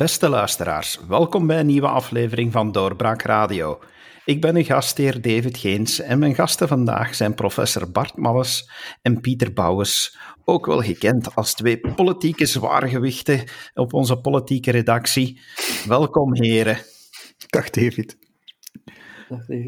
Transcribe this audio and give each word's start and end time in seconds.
Beste 0.00 0.28
luisteraars, 0.28 0.98
welkom 1.08 1.46
bij 1.46 1.60
een 1.60 1.66
nieuwe 1.66 1.88
aflevering 1.88 2.52
van 2.52 2.72
Doorbraak 2.72 3.22
Radio. 3.22 3.78
Ik 4.24 4.40
ben 4.40 4.56
uw 4.56 4.64
gastheer 4.64 5.20
David 5.20 5.58
Geens 5.58 6.00
en 6.00 6.18
mijn 6.18 6.34
gasten 6.34 6.68
vandaag 6.68 7.14
zijn 7.14 7.34
professor 7.34 7.90
Bart 7.90 8.16
Malles 8.16 8.70
en 9.02 9.20
Pieter 9.20 9.52
Bouwens, 9.52 10.18
ook 10.44 10.66
wel 10.66 10.80
gekend 10.80 11.34
als 11.34 11.54
twee 11.54 11.80
politieke 11.80 12.46
zwaargewichten 12.46 13.44
op 13.74 13.92
onze 13.92 14.16
politieke 14.16 14.70
redactie. 14.70 15.40
Welkom 15.86 16.34
heren. 16.34 16.78
Dag 17.48 17.70
David. 17.70 18.19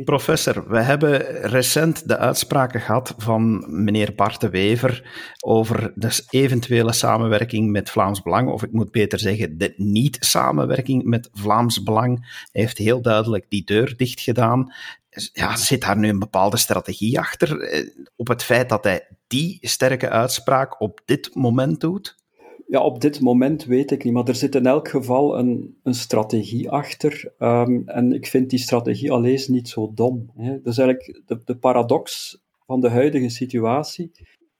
Professor, 0.05 0.69
we 0.69 0.80
hebben 0.80 1.27
recent 1.43 2.09
de 2.09 2.19
uitspraken 2.19 2.80
gehad 2.80 3.15
van 3.16 3.65
meneer 3.83 4.15
Bart 4.15 4.41
de 4.41 4.51
Wever 4.51 5.11
over 5.41 5.93
de 5.95 6.25
eventuele 6.30 6.93
samenwerking 6.93 7.70
met 7.70 7.91
Vlaams 7.91 8.23
Belang, 8.23 8.48
of 8.48 8.62
ik 8.62 8.73
moet 8.73 8.91
beter 8.91 9.19
zeggen, 9.19 9.59
de 9.59 9.75
niet-samenwerking 9.77 11.05
met 11.05 11.30
Vlaams 11.33 11.83
Belang. 11.83 12.19
Hij 12.53 12.62
heeft 12.62 12.79
heel 12.79 13.03
duidelijk 13.03 13.47
die 13.48 13.65
deur 13.65 13.97
dicht 13.97 14.20
gedaan. 14.20 14.73
Ja, 15.33 15.56
zit 15.56 15.81
daar 15.81 15.98
nu 15.98 16.09
een 16.09 16.19
bepaalde 16.19 16.56
strategie 16.56 17.19
achter 17.19 17.61
eh, 17.61 17.89
op 18.17 18.29
het 18.29 18.42
feit 18.42 18.69
dat 18.69 18.84
hij 18.84 19.09
die 19.27 19.59
sterke 19.61 20.09
uitspraak 20.09 20.81
op 20.81 21.01
dit 21.05 21.34
moment 21.34 21.81
doet? 21.81 22.22
Ja, 22.66 22.80
op 22.80 23.01
dit 23.01 23.21
moment 23.21 23.65
weet 23.65 23.91
ik 23.91 24.05
niet, 24.05 24.12
maar 24.12 24.29
er 24.29 24.34
zit 24.34 24.55
in 24.55 24.66
elk 24.66 24.89
geval 24.89 25.39
een, 25.39 25.77
een 25.83 25.95
strategie 25.95 26.70
achter. 26.70 27.33
Ehm, 27.39 27.83
en 27.87 28.12
ik 28.12 28.27
vind 28.27 28.51
die 28.51 28.59
strategie 28.59 29.12
alleen 29.12 29.41
niet 29.47 29.69
zo 29.69 29.92
dom. 29.95 30.31
Hè. 30.36 30.62
Dus 30.62 30.78
eigenlijk 30.78 31.23
de, 31.27 31.41
de 31.45 31.56
paradox 31.56 32.39
van 32.67 32.81
de 32.81 32.89
huidige 32.89 33.28
situatie 33.28 34.11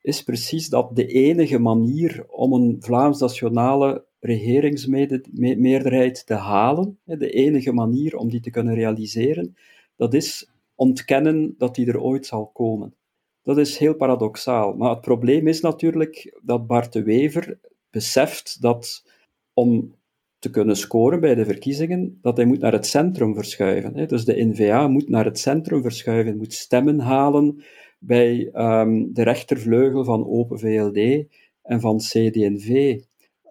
is 0.01 0.23
precies 0.23 0.69
dat 0.69 0.97
de 0.97 1.07
enige 1.07 1.59
manier 1.59 2.25
om 2.29 2.53
een 2.53 2.77
Vlaams-nationale 2.81 4.05
regeringsmeerderheid 4.21 6.27
te 6.27 6.35
halen, 6.35 6.99
de 7.05 7.31
enige 7.31 7.73
manier 7.73 8.17
om 8.17 8.29
die 8.29 8.41
te 8.41 8.51
kunnen 8.51 8.75
realiseren, 8.75 9.57
dat 9.97 10.15
is 10.15 10.51
ontkennen 10.75 11.55
dat 11.59 11.75
die 11.75 11.87
er 11.87 12.01
ooit 12.01 12.27
zal 12.27 12.47
komen. 12.47 12.95
Dat 13.43 13.59
is 13.59 13.79
heel 13.79 13.95
paradoxaal. 13.95 14.73
Maar 14.73 14.91
het 14.91 15.01
probleem 15.01 15.47
is 15.47 15.61
natuurlijk 15.61 16.39
dat 16.43 16.67
Bart 16.67 16.93
de 16.93 17.03
Wever 17.03 17.59
beseft 17.93 18.61
dat 18.61 19.05
om 19.53 19.95
te 20.39 20.51
kunnen 20.51 20.77
scoren 20.77 21.21
bij 21.21 21.35
de 21.35 21.45
verkiezingen, 21.45 22.19
dat 22.23 22.37
hij 22.37 22.47
moet 22.47 22.61
naar 22.61 22.73
het 22.73 22.87
centrum 22.87 23.35
verschuiven. 23.35 24.09
Dus 24.09 24.25
de 24.25 24.45
NVA 24.45 24.89
moet 24.89 25.09
naar 25.09 25.25
het 25.25 25.39
centrum 25.39 25.83
verschuiven, 25.83 26.37
moet 26.37 26.53
stemmen 26.53 26.99
halen 26.99 27.63
bij 27.99 28.51
um, 28.55 29.13
de 29.13 29.23
rechtervleugel 29.23 30.05
van 30.05 30.27
Open 30.27 30.59
VLD 30.59 31.27
en 31.63 31.81
van 31.81 31.99
CD&V. 31.99 33.01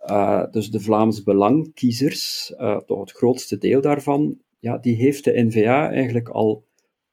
Uh, 0.05 0.51
dus 0.51 0.71
de 0.71 0.79
Vlaams 0.79 1.23
Belangkiezers, 1.23 2.53
uh, 2.57 2.77
toch 2.77 2.99
het 2.99 3.11
grootste 3.11 3.57
deel 3.57 3.81
daarvan, 3.81 4.37
ja, 4.59 4.77
die 4.77 4.95
heeft 4.95 5.23
de 5.23 5.43
NVA 5.43 5.91
eigenlijk 5.91 6.29
al 6.29 6.63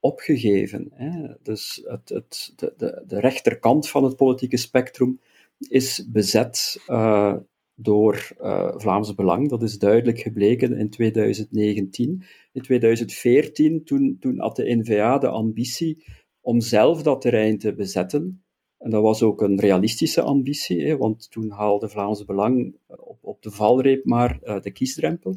opgegeven. 0.01 0.91
Hè. 0.95 1.35
Dus 1.43 1.83
het, 1.87 2.09
het, 2.09 2.53
de, 2.57 2.75
de, 2.77 3.05
de 3.07 3.21
rechterkant 3.21 3.89
van 3.89 4.05
het 4.05 4.17
politieke 4.17 4.57
spectrum 4.57 5.21
is 5.59 6.09
bezet 6.13 6.85
uh, 6.89 7.37
door 7.75 8.29
uh, 8.41 8.73
Vlaams 8.77 9.15
Belang. 9.15 9.49
Dat 9.49 9.63
is 9.63 9.79
duidelijk 9.79 10.19
gebleken 10.19 10.77
in 10.77 10.91
2019. 10.91 12.23
In 12.53 12.63
2014, 12.63 13.85
toen, 13.85 14.17
toen 14.21 14.39
had 14.39 14.57
de 14.57 14.77
NVA 14.77 15.19
de 15.19 15.29
ambitie 15.29 16.05
om 16.41 16.61
zelf 16.61 17.03
dat 17.03 17.21
terrein 17.21 17.59
te 17.59 17.75
bezetten. 17.75 18.43
En 18.79 18.91
dat 18.91 19.03
was 19.03 19.23
ook 19.23 19.43
een 19.43 19.61
realistische 19.61 20.23
ambitie, 20.23 20.87
hè, 20.87 20.97
want 20.97 21.31
toen 21.31 21.51
haalde 21.51 21.89
Vlaams 21.89 22.25
Belang 22.25 22.77
op, 22.87 23.19
op 23.21 23.43
de 23.43 23.51
valreep 23.51 24.05
maar 24.05 24.39
de 24.63 24.71
kiesdrempel. 24.71 25.37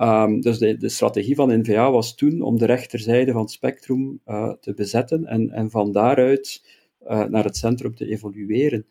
Um, 0.00 0.40
dus 0.40 0.58
de, 0.58 0.76
de, 0.76 0.88
strategie 0.88 1.34
van 1.34 1.60
NVA 1.60 1.90
was 1.90 2.14
toen 2.14 2.40
om 2.40 2.58
de 2.58 2.66
rechterzijde 2.66 3.32
van 3.32 3.40
het 3.40 3.50
spectrum 3.50 4.20
te 4.60 4.72
bezetten 4.76 5.26
en, 5.26 5.50
en 5.50 5.70
van 5.70 5.92
daaruit 5.92 6.64
naar 7.28 7.44
het 7.44 7.56
centrum 7.56 7.94
te 7.94 8.06
evolueren. 8.06 8.86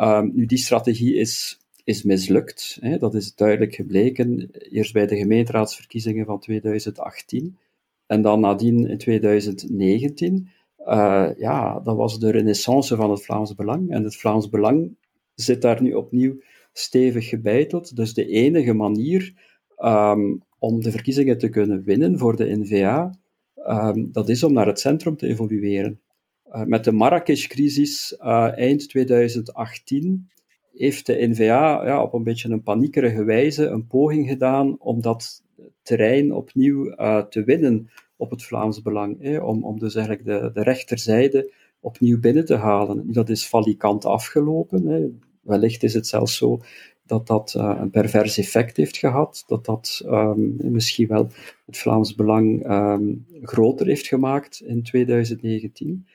Um, 0.00 0.30
nu, 0.34 0.46
die 0.46 0.58
strategie 0.58 1.14
is, 1.14 1.58
is 1.84 2.02
mislukt. 2.02 2.78
Hè. 2.80 2.98
Dat 2.98 3.14
is 3.14 3.34
duidelijk 3.34 3.74
gebleken, 3.74 4.50
eerst 4.52 4.92
bij 4.92 5.06
de 5.06 5.16
gemeenteraadsverkiezingen 5.16 6.26
van 6.26 6.40
2018 6.40 7.58
en 8.06 8.22
dan 8.22 8.40
nadien 8.40 8.88
in 8.88 8.98
2019. 8.98 10.48
Uh, 10.78 11.28
ja, 11.36 11.80
dat 11.80 11.96
was 11.96 12.18
de 12.18 12.30
renaissance 12.30 12.96
van 12.96 13.10
het 13.10 13.24
Vlaams 13.24 13.54
Belang. 13.54 13.90
En 13.90 14.04
het 14.04 14.16
Vlaams 14.16 14.48
Belang 14.48 14.96
zit 15.34 15.62
daar 15.62 15.82
nu 15.82 15.94
opnieuw 15.94 16.40
stevig 16.72 17.28
gebeiteld. 17.28 17.96
Dus 17.96 18.14
de 18.14 18.26
enige 18.26 18.72
manier 18.72 19.34
um, 19.78 20.42
om 20.58 20.82
de 20.82 20.90
verkiezingen 20.90 21.38
te 21.38 21.48
kunnen 21.48 21.84
winnen 21.84 22.18
voor 22.18 22.36
de 22.36 22.56
NVA, 22.56 23.14
um, 23.66 24.12
dat 24.12 24.28
is 24.28 24.42
om 24.42 24.52
naar 24.52 24.66
het 24.66 24.80
centrum 24.80 25.16
te 25.16 25.26
evolueren. 25.26 26.00
Uh, 26.52 26.62
met 26.64 26.84
de 26.84 26.92
Marrakesh-crisis 26.92 28.16
uh, 28.20 28.58
eind 28.58 28.88
2018 28.88 30.30
heeft 30.74 31.06
de 31.06 31.26
NVA 31.28 31.84
ja, 31.86 32.02
op 32.02 32.12
een 32.12 32.22
beetje 32.22 32.48
een 32.48 32.62
paniekerige 32.62 33.24
wijze 33.24 33.66
een 33.66 33.86
poging 33.86 34.28
gedaan 34.28 34.76
om 34.78 35.00
dat 35.00 35.42
terrein 35.82 36.32
opnieuw 36.32 36.86
uh, 36.86 37.22
te 37.22 37.44
winnen 37.44 37.90
op 38.16 38.30
het 38.30 38.42
Vlaams 38.42 38.82
Belang. 38.82 39.40
om, 39.40 39.64
om 39.64 39.78
dus 39.78 39.94
eigenlijk 39.94 40.26
de, 40.26 40.50
de 40.52 40.62
rechterzijde 40.62 41.52
opnieuw 41.80 42.20
binnen 42.20 42.44
te 42.44 42.56
halen. 42.56 43.12
Dat 43.12 43.28
is 43.28 43.48
valikant 43.48 44.04
afgelopen. 44.04 44.86
Hè. 44.86 45.06
Wellicht 45.40 45.82
is 45.82 45.94
het 45.94 46.06
zelfs 46.06 46.36
zo 46.36 46.60
dat 47.06 47.26
dat 47.26 47.54
een 47.54 47.90
pervers 47.90 48.38
effect 48.38 48.76
heeft 48.76 48.96
gehad, 48.96 49.44
dat 49.46 49.64
dat 49.64 50.02
um, 50.04 50.56
misschien 50.58 51.08
wel 51.08 51.28
het 51.66 51.78
Vlaams 51.78 52.14
Belang 52.14 52.70
um, 52.70 53.26
groter 53.42 53.86
heeft 53.86 54.06
gemaakt 54.06 54.62
in 54.66 54.82
2019. 54.82 56.06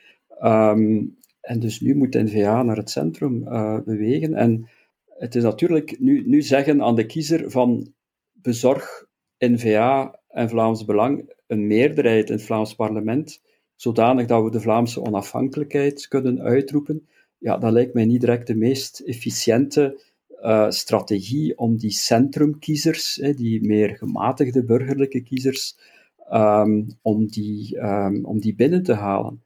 Um, 0.43 1.17
en 1.41 1.59
dus 1.59 1.81
nu 1.81 1.95
moet 1.95 2.11
de 2.11 2.23
NVA 2.23 2.63
naar 2.63 2.77
het 2.77 2.89
centrum 2.89 3.43
uh, 3.47 3.79
bewegen. 3.85 4.33
En 4.33 4.69
het 5.17 5.35
is 5.35 5.43
natuurlijk 5.43 5.99
nu, 5.99 6.23
nu 6.27 6.41
zeggen 6.41 6.81
aan 6.81 6.95
de 6.95 7.05
kiezer 7.05 7.51
van 7.51 7.93
bezorg 8.31 9.05
NVA 9.37 10.19
en 10.29 10.49
Vlaams 10.49 10.85
Belang 10.85 11.33
een 11.47 11.67
meerderheid 11.67 12.29
in 12.29 12.35
het 12.35 12.43
Vlaams 12.43 12.75
parlement, 12.75 13.41
zodanig 13.75 14.25
dat 14.25 14.43
we 14.43 14.51
de 14.51 14.59
Vlaamse 14.59 15.01
onafhankelijkheid 15.01 16.07
kunnen 16.07 16.41
uitroepen. 16.41 17.07
Ja, 17.37 17.57
dat 17.57 17.71
lijkt 17.71 17.93
mij 17.93 18.05
niet 18.05 18.19
direct 18.19 18.47
de 18.47 18.55
meest 18.55 18.99
efficiënte 18.99 20.01
uh, 20.41 20.69
strategie 20.69 21.57
om 21.57 21.77
die 21.77 21.91
centrumkiezers, 21.91 23.15
die 23.35 23.67
meer 23.67 23.89
gematigde 23.89 24.63
burgerlijke 24.63 25.21
kiezers, 25.21 25.77
um, 26.31 26.87
om, 27.01 27.27
die, 27.27 27.77
um, 27.77 28.25
om 28.25 28.39
die 28.39 28.55
binnen 28.55 28.83
te 28.83 28.93
halen. 28.93 29.41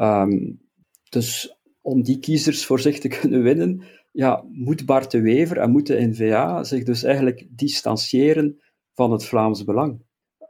Um, 0.00 0.60
dus 1.08 1.58
om 1.80 2.02
die 2.02 2.18
kiezers 2.18 2.66
voor 2.66 2.80
zich 2.80 2.98
te 2.98 3.08
kunnen 3.18 3.42
winnen, 3.42 3.82
ja, 4.12 4.44
moet 4.48 4.86
Bart 4.86 5.10
de 5.10 5.20
Wever 5.20 5.58
en 5.58 5.70
moet 5.70 5.86
de 5.86 6.06
NVA 6.06 6.64
zich 6.64 6.84
dus 6.84 7.02
eigenlijk 7.02 7.46
distancieren 7.50 8.60
van 8.92 9.12
het 9.12 9.24
Vlaams 9.24 9.64
Belang. 9.64 10.02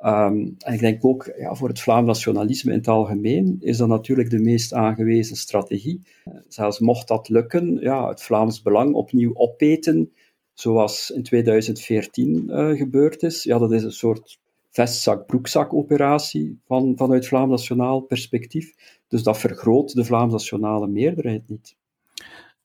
Um, 0.04 0.54
en 0.58 0.72
ik 0.72 0.80
denk 0.80 1.04
ook 1.04 1.32
ja, 1.38 1.54
voor 1.54 1.68
het 1.68 1.80
Vlaams 1.80 2.06
nationalisme 2.06 2.72
in 2.72 2.78
het 2.78 2.88
algemeen 2.88 3.56
is 3.60 3.76
dat 3.76 3.88
natuurlijk 3.88 4.30
de 4.30 4.38
meest 4.38 4.72
aangewezen 4.72 5.36
strategie. 5.36 6.02
Zelfs 6.48 6.78
mocht 6.78 7.08
dat 7.08 7.28
lukken, 7.28 7.78
ja, 7.80 8.08
het 8.08 8.22
Vlaams 8.22 8.62
Belang 8.62 8.94
opnieuw 8.94 9.34
opeten, 9.34 10.12
zoals 10.52 11.10
in 11.10 11.22
2014 11.22 12.44
uh, 12.48 12.70
gebeurd 12.70 13.22
is, 13.22 13.42
ja, 13.42 13.58
dat 13.58 13.72
is 13.72 13.82
een 13.82 13.92
soort 13.92 14.39
vestzak-broekzak-operatie 14.70 16.60
van, 16.66 16.92
vanuit 16.96 17.26
Vlaams 17.26 17.50
nationaal 17.50 18.00
perspectief. 18.00 18.74
Dus 19.08 19.22
dat 19.22 19.38
vergroot 19.38 19.94
de 19.94 20.04
Vlaams 20.04 20.32
nationale 20.32 20.86
meerderheid 20.86 21.48
niet. 21.48 21.76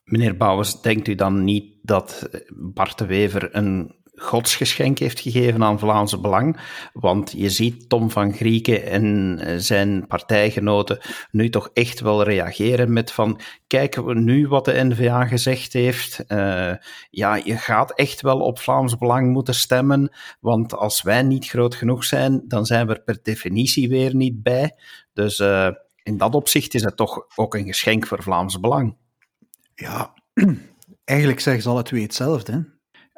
Meneer 0.04 0.38
Bouwens, 0.38 0.82
denkt 0.82 1.08
u 1.08 1.16
dan 1.16 1.44
niet 1.44 1.74
dat 1.82 2.30
Bart 2.54 2.98
de 2.98 3.06
Wever 3.06 3.56
een 3.56 3.96
godsgeschenk 4.16 5.00
heeft 5.00 5.20
gegeven 5.20 5.64
aan 5.64 5.80
Vlaamse 5.80 6.20
Belang. 6.20 6.60
Want 6.94 7.34
je 7.38 7.50
ziet 7.50 7.90
Tom 7.90 8.12
van 8.12 8.34
Grieken 8.34 8.86
en 8.86 9.40
zijn 9.62 10.08
partijgenoten 10.08 11.00
nu 11.32 11.50
toch 11.50 11.70
echt 11.74 12.00
wel 12.00 12.24
reageren 12.24 12.94
met 12.94 13.12
van, 13.12 13.40
kijken 13.68 14.06
we 14.06 14.14
nu 14.14 14.48
wat 14.48 14.66
de 14.66 14.84
NVA 14.84 15.26
gezegd 15.26 15.74
heeft. 15.74 16.24
Uh, 16.28 16.74
ja, 17.10 17.36
je 17.36 17.58
gaat 17.58 17.94
echt 17.94 18.22
wel 18.22 18.40
op 18.40 18.60
Vlaams 18.60 18.98
Belang 18.98 19.32
moeten 19.32 19.56
stemmen, 19.56 20.16
want 20.40 20.74
als 20.74 21.02
wij 21.02 21.24
niet 21.24 21.48
groot 21.48 21.76
genoeg 21.76 22.04
zijn, 22.04 22.44
dan 22.48 22.66
zijn 22.66 22.88
we 22.88 22.94
er 22.94 23.04
per 23.04 23.20
definitie 23.24 23.90
weer 23.90 24.16
niet 24.16 24.44
bij. 24.44 24.76
Dus 25.14 25.40
uh, 25.40 25.70
in 26.04 26.18
dat 26.18 26.36
opzicht 26.36 26.74
is 26.74 26.84
het 26.84 26.98
toch 26.98 27.26
ook 27.36 27.56
een 27.56 27.66
geschenk 27.66 28.08
voor 28.08 28.24
Vlaams 28.24 28.60
Belang. 28.60 28.98
Ja, 29.76 30.14
eigenlijk 31.04 31.40
zeggen 31.40 31.64
ze 31.64 31.70
alle 31.70 31.84
twee 31.84 32.02
hetzelfde. 32.02 32.52
Hè? 32.52 32.75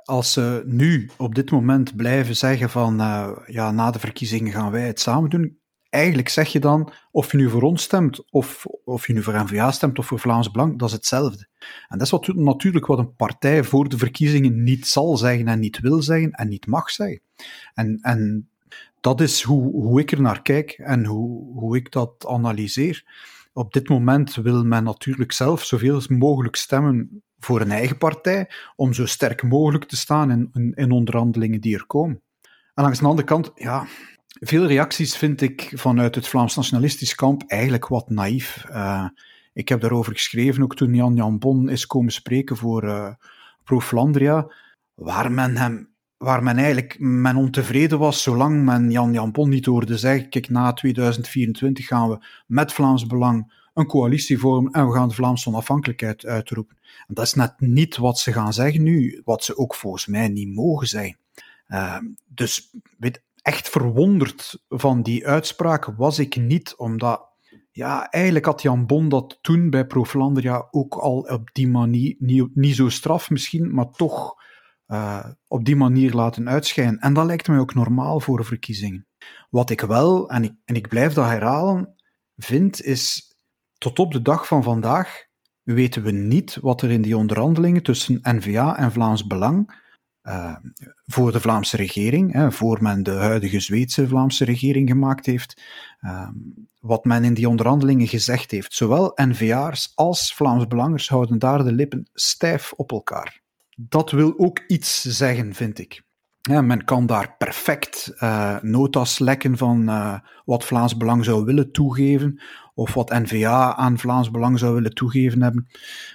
Als 0.08 0.34
ze 0.34 0.64
nu 0.66 1.10
op 1.18 1.36
dit 1.36 1.52
moment 1.52 1.96
blijven 1.96 2.36
zeggen 2.36 2.70
van 2.70 3.02
uh, 3.02 3.32
ja, 3.46 3.72
na 3.72 3.92
de 3.92 4.00
verkiezingen 4.00 4.52
gaan 4.52 4.72
wij 4.72 4.88
het 4.88 5.00
samen 5.00 5.30
doen, 5.30 5.58
eigenlijk 5.90 6.30
zeg 6.30 6.52
je 6.52 6.60
dan, 6.60 6.92
of 7.12 7.32
je 7.32 7.38
nu 7.38 7.50
voor 7.50 7.62
ons 7.62 7.84
stemt, 7.84 8.32
of, 8.32 8.66
of 8.84 9.08
je 9.08 9.14
nu 9.14 9.24
voor 9.24 9.44
N-VA 9.44 9.72
stemt, 9.72 10.00
of 10.00 10.06
voor 10.06 10.20
Vlaams 10.20 10.52
Belang, 10.52 10.80
dat 10.80 10.88
is 10.88 10.94
hetzelfde. 10.94 11.48
En 11.88 11.98
dat 11.98 12.02
is 12.02 12.10
wat, 12.10 12.28
natuurlijk 12.28 12.86
wat 12.86 12.98
een 12.98 13.16
partij 13.16 13.64
voor 13.64 13.90
de 13.90 13.98
verkiezingen 13.98 14.64
niet 14.64 14.88
zal 14.88 15.18
zeggen 15.18 15.48
en 15.48 15.60
niet 15.60 15.80
wil 15.80 16.02
zeggen 16.02 16.32
en 16.32 16.48
niet 16.48 16.68
mag 16.68 16.90
zeggen. 16.90 17.22
En, 17.74 18.00
en 18.02 18.50
dat 19.02 19.22
is 19.22 19.42
hoe, 19.42 19.72
hoe 19.72 20.00
ik 20.00 20.12
er 20.12 20.22
naar 20.22 20.42
kijk 20.42 20.72
en 20.72 21.06
hoe, 21.06 21.54
hoe 21.54 21.76
ik 21.76 21.92
dat 21.92 22.26
analyseer. 22.28 23.06
Op 23.54 23.74
dit 23.74 23.90
moment 23.90 24.36
wil 24.36 24.64
men 24.64 24.84
natuurlijk 24.84 25.32
zelf 25.32 25.64
zoveel 25.64 26.02
mogelijk 26.08 26.56
stemmen 26.56 27.24
voor 27.40 27.62
een 27.62 27.72
eigen 27.72 27.98
partij, 27.98 28.50
om 28.76 28.94
zo 28.94 29.06
sterk 29.06 29.44
mogelijk 29.44 29.86
te 29.86 29.98
staan 29.98 30.32
in, 30.32 30.50
in, 30.54 30.74
in 30.76 30.92
onderhandelingen 30.92 31.62
die 31.62 31.76
er 31.76 31.86
komen. 31.86 32.22
En 32.74 32.84
langs 32.84 33.00
de 33.00 33.06
andere 33.06 33.28
kant, 33.28 33.52
ja, 33.56 33.88
veel 34.40 34.66
reacties 34.66 35.18
vind 35.18 35.42
ik 35.42 35.72
vanuit 35.76 36.16
het 36.16 36.28
Vlaams 36.28 36.56
nationalistisch 36.56 37.16
kamp 37.16 37.44
eigenlijk 37.48 37.88
wat 37.88 38.10
naïef. 38.10 38.66
Uh, 38.70 39.08
ik 39.54 39.70
heb 39.70 39.82
daarover 39.82 40.14
geschreven, 40.14 40.64
ook 40.64 40.76
toen 40.76 40.94
Jan 40.94 41.16
Jan 41.16 41.40
Bon 41.40 41.70
is 41.70 41.86
komen 41.86 42.12
spreken 42.12 42.58
voor 42.58 42.84
uh, 42.84 43.10
Pro 43.64 43.80
Flandria, 43.80 44.52
waar 44.94 45.32
men 45.32 45.58
hem 45.58 45.96
waar 46.18 46.44
men 46.44 46.58
eigenlijk 46.58 47.00
men 47.00 47.36
ontevreden 47.36 48.00
was, 48.00 48.24
zolang 48.24 48.64
men 48.64 48.92
Jan 48.92 49.14
Jan 49.14 49.32
Bon 49.32 49.50
niet 49.50 49.66
hoorde 49.66 49.98
zeggen, 49.98 50.30
kijk, 50.30 50.50
na 50.50 50.74
2024 50.74 51.88
gaan 51.88 52.10
we 52.10 52.26
met 52.48 52.74
Vlaams 52.74 53.06
Belang 53.06 53.54
een 53.74 53.86
coalitie 53.86 54.40
vormen 54.40 54.72
en 54.72 54.88
we 54.88 54.94
gaan 54.94 55.08
de 55.08 55.14
Vlaamse 55.14 55.50
onafhankelijkheid 55.50 56.26
uitroepen. 56.26 56.77
Dat 57.08 57.26
is 57.26 57.34
net 57.34 57.54
niet 57.60 57.98
wat 57.98 58.20
ze 58.20 58.34
gaan 58.34 58.54
zeggen 58.54 58.84
nu, 58.84 59.22
wat 59.24 59.44
ze 59.44 59.58
ook 59.58 59.76
volgens 59.76 60.06
mij 60.06 60.28
niet 60.28 60.56
mogen 60.56 60.88
zijn. 60.88 61.18
Uh, 61.68 61.98
dus 62.26 62.70
echt 63.42 63.70
verwonderd 63.70 64.64
van 64.68 65.02
die 65.02 65.28
uitspraak 65.28 65.86
was 65.86 66.20
ik 66.20 66.36
niet, 66.36 66.76
omdat 66.76 67.28
ja, 67.72 68.10
eigenlijk 68.10 68.46
had 68.46 68.62
Jan 68.62 68.86
Bon 68.86 69.10
dat 69.10 69.38
toen 69.42 69.70
bij 69.70 69.86
Pro 69.86 70.06
Flandria 70.06 70.68
ook 70.72 70.96
al 70.96 71.20
op 71.20 71.50
die 71.54 71.68
manier, 71.68 72.16
niet, 72.54 72.76
zo 72.76 72.90
straf 72.90 73.30
misschien, 73.30 73.74
maar 73.74 73.90
toch 73.90 74.36
uh, 74.88 75.26
op 75.48 75.66
die 75.66 75.76
manier 75.76 76.14
laten 76.14 76.50
uitschijnen. 76.50 77.00
En 77.00 77.14
dat 77.14 77.26
lijkt 77.26 77.48
mij 77.48 77.60
ook 77.60 77.74
normaal 77.74 78.20
voor 78.20 78.46
verkiezingen. 78.46 79.08
Wat 79.50 79.70
ik 79.70 79.82
wel, 79.82 80.30
en 80.30 80.44
ik, 80.44 80.54
en 80.66 80.76
ik 80.76 80.88
blijf 80.88 81.14
dat 81.14 81.26
herhalen, 81.26 81.96
vind, 82.36 82.82
is 82.82 83.36
tot 83.78 84.00
op 84.00 84.12
de 84.12 84.22
dag 84.22 84.48
van 84.48 84.64
vandaag 84.64 85.27
weten 85.74 86.04
we 86.04 86.12
niet 86.12 86.58
wat 86.62 86.82
er 86.82 86.92
in 86.92 87.02
die 87.02 87.18
onderhandelingen 87.18 87.84
tussen 87.84 88.20
N-VA 88.22 88.78
en 88.78 88.92
Vlaams 88.92 89.28
Belang 89.28 89.76
uh, 90.24 90.56
voor 91.06 91.32
de 91.32 91.40
Vlaamse 91.40 91.78
regering, 91.78 92.34
hè, 92.34 92.52
voor 92.52 92.82
men 92.82 93.04
de 93.04 93.12
huidige 93.12 93.60
Zweedse 93.60 94.08
Vlaamse 94.08 94.46
regering 94.46 94.90
gemaakt 94.90 95.26
heeft, 95.26 95.62
uh, 96.02 96.30
wat 96.80 97.06
men 97.06 97.24
in 97.24 97.34
die 97.34 97.50
onderhandelingen 97.50 98.08
gezegd 98.08 98.52
heeft. 98.52 98.74
Zowel 98.74 99.12
N-VA'ers 99.16 99.92
als 99.96 100.34
Vlaams 100.34 100.68
Belangers 100.68 101.10
houden 101.10 101.40
daar 101.40 101.64
de 101.64 101.72
lippen 101.72 102.08
stijf 102.14 102.74
op 102.76 102.92
elkaar. 102.92 103.42
Dat 103.76 104.12
wil 104.12 104.34
ook 104.38 104.64
iets 104.68 105.02
zeggen, 105.02 105.54
vind 105.54 105.80
ik. 105.80 106.06
Men 106.50 106.84
kan 106.84 107.06
daar 107.06 107.36
perfect 107.38 108.14
uh, 108.20 108.62
notas 108.62 109.20
lekken 109.20 109.58
van 109.58 109.82
uh, 109.82 110.20
wat 110.46 110.66
Vlaams 110.66 110.98
Belang 110.98 111.26
zou 111.26 111.46
willen 111.46 111.72
toegeven, 111.72 112.42
of 112.78 112.94
wat 112.94 113.10
NVA 113.10 113.76
aan 113.76 114.00
Vlaams 114.00 114.32
Belang 114.32 114.60
zou 114.60 114.74
willen 114.74 114.94
toegeven 114.94 115.42
hebben, 115.42 115.68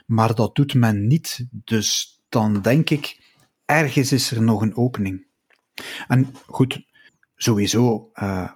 maar 0.06 0.35
dat 0.35 0.55
doet 0.55 0.75
men 0.75 1.06
niet. 1.06 1.47
Dus 1.50 2.20
dan 2.29 2.61
denk 2.61 2.91
ik, 2.91 3.20
ergens 3.64 4.12
is 4.12 4.31
er 4.31 4.43
nog 4.43 4.62
een 4.62 4.76
opening. 4.76 5.25
En 6.09 6.35
goed, 6.47 6.85
sowieso, 7.37 8.11
uh, 8.14 8.49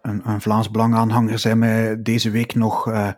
een, 0.00 0.28
een, 0.28 0.40
Vlaams 0.40 0.70
Belang-aanhanger 0.70 1.38
zei 1.38 1.54
mij 1.54 2.02
deze 2.02 2.30
week 2.30 2.54
nog, 2.54 2.88
uh, 2.88 3.10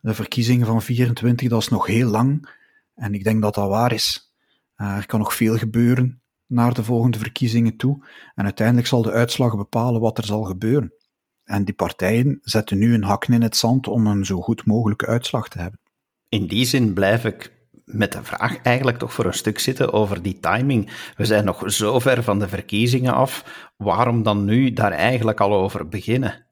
de 0.00 0.14
verkiezingen 0.14 0.66
van 0.66 0.82
24, 0.82 1.48
dat 1.48 1.60
is 1.60 1.68
nog 1.68 1.86
heel 1.86 2.08
lang. 2.08 2.48
En 2.94 3.14
ik 3.14 3.24
denk 3.24 3.42
dat 3.42 3.54
dat 3.54 3.68
waar 3.68 3.92
is. 3.92 4.34
Uh, 4.76 4.96
er 4.96 5.06
kan 5.06 5.18
nog 5.18 5.34
veel 5.34 5.58
gebeuren 5.58 6.22
naar 6.46 6.74
de 6.74 6.84
volgende 6.84 7.18
verkiezingen 7.18 7.76
toe. 7.76 8.06
En 8.34 8.44
uiteindelijk 8.44 8.86
zal 8.86 9.02
de 9.02 9.12
uitslag 9.12 9.56
bepalen 9.56 10.00
wat 10.00 10.18
er 10.18 10.24
zal 10.24 10.42
gebeuren. 10.42 10.92
En 11.44 11.64
die 11.64 11.74
partijen 11.74 12.38
zetten 12.42 12.78
nu 12.78 12.94
een 12.94 13.04
hakken 13.04 13.34
in 13.34 13.42
het 13.42 13.56
zand 13.56 13.88
om 13.88 14.06
een 14.06 14.24
zo 14.24 14.40
goed 14.40 14.66
mogelijke 14.66 15.06
uitslag 15.06 15.48
te 15.48 15.58
hebben. 15.58 15.80
In 16.28 16.46
die 16.46 16.64
zin 16.64 16.94
blijf 16.94 17.24
ik 17.24 17.52
met 17.84 18.12
de 18.12 18.24
vraag 18.24 18.62
eigenlijk 18.62 18.98
toch 18.98 19.12
voor 19.12 19.24
een 19.24 19.34
stuk 19.34 19.58
zitten 19.58 19.92
over 19.92 20.22
die 20.22 20.40
timing. 20.40 20.90
We 21.16 21.24
zijn 21.24 21.44
nog 21.44 21.72
zo 21.72 21.98
ver 21.98 22.22
van 22.22 22.38
de 22.38 22.48
verkiezingen 22.48 23.14
af. 23.14 23.44
Waarom 23.76 24.22
dan 24.22 24.44
nu 24.44 24.72
daar 24.72 24.92
eigenlijk 24.92 25.40
al 25.40 25.54
over 25.54 25.88
beginnen? 25.88 26.43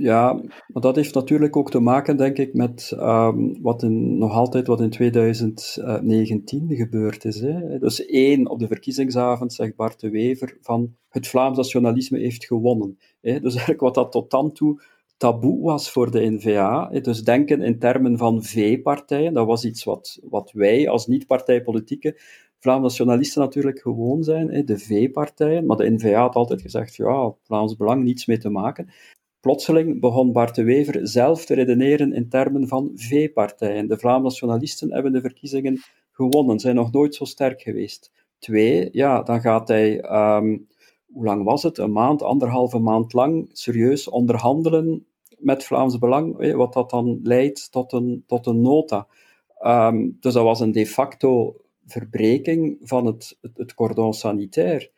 Ja, 0.00 0.32
maar 0.66 0.82
dat 0.82 0.96
heeft 0.96 1.14
natuurlijk 1.14 1.56
ook 1.56 1.70
te 1.70 1.80
maken, 1.80 2.16
denk 2.16 2.38
ik, 2.38 2.54
met 2.54 2.92
um, 2.96 3.62
wat 3.62 3.82
in, 3.82 4.18
nog 4.18 4.32
altijd 4.32 4.66
wat 4.66 4.80
in 4.80 4.90
2019 4.90 6.76
gebeurd 6.76 7.24
is. 7.24 7.40
Hè. 7.40 7.78
Dus 7.78 8.06
één, 8.06 8.48
op 8.48 8.58
de 8.58 8.66
verkiezingsavond 8.66 9.52
zegt 9.52 9.76
Bart 9.76 10.00
de 10.00 10.10
Wever 10.10 10.56
van 10.60 10.94
het 11.08 11.28
Vlaams 11.28 11.56
nationalisme 11.56 12.18
heeft 12.18 12.44
gewonnen. 12.44 12.98
Hè. 13.20 13.40
Dus 13.40 13.52
eigenlijk 13.56 13.80
wat 13.80 13.94
dat 13.94 14.12
tot 14.12 14.30
dan 14.30 14.52
toe 14.52 14.82
taboe 15.16 15.62
was 15.62 15.90
voor 15.90 16.10
de 16.10 16.30
N-VA. 16.30 16.88
Dus 16.88 17.22
denken 17.22 17.62
in 17.62 17.78
termen 17.78 18.18
van 18.18 18.44
V-partijen, 18.44 19.34
dat 19.34 19.46
was 19.46 19.64
iets 19.64 19.84
wat, 19.84 20.18
wat 20.22 20.52
wij 20.52 20.88
als 20.88 21.06
niet-partijpolitieke 21.06 22.16
Vlaams 22.60 22.82
nationalisten 22.82 23.40
natuurlijk 23.40 23.78
gewoon 23.78 24.22
zijn, 24.22 24.66
de 24.66 24.78
V-partijen. 24.78 25.66
Maar 25.66 25.76
de 25.76 25.90
N-VA 25.90 26.20
had 26.20 26.34
altijd 26.34 26.60
gezegd, 26.60 26.96
ja, 26.96 27.34
Vlaams 27.42 27.76
Belang, 27.76 28.02
niets 28.02 28.26
mee 28.26 28.38
te 28.38 28.48
maken. 28.48 28.88
Plotseling 29.40 30.00
begon 30.00 30.32
Bart 30.32 30.54
de 30.54 30.64
Wever 30.64 31.08
zelf 31.08 31.44
te 31.44 31.54
redeneren 31.54 32.12
in 32.12 32.28
termen 32.28 32.68
van 32.68 32.90
V-partijen. 32.94 33.88
De 33.88 33.98
Vlaams 33.98 34.22
nationalisten 34.22 34.92
hebben 34.92 35.12
de 35.12 35.20
verkiezingen 35.20 35.80
gewonnen, 36.12 36.58
zijn 36.58 36.74
nog 36.74 36.92
nooit 36.92 37.14
zo 37.14 37.24
sterk 37.24 37.62
geweest. 37.62 38.12
Twee, 38.38 38.88
ja, 38.92 39.22
dan 39.22 39.40
gaat 39.40 39.68
hij... 39.68 40.04
Um, 40.36 40.66
hoe 41.12 41.24
lang 41.24 41.44
was 41.44 41.62
het? 41.62 41.78
Een 41.78 41.92
maand, 41.92 42.22
anderhalve 42.22 42.78
maand 42.78 43.12
lang 43.12 43.48
serieus 43.52 44.08
onderhandelen 44.08 45.06
met 45.38 45.64
Vlaams 45.64 45.98
Belang, 45.98 46.54
wat 46.54 46.72
dat 46.72 46.90
dan 46.90 47.20
leidt 47.22 47.72
tot 47.72 47.92
een, 47.92 48.24
tot 48.26 48.46
een 48.46 48.60
nota. 48.60 49.06
Um, 49.62 50.16
dus 50.20 50.34
dat 50.34 50.42
was 50.42 50.60
een 50.60 50.72
de 50.72 50.86
facto 50.86 51.56
verbreking 51.86 52.76
van 52.80 53.06
het, 53.06 53.38
het, 53.40 53.56
het 53.56 53.74
cordon 53.74 54.14
sanitair. 54.14 54.90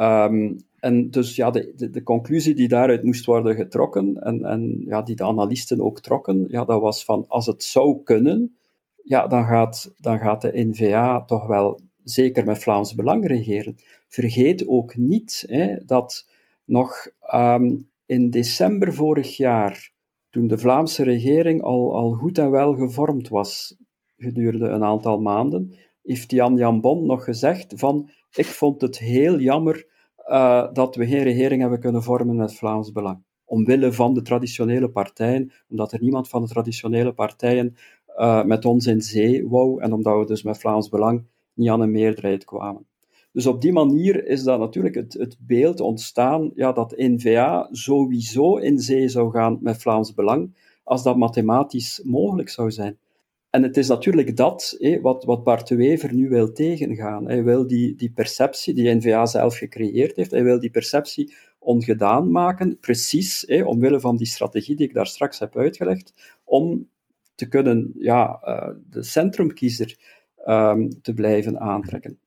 Um, 0.00 0.56
en 0.80 1.10
dus 1.10 1.36
ja, 1.36 1.50
de, 1.50 1.90
de, 1.90 2.02
conclusie 2.02 2.54
die 2.54 2.68
daaruit 2.68 3.02
moest 3.02 3.24
worden 3.24 3.54
getrokken, 3.54 4.22
en, 4.22 4.44
en 4.44 4.82
ja, 4.86 5.02
die 5.02 5.16
de 5.16 5.24
analisten 5.24 5.80
ook 5.80 6.00
trokken, 6.00 6.44
ja, 6.48 6.64
dat 6.64 6.80
was 6.80 7.04
van 7.04 7.24
als 7.28 7.46
het 7.46 7.62
zou 7.62 8.02
kunnen, 8.02 8.56
ja, 9.02 9.26
dan 9.26 9.44
gaat, 9.44 9.94
dan 9.98 10.18
gaat 10.18 10.40
de 10.40 10.64
N-VA 10.64 11.24
toch 11.24 11.46
wel 11.46 11.80
zeker 12.04 12.44
met 12.44 12.58
Vlaams 12.58 12.94
Belang 12.94 13.26
regeren. 13.26 13.76
Vergeet 14.08 14.68
ook 14.68 14.96
niet 14.96 15.44
hè, 15.46 15.84
dat 15.84 16.28
nog 16.64 17.08
um, 17.34 17.88
in 18.06 18.30
december 18.30 18.94
vorig 18.94 19.36
jaar, 19.36 19.92
toen 20.30 20.46
de 20.46 20.58
Vlaamse 20.58 21.02
regering 21.02 21.62
al, 21.62 21.94
al 21.94 22.12
goed 22.12 22.38
en 22.38 22.50
wel 22.50 22.74
gevormd 22.74 23.28
was, 23.28 23.76
gedurende 24.16 24.68
een 24.68 24.84
aantal 24.84 25.20
maanden, 25.20 25.74
heeft 26.04 26.30
Jan 26.30 26.56
Jan 26.56 26.80
Bon 26.80 27.06
nog 27.06 27.24
gezegd 27.24 27.72
van 27.76 28.10
ik 28.34 28.46
vond 28.46 28.80
het 28.80 28.98
heel 28.98 29.38
jammer 29.38 29.86
uh, 30.28 30.72
dat 30.72 30.96
we 30.96 31.06
geen 31.06 31.22
regering 31.22 31.60
hebben 31.60 31.80
kunnen 31.80 32.02
vormen 32.02 32.36
met 32.36 32.54
Vlaams 32.54 32.92
Belang. 32.92 33.22
Omwille 33.44 33.92
van 33.92 34.14
de 34.14 34.22
traditionele 34.22 34.90
partijen, 34.90 35.52
omdat 35.68 35.92
er 35.92 36.00
niemand 36.00 36.28
van 36.28 36.42
de 36.42 36.48
traditionele 36.48 37.12
partijen 37.12 37.76
uh, 38.16 38.44
met 38.44 38.64
ons 38.64 38.86
in 38.86 39.00
zee 39.00 39.48
wou 39.48 39.82
en 39.82 39.92
omdat 39.92 40.18
we 40.18 40.26
dus 40.26 40.42
met 40.42 40.58
Vlaams 40.58 40.88
Belang 40.88 41.24
niet 41.54 41.68
aan 41.68 41.80
een 41.80 41.90
meerderheid 41.90 42.44
kwamen. 42.44 42.86
Dus 43.32 43.46
op 43.46 43.60
die 43.60 43.72
manier 43.72 44.26
is 44.26 44.42
dat 44.42 44.58
natuurlijk 44.58 44.94
het, 44.94 45.12
het 45.12 45.36
beeld 45.40 45.80
ontstaan 45.80 46.50
ja, 46.54 46.72
dat 46.72 46.94
N-VA 46.96 47.68
sowieso 47.70 48.56
in 48.56 48.78
zee 48.78 49.08
zou 49.08 49.30
gaan 49.30 49.58
met 49.60 49.82
Vlaams 49.82 50.14
Belang, 50.14 50.54
als 50.84 51.02
dat 51.02 51.16
mathematisch 51.16 52.00
mogelijk 52.04 52.48
zou 52.48 52.70
zijn. 52.70 52.98
En 53.54 53.62
het 53.62 53.76
is 53.76 53.88
natuurlijk 53.88 54.36
dat 54.36 54.78
wat, 55.00 55.24
wat 55.24 55.44
Bart 55.44 55.68
de 55.68 55.76
Wever 55.76 56.14
nu 56.14 56.28
wil 56.28 56.52
tegengaan. 56.52 57.26
Hij 57.26 57.44
wil 57.44 57.66
die, 57.66 57.94
die 57.94 58.12
perceptie 58.12 58.74
die 58.74 58.94
N-VA 58.94 59.26
zelf 59.26 59.56
gecreëerd 59.56 60.16
heeft, 60.16 60.30
hij 60.30 60.44
wil 60.44 60.58
die 60.58 60.70
perceptie 60.70 61.34
ongedaan 61.58 62.30
maken, 62.30 62.78
precies 62.78 63.46
omwille 63.46 64.00
van 64.00 64.16
die 64.16 64.26
strategie 64.26 64.76
die 64.76 64.88
ik 64.88 64.94
daar 64.94 65.06
straks 65.06 65.38
heb 65.38 65.56
uitgelegd, 65.56 66.38
om 66.44 66.88
te 67.34 67.48
kunnen 67.48 67.92
ja, 67.98 68.40
uh, 68.44 68.74
de 68.90 69.02
centrumkiezer 69.02 69.96
um, 70.46 71.02
te 71.02 71.14
blijven 71.14 71.60
aantrekken. 71.60 72.18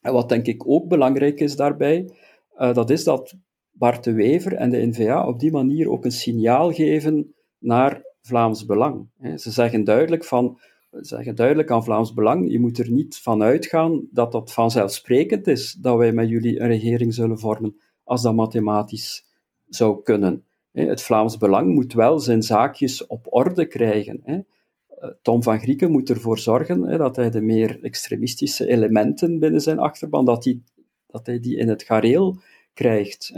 En 0.00 0.12
wat 0.12 0.28
denk 0.28 0.46
ik 0.46 0.68
ook 0.68 0.88
belangrijk 0.88 1.40
is 1.40 1.56
daarbij, 1.56 2.10
uh, 2.58 2.74
dat 2.74 2.90
is 2.90 3.04
dat 3.04 3.34
Bart 3.70 4.04
de 4.04 4.12
Wever 4.12 4.54
en 4.54 4.70
de 4.70 4.86
NVA 4.86 5.26
op 5.26 5.40
die 5.40 5.52
manier 5.52 5.90
ook 5.90 6.04
een 6.04 6.12
signaal 6.12 6.72
geven 6.72 7.34
naar 7.58 8.13
Vlaams 8.26 8.64
Belang. 8.66 9.08
Ze 9.36 9.50
zeggen 9.50 9.84
duidelijk 9.84 10.24
van, 10.24 10.58
zeggen 10.90 11.34
duidelijk 11.34 11.70
aan 11.70 11.84
Vlaams 11.84 12.14
Belang, 12.14 12.50
je 12.50 12.58
moet 12.58 12.78
er 12.78 12.90
niet 12.90 13.18
van 13.18 13.42
uitgaan 13.42 14.08
dat 14.10 14.32
dat 14.32 14.52
vanzelfsprekend 14.52 15.46
is 15.46 15.72
dat 15.72 15.96
wij 15.96 16.12
met 16.12 16.28
jullie 16.28 16.60
een 16.60 16.66
regering 16.66 17.14
zullen 17.14 17.38
vormen, 17.38 17.76
als 18.04 18.22
dat 18.22 18.34
mathematisch 18.34 19.26
zou 19.68 20.02
kunnen. 20.02 20.44
Het 20.72 21.02
Vlaams 21.02 21.36
Belang 21.36 21.74
moet 21.74 21.92
wel 21.92 22.18
zijn 22.18 22.42
zaakjes 22.42 23.06
op 23.06 23.26
orde 23.30 23.66
krijgen. 23.66 24.20
Eh, 24.24 24.38
Tom 25.22 25.42
van 25.42 25.60
Grieken 25.60 25.90
moet 25.90 26.10
ervoor 26.10 26.38
zorgen 26.38 26.98
dat 26.98 27.16
hij 27.16 27.30
de 27.30 27.40
meer 27.40 27.78
extremistische 27.82 28.66
elementen 28.66 29.38
binnen 29.38 29.60
zijn 29.60 29.78
achterban, 29.78 30.24
dat 30.24 30.54
dat 31.06 31.26
hij 31.26 31.40
die 31.40 31.56
in 31.56 31.68
het 31.68 31.82
gareel 31.82 32.36
krijgt. 32.72 33.32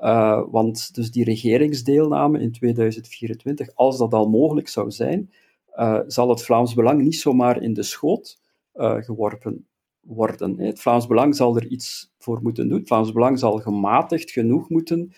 Uh, 0.00 0.42
want 0.50 0.94
dus 0.94 1.10
die 1.10 1.24
regeringsdeelname 1.24 2.40
in 2.40 2.52
2024, 2.52 3.74
als 3.74 3.98
dat 3.98 4.14
al 4.14 4.28
mogelijk 4.28 4.68
zou 4.68 4.90
zijn, 4.90 5.30
uh, 5.76 6.00
zal 6.06 6.28
het 6.28 6.42
Vlaams 6.42 6.74
Belang 6.74 7.02
niet 7.02 7.16
zomaar 7.16 7.62
in 7.62 7.72
de 7.72 7.82
schoot 7.82 8.40
uh, 8.74 8.94
geworpen 8.94 9.66
worden. 10.00 10.58
Het 10.58 10.80
Vlaams 10.80 11.06
Belang 11.06 11.36
zal 11.36 11.56
er 11.56 11.66
iets 11.66 12.12
voor 12.18 12.40
moeten 12.42 12.68
doen. 12.68 12.78
Het 12.78 12.88
Vlaams 12.88 13.12
Belang 13.12 13.38
zal 13.38 13.58
gematigd 13.58 14.30
genoeg 14.30 14.68
moeten 14.68 15.12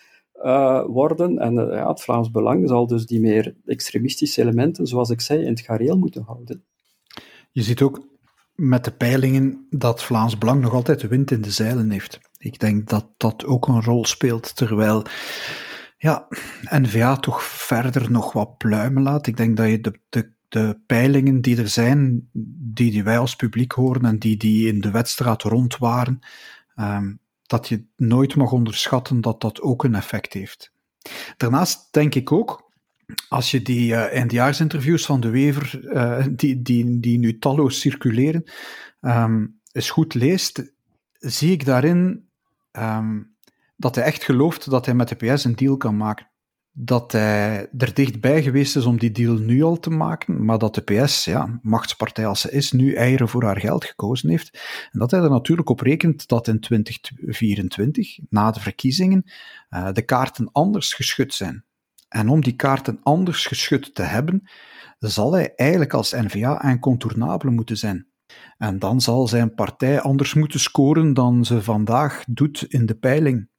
worden. 0.87 1.37
En 1.37 1.53
ja, 1.53 1.87
het 1.87 2.01
Vlaams 2.01 2.31
Belang 2.31 2.67
zal 2.69 2.87
dus 2.87 3.05
die 3.05 3.19
meer 3.19 3.55
extremistische 3.65 4.41
elementen, 4.41 4.87
zoals 4.87 5.09
ik 5.09 5.21
zei, 5.21 5.41
in 5.41 5.49
het 5.49 5.59
gareel 5.59 5.97
moeten 5.97 6.23
houden. 6.23 6.63
Je 7.51 7.61
ziet 7.61 7.81
ook 7.81 8.07
met 8.55 8.83
de 8.83 8.91
peilingen 8.91 9.67
dat 9.69 10.03
Vlaams 10.03 10.37
Belang 10.37 10.61
nog 10.61 10.73
altijd 10.73 10.99
de 10.99 11.07
wind 11.07 11.31
in 11.31 11.41
de 11.41 11.51
zeilen 11.51 11.89
heeft. 11.89 12.19
Ik 12.43 12.59
denk 12.59 12.89
dat 12.89 13.07
dat 13.17 13.45
ook 13.45 13.67
een 13.67 13.81
rol 13.81 14.05
speelt, 14.05 14.55
terwijl 14.55 15.05
ja, 15.97 16.27
N-VA 16.69 17.15
toch 17.15 17.43
verder 17.43 18.11
nog 18.11 18.33
wat 18.33 18.57
pluimen 18.57 19.03
laat. 19.03 19.27
Ik 19.27 19.37
denk 19.37 19.57
dat 19.57 19.69
je 19.69 19.81
de, 19.81 19.99
de, 20.09 20.31
de 20.47 20.79
peilingen 20.85 21.41
die 21.41 21.57
er 21.57 21.69
zijn, 21.69 22.29
die, 22.73 22.91
die 22.91 23.03
wij 23.03 23.17
als 23.17 23.35
publiek 23.35 23.71
horen 23.71 24.05
en 24.05 24.19
die, 24.19 24.37
die 24.37 24.67
in 24.67 24.81
de 24.81 24.91
wedstraat 24.91 25.41
rond 25.41 25.77
waren, 25.77 26.19
um, 26.75 27.19
dat 27.43 27.67
je 27.67 27.85
nooit 27.95 28.35
mag 28.35 28.51
onderschatten 28.51 29.21
dat 29.21 29.41
dat 29.41 29.61
ook 29.61 29.83
een 29.83 29.95
effect 29.95 30.33
heeft. 30.33 30.71
Daarnaast 31.37 31.87
denk 31.93 32.15
ik 32.15 32.31
ook, 32.31 32.71
als 33.29 33.51
je 33.51 33.61
die 33.61 33.91
uh, 33.91 34.97
van 34.97 35.19
de 35.19 35.29
Wever, 35.29 35.93
uh, 35.93 36.25
die, 36.31 36.61
die, 36.61 36.99
die 36.99 37.17
nu 37.17 37.39
talloos 37.39 37.79
circuleren, 37.79 38.43
um, 39.01 39.59
eens 39.71 39.89
goed 39.89 40.13
leest, 40.13 40.73
zie 41.19 41.51
ik 41.51 41.65
daarin 41.65 42.31
um, 42.79 43.35
dat 43.75 43.95
hij 43.95 44.03
echt 44.03 44.23
gelooft 44.23 44.69
dat 44.69 44.85
hij 44.85 44.95
met 44.95 45.07
de 45.07 45.15
PS 45.15 45.43
een 45.43 45.55
deal 45.55 45.77
kan 45.77 45.97
maken. 45.97 46.31
Dat 46.71 47.11
hij 47.11 47.69
er 47.77 47.93
dichtbij 47.93 48.43
geweest 48.43 48.75
is 48.75 48.85
om 48.85 48.99
die 48.99 49.11
deal 49.11 49.37
nu 49.37 49.63
al 49.63 49.79
te 49.79 49.89
maken, 49.89 50.45
maar 50.45 50.57
dat 50.57 50.75
de 50.75 50.81
PS, 50.81 51.25
ja, 51.25 51.59
machtspartij 51.61 52.25
als 52.25 52.41
ze 52.41 52.51
is, 52.51 52.71
nu 52.71 52.93
eieren 52.93 53.29
voor 53.29 53.43
haar 53.43 53.59
geld 53.59 53.85
gekozen 53.85 54.29
heeft. 54.29 54.59
En 54.91 54.99
dat 54.99 55.11
hij 55.11 55.21
er 55.21 55.29
natuurlijk 55.29 55.69
op 55.69 55.79
rekent 55.79 56.27
dat 56.27 56.47
in 56.47 56.59
2024, 56.59 58.19
na 58.29 58.51
de 58.51 58.59
verkiezingen, 58.59 59.23
uh, 59.69 59.91
de 59.91 60.01
kaarten 60.01 60.49
anders 60.51 60.93
geschud 60.93 61.33
zijn. 61.33 61.65
En 62.07 62.29
om 62.29 62.41
die 62.41 62.55
kaarten 62.55 62.99
anders 63.03 63.45
geschud 63.45 63.95
te 63.95 64.03
hebben, 64.03 64.49
zal 64.99 65.33
hij 65.33 65.53
eigenlijk 65.55 65.93
als 65.93 66.11
NVA 66.11 66.63
incontournabele 66.63 67.51
moeten 67.51 67.77
zijn. 67.77 68.07
En 68.57 68.79
dan 68.79 69.01
zal 69.01 69.27
zijn 69.27 69.53
partij 69.53 70.01
anders 70.01 70.33
moeten 70.33 70.59
scoren 70.59 71.13
dan 71.13 71.45
ze 71.45 71.61
vandaag 71.61 72.23
doet 72.27 72.65
in 72.67 72.85
de 72.85 72.95
peiling. 72.95 73.51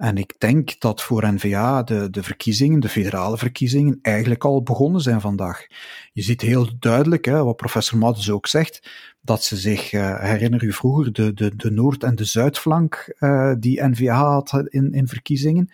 En 0.00 0.16
ik 0.16 0.34
denk 0.38 0.80
dat 0.80 1.02
voor 1.02 1.32
N-VA 1.32 1.82
de, 1.82 2.10
de 2.10 2.22
verkiezingen, 2.22 2.80
de 2.80 2.88
federale 2.88 3.38
verkiezingen, 3.38 3.98
eigenlijk 4.02 4.44
al 4.44 4.62
begonnen 4.62 5.00
zijn 5.00 5.20
vandaag. 5.20 5.66
Je 6.12 6.22
ziet 6.22 6.40
heel 6.40 6.68
duidelijk, 6.78 7.24
hè, 7.24 7.44
wat 7.44 7.56
professor 7.56 7.98
Maddes 7.98 8.30
ook 8.30 8.46
zegt, 8.46 8.90
dat 9.20 9.44
ze 9.44 9.56
zich, 9.56 9.92
uh, 9.92 10.20
herinner 10.20 10.64
u 10.64 10.72
vroeger, 10.72 11.12
de, 11.12 11.32
de, 11.32 11.56
de 11.56 11.70
Noord- 11.70 12.02
en 12.02 12.14
de 12.14 12.24
Zuidflank 12.24 13.14
uh, 13.18 13.52
die 13.58 13.82
N-VA 13.82 14.22
had 14.22 14.66
in, 14.68 14.92
in 14.92 15.08
verkiezingen, 15.08 15.70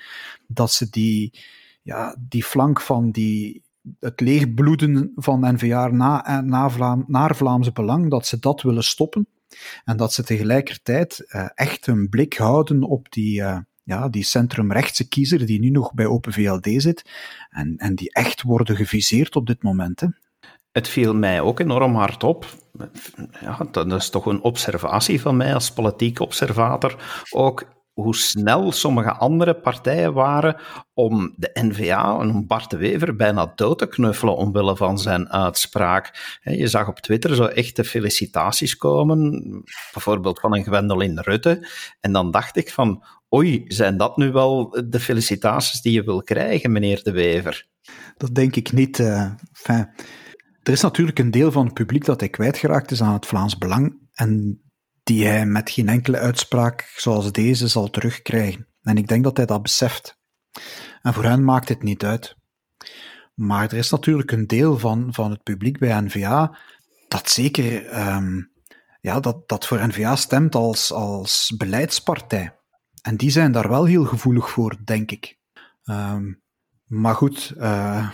dat 0.47 0.73
ze 0.73 0.91
die, 0.91 1.39
ja, 1.83 2.17
die 2.29 2.45
flank 2.45 2.81
van 2.81 3.11
die 3.11 3.63
het 4.01 4.21
leegbloeden 4.21 5.13
van 5.15 5.55
NVA 5.55 5.89
na, 5.89 6.41
na 6.41 6.71
Vlaam, 6.71 7.05
naar 7.07 7.37
Vlaamse 7.37 7.73
Belang, 7.73 8.11
dat 8.11 8.27
ze 8.27 8.39
dat 8.39 8.63
willen 8.63 8.85
stoppen. 8.85 9.29
En 9.85 9.97
dat 9.97 10.13
ze 10.13 10.25
tegelijkertijd 10.25 11.25
uh, 11.29 11.49
echt 11.55 11.87
een 11.87 12.09
blik 12.09 12.35
houden 12.35 12.83
op 12.83 13.13
die, 13.13 13.41
uh, 13.41 13.59
ja, 13.83 14.09
die 14.09 14.25
centrumrechtse 14.25 15.09
kiezer 15.09 15.47
die 15.47 15.61
nu 15.61 15.71
nog 15.71 15.95
bij 15.95 16.07
Open 16.07 16.33
VLD 16.33 16.83
zit. 16.83 17.11
En, 17.51 17.77
en 17.77 17.95
die 17.95 18.13
echt 18.13 18.43
worden 18.43 18.77
geviseerd 18.77 19.37
op 19.37 19.47
dit 19.47 19.63
moment. 19.63 20.01
Hè. 20.01 20.07
Het 20.73 20.89
viel 20.89 21.15
mij 21.15 21.41
ook 21.41 21.61
enorm 21.61 21.95
hard 21.95 22.25
op. 22.25 22.47
Ja, 23.41 23.67
dat 23.71 23.93
is 23.93 24.11
toch 24.11 24.27
een 24.27 24.43
observatie 24.43 25.21
van 25.21 25.37
mij 25.37 25.55
als 25.55 25.73
politiek 25.73 26.21
observator. 26.21 27.25
Ook 27.31 27.76
hoe 27.97 28.17
snel 28.17 28.73
sommige 28.73 29.13
andere 29.13 29.55
partijen 29.55 30.13
waren 30.13 30.57
om 30.95 31.35
de 31.37 31.51
NVA 31.53 32.21
en 32.21 32.31
om 32.31 32.47
Bart 32.47 32.71
de 32.71 32.77
Wever 32.77 33.17
bijna 33.17 33.53
dood 33.55 33.79
te 33.79 33.87
knuffelen 33.87 34.37
omwille 34.37 34.77
van 34.77 34.99
zijn 34.99 35.29
uitspraak. 35.29 36.39
Je 36.43 36.67
zag 36.67 36.89
op 36.89 37.01
Twitter 37.01 37.35
zo 37.35 37.45
echte 37.45 37.85
felicitaties 37.85 38.77
komen, 38.77 39.31
bijvoorbeeld 39.93 40.41
van 40.41 40.55
een 40.55 40.65
Gwendoline 40.65 41.23
Rutte. 41.23 41.69
En 42.01 42.13
dan 42.13 42.31
dacht 42.31 42.57
ik 42.57 42.73
van, 42.73 43.05
oei, 43.35 43.65
zijn 43.69 43.97
dat 43.97 44.17
nu 44.17 44.33
wel 44.33 44.85
de 44.89 45.01
felicitaties 45.01 45.81
die 45.81 45.93
je 45.93 46.05
wil 46.05 46.23
krijgen, 46.23 46.73
meneer 46.73 47.03
de 47.03 47.13
Wever? 47.13 47.67
Dat 48.17 48.35
denk 48.35 48.57
ik 48.57 48.73
niet. 48.73 48.99
Uh, 48.99 49.31
er 50.63 50.73
is 50.73 50.83
natuurlijk 50.83 51.19
een 51.19 51.31
deel 51.31 51.53
van 51.53 51.65
het 51.65 51.75
publiek 51.75 52.05
dat 52.05 52.21
hij 52.21 52.29
kwijtgeraakt 52.29 52.91
is 52.91 53.03
aan 53.03 53.13
het 53.13 53.27
Vlaams 53.27 53.59
Belang. 53.59 53.99
En 54.15 54.61
die 55.07 55.27
hij 55.27 55.47
met 55.47 55.71
geen 55.71 55.89
enkele 55.89 56.19
uitspraak 56.19 56.93
zoals 56.97 57.33
deze 57.33 57.69
zal 57.69 57.91
terugkrijgen. 57.91 58.67
En 58.83 58.97
ik 58.97 59.09
denk 59.09 59.25
dat 59.25 59.37
hij 59.37 59.47
dat 59.47 59.63
beseft. 59.63 60.19
En 61.03 61.15
voor 61.15 61.25
hen 61.25 61.45
maakt 61.45 61.69
het 61.69 61.83
niet 61.83 62.05
uit. 62.05 62.37
Maar 63.35 63.65
er 63.65 63.77
is 63.77 63.91
natuurlijk 63.91 64.31
een 64.33 64.47
deel 64.47 64.79
van, 64.79 65.09
van 65.11 65.31
het 65.31 65.43
publiek 65.43 65.79
bij 65.79 66.01
NVA 66.01 66.59
dat 67.09 67.31
zeker 67.31 67.99
um, 68.09 68.51
ja, 69.01 69.21
dat, 69.21 69.49
dat 69.49 69.67
voor 69.67 69.87
NVA 69.87 70.17
stemt 70.17 70.55
als, 70.55 70.93
als 70.93 71.55
beleidspartij. 71.57 72.57
En 73.03 73.17
die 73.17 73.31
zijn 73.31 73.53
daar 73.53 73.69
wel 73.69 73.85
heel 73.85 74.05
gevoelig 74.05 74.51
voor, 74.51 74.77
denk 74.85 75.11
ik. 75.11 75.39
Um, 75.85 76.43
maar 76.87 77.15
goed, 77.15 77.55
uh, 77.59 78.11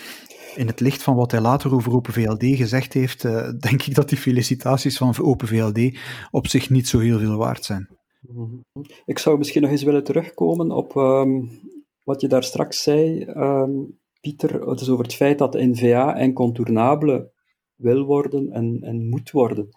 in 0.54 0.66
het 0.66 0.80
licht 0.80 1.02
van 1.02 1.14
wat 1.14 1.30
hij 1.30 1.40
later 1.40 1.74
over 1.74 1.92
Open 1.92 2.12
VLD 2.12 2.44
gezegd 2.44 2.92
heeft, 2.92 3.24
uh, 3.24 3.48
denk 3.58 3.82
ik 3.82 3.94
dat 3.94 4.08
die 4.08 4.18
felicitaties 4.18 4.96
van 4.96 5.14
Open 5.20 5.48
VLD 5.48 5.98
op 6.30 6.46
zich 6.46 6.70
niet 6.70 6.88
zo 6.88 6.98
heel 6.98 7.18
veel 7.18 7.36
waard 7.36 7.64
zijn. 7.64 7.88
Ik 9.04 9.18
zou 9.18 9.38
misschien 9.38 9.62
nog 9.62 9.70
eens 9.70 9.82
willen 9.82 10.04
terugkomen 10.04 10.70
op 10.70 10.94
um, 10.96 11.50
wat 12.04 12.20
je 12.20 12.28
daar 12.28 12.44
straks 12.44 12.82
zei, 12.82 13.24
um, 13.24 13.98
Pieter, 14.20 14.68
het 14.68 14.80
is 14.80 14.88
over 14.88 15.04
het 15.04 15.14
feit 15.14 15.38
dat 15.38 15.52
de 15.52 15.66
NVA 15.66 16.16
incontournabele 16.16 17.30
wil 17.74 18.04
worden 18.04 18.52
en, 18.52 18.78
en 18.82 19.08
moet 19.08 19.30
worden. 19.30 19.68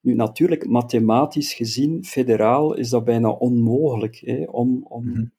Nu, 0.00 0.14
natuurlijk, 0.14 0.66
mathematisch 0.66 1.54
gezien, 1.54 2.04
federaal, 2.04 2.74
is 2.74 2.88
dat 2.88 3.04
bijna 3.04 3.28
onmogelijk 3.28 4.22
hè, 4.24 4.44
om, 4.44 4.86
om 4.88 5.32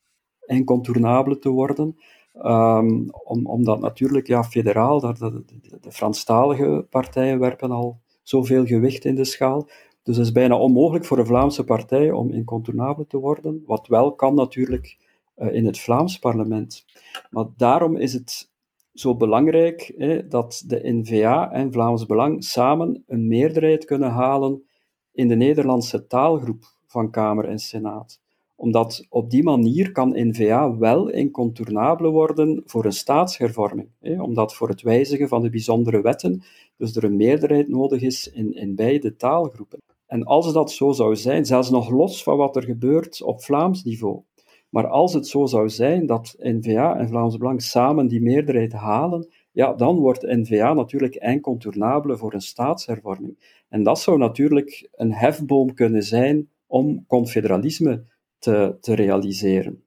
incontournabele 0.45 1.39
te 1.39 1.49
worden. 1.49 1.97
Um, 2.35 3.09
om, 3.11 3.45
omdat 3.45 3.79
natuurlijk, 3.79 4.27
ja, 4.27 4.43
federaal, 4.43 4.99
de, 4.99 5.13
de, 5.19 5.43
de, 5.81 5.91
Franstalige 5.91 6.87
partijen 6.89 7.39
werpen 7.39 7.71
al 7.71 7.99
zoveel 8.23 8.65
gewicht 8.65 9.05
in 9.05 9.15
de 9.15 9.25
schaal. 9.25 9.67
Dus 10.03 10.17
het 10.17 10.25
is 10.25 10.31
bijna 10.31 10.57
onmogelijk 10.57 11.05
voor 11.05 11.17
een 11.17 11.25
Vlaamse 11.25 11.63
partij 11.63 12.11
om 12.11 12.31
incontournabel 12.31 13.05
te 13.05 13.17
worden, 13.17 13.63
wat 13.65 13.87
wel 13.87 14.15
kan 14.15 14.35
natuurlijk 14.35 14.97
uh, 15.37 15.53
in 15.53 15.65
het 15.65 15.79
Vlaams 15.79 16.19
parlement. 16.19 16.85
Maar 17.29 17.45
daarom 17.57 17.95
is 17.95 18.13
het 18.13 18.51
zo 18.93 19.15
belangrijk 19.15 19.93
dat 20.29 20.63
de 20.67 20.79
N-VA 20.83 21.51
en 21.51 21.71
Vlaams 21.71 22.05
Belang 22.05 22.43
samen 22.43 23.03
een 23.07 23.27
meerderheid 23.27 23.85
kunnen 23.85 24.11
halen 24.11 24.63
in 25.11 25.27
de 25.27 25.35
Nederlandse 25.35 26.07
taalgroep 26.07 26.63
van 26.87 27.11
Kamer 27.11 27.45
en 27.45 27.59
Senaat 27.59 28.22
omdat 28.63 29.05
op 29.09 29.29
die 29.29 29.43
manier 29.43 29.91
kan 29.91 30.13
N-VA 30.15 30.77
wel 30.77 31.09
incontournabel 31.09 32.11
worden 32.11 32.61
voor 32.65 32.85
een 32.85 32.91
staatshervorming. 32.91 33.87
Hè, 33.99 34.21
omdat 34.21 34.55
voor 34.55 34.69
het 34.69 34.81
wijzigen 34.81 35.27
van 35.27 35.41
de 35.41 35.49
bijzondere 35.49 36.01
wetten 36.01 36.43
dus 36.77 36.95
er 36.95 37.03
een 37.03 37.15
meerderheid 37.15 37.67
nodig 37.67 38.01
is 38.01 38.31
in, 38.31 38.53
in 38.53 38.75
beide 38.75 39.15
taalgroepen. 39.15 39.79
En 40.07 40.23
als 40.23 40.53
dat 40.53 40.71
zo 40.71 40.91
zou 40.91 41.15
zijn, 41.15 41.45
zelfs 41.45 41.69
nog 41.69 41.89
los 41.89 42.23
van 42.23 42.37
wat 42.37 42.55
er 42.55 42.63
gebeurt 42.63 43.21
op 43.21 43.43
Vlaams 43.43 43.83
niveau, 43.83 44.21
maar 44.69 44.87
als 44.87 45.13
het 45.13 45.27
zo 45.27 45.45
zou 45.45 45.69
zijn 45.69 46.05
dat 46.05 46.35
N-VA 46.39 46.97
en 46.97 47.07
Vlaams 47.07 47.37
Belang 47.37 47.61
samen 47.61 48.07
die 48.07 48.21
meerderheid 48.21 48.73
halen, 48.73 49.27
ja, 49.51 49.73
dan 49.73 49.97
wordt 49.99 50.21
N-VA 50.21 50.73
natuurlijk 50.73 51.15
incontournabel 51.15 52.17
voor 52.17 52.33
een 52.33 52.41
staatshervorming. 52.41 53.61
En 53.69 53.83
dat 53.83 53.99
zou 53.99 54.17
natuurlijk 54.17 54.89
een 54.91 55.13
hefboom 55.13 55.73
kunnen 55.73 56.03
zijn 56.03 56.49
om 56.67 57.05
confederalisme 57.07 58.11
te, 58.43 58.77
te 58.79 58.93
realiseren. 58.93 59.83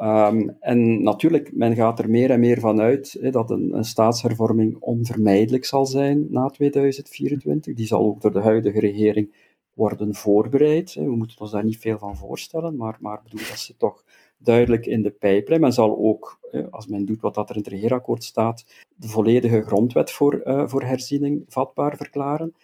Um, 0.00 0.56
en 0.60 1.02
natuurlijk, 1.02 1.50
men 1.52 1.74
gaat 1.74 1.98
er 1.98 2.10
meer 2.10 2.30
en 2.30 2.40
meer 2.40 2.60
van 2.60 2.80
uit 2.80 3.32
dat 3.32 3.50
een, 3.50 3.74
een, 3.74 3.84
staatshervorming 3.84 4.76
onvermijdelijk 4.80 5.64
zal 5.64 5.86
zijn 5.86 6.26
na 6.30 6.48
2024. 6.48 7.74
Die 7.74 7.86
zal 7.86 8.00
ook 8.00 8.20
door 8.20 8.32
de 8.32 8.40
huidige 8.40 8.80
regering 8.80 9.34
worden 9.74 10.14
voorbereid. 10.14 10.94
We 10.94 11.16
moeten 11.16 11.40
ons 11.40 11.50
daar 11.50 11.64
niet 11.64 11.78
veel 11.78 11.98
van 11.98 12.16
voorstellen, 12.16 12.76
maar, 12.76 12.96
maar 13.00 13.20
bedoel, 13.22 13.46
dat 13.48 13.58
zit 13.58 13.78
toch 13.78 14.04
duidelijk 14.38 14.86
in 14.86 15.02
de 15.02 15.10
pijplijn. 15.10 15.60
Men 15.60 15.72
zal 15.72 15.98
ook, 15.98 16.38
als 16.70 16.86
men 16.86 17.04
doet 17.04 17.20
wat 17.20 17.34
dat 17.34 17.48
er 17.48 17.56
in 17.56 17.62
het 17.62 17.70
regeerakkoord 17.70 18.24
staat, 18.24 18.64
de 18.96 19.08
volledige 19.08 19.62
grondwet 19.62 20.10
voor, 20.10 20.40
uh, 20.44 20.68
voor 20.68 20.82
herziening 20.82 21.44
vatbaar 21.48 21.96
verklaren. 21.96 22.54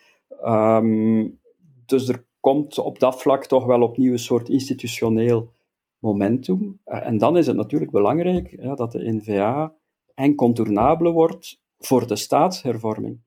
Um, 0.45 1.39
dus 1.87 2.09
er 2.09 2.25
komt 2.45 2.79
op 2.79 2.99
dat 2.99 3.23
vlak 3.23 3.47
toch 3.47 3.65
wel 3.65 3.83
opnieuw 3.83 4.13
een 4.13 4.19
soort 4.19 4.49
institutioneel 4.49 5.53
momentum. 5.99 6.81
Eh, 6.85 7.07
en 7.07 7.19
dan 7.19 7.37
is 7.37 7.47
het 7.47 7.57
natuurlijk 7.57 7.91
belangrijk 7.91 8.77
dat 8.77 8.93
de 8.93 9.13
NVA 9.13 9.75
incontournabele 10.15 11.11
wordt 11.11 11.61
voor 11.79 12.07
de 12.07 12.17
staatshervorming. 12.17 13.21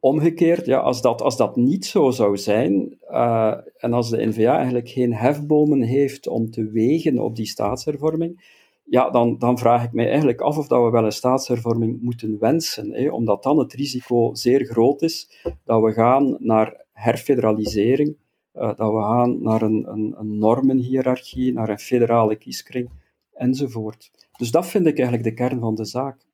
Omgekeerd, 0.00 0.66
ja, 0.66 0.78
als, 0.78 1.02
dat, 1.02 1.22
als 1.22 1.36
dat 1.36 1.56
niet 1.56 1.86
zo 1.86 2.10
zou 2.10 2.36
zijn, 2.36 2.98
uh, 3.10 3.54
en 3.76 3.92
als 3.92 4.10
de 4.10 4.26
NVA 4.26 4.56
eigenlijk 4.56 4.88
geen 4.88 5.14
hefbomen 5.14 5.82
heeft 5.82 6.28
om 6.28 6.50
te 6.50 6.70
wegen 6.70 7.18
op 7.18 7.36
die 7.36 7.46
staatshervorming, 7.46 8.54
ja, 8.84 9.10
dan, 9.10 9.38
dan 9.38 9.58
vraag 9.58 9.84
ik 9.84 9.92
mij 9.92 10.08
eigenlijk 10.08 10.40
af 10.40 10.58
of 10.58 10.66
dat 10.66 10.84
we 10.84 10.90
wel 10.90 11.04
een 11.04 11.12
staatshervorming 11.12 12.02
moeten 12.02 12.38
wensen, 12.38 12.92
hè, 12.92 13.08
omdat 13.08 13.42
dan 13.42 13.58
het 13.58 13.72
risico 13.72 14.34
zeer 14.34 14.64
groot 14.64 15.02
is 15.02 15.42
dat 15.64 15.82
we 15.82 15.92
gaan 15.92 16.36
naar 16.38 16.85
herfederalisering, 16.96 18.16
uh, 18.54 18.76
dat 18.76 18.92
we 18.92 19.00
gaan 19.00 19.42
naar 19.42 19.62
een, 19.62 19.86
een, 19.88 20.14
een 20.18 20.38
normenhiërarchie, 20.38 21.52
naar 21.52 21.68
een 21.68 21.78
federale 21.78 22.36
kieskring, 22.36 22.90
enzovoort. 23.32 24.10
Dus 24.38 24.50
dat 24.50 24.66
vind 24.66 24.86
ik 24.86 24.98
eigenlijk 24.98 25.28
de 25.28 25.34
kern 25.34 25.60
van 25.60 25.74
de 25.74 25.84
zaak. 25.84 26.26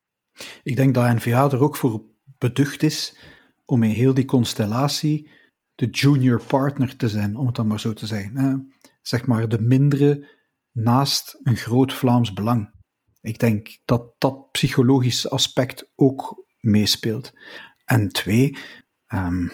Ik 0.62 0.76
denk 0.76 0.95
dat 0.95 1.14
NVA 1.14 1.50
er 1.50 1.62
ook 1.62 1.76
voor 1.76 2.02
beducht 2.38 2.83
is 2.83 3.16
om 3.64 3.83
in 3.83 3.90
heel 3.90 4.14
die 4.14 4.25
constellatie 4.25 5.28
de 5.75 5.87
junior 5.87 6.42
partner 6.47 6.97
te 6.97 7.09
zijn, 7.09 7.37
om 7.37 7.47
het 7.47 7.54
dan 7.54 7.66
maar 7.66 7.81
zo 7.81 7.92
te 7.92 8.07
zeggen. 8.07 8.73
Zeg 9.02 9.26
maar 9.26 9.49
de 9.49 9.61
mindere 9.61 10.28
naast 10.73 11.38
een 11.42 11.57
groot 11.57 11.92
Vlaams 11.92 12.33
belang. 12.33 12.71
Ik 13.21 13.38
denk 13.38 13.78
dat 13.85 14.14
dat 14.19 14.50
psychologische 14.50 15.28
aspect 15.28 15.90
ook 15.95 16.47
meespeelt. 16.61 17.33
En 17.85 18.09
twee, 18.09 18.57
um, 19.14 19.50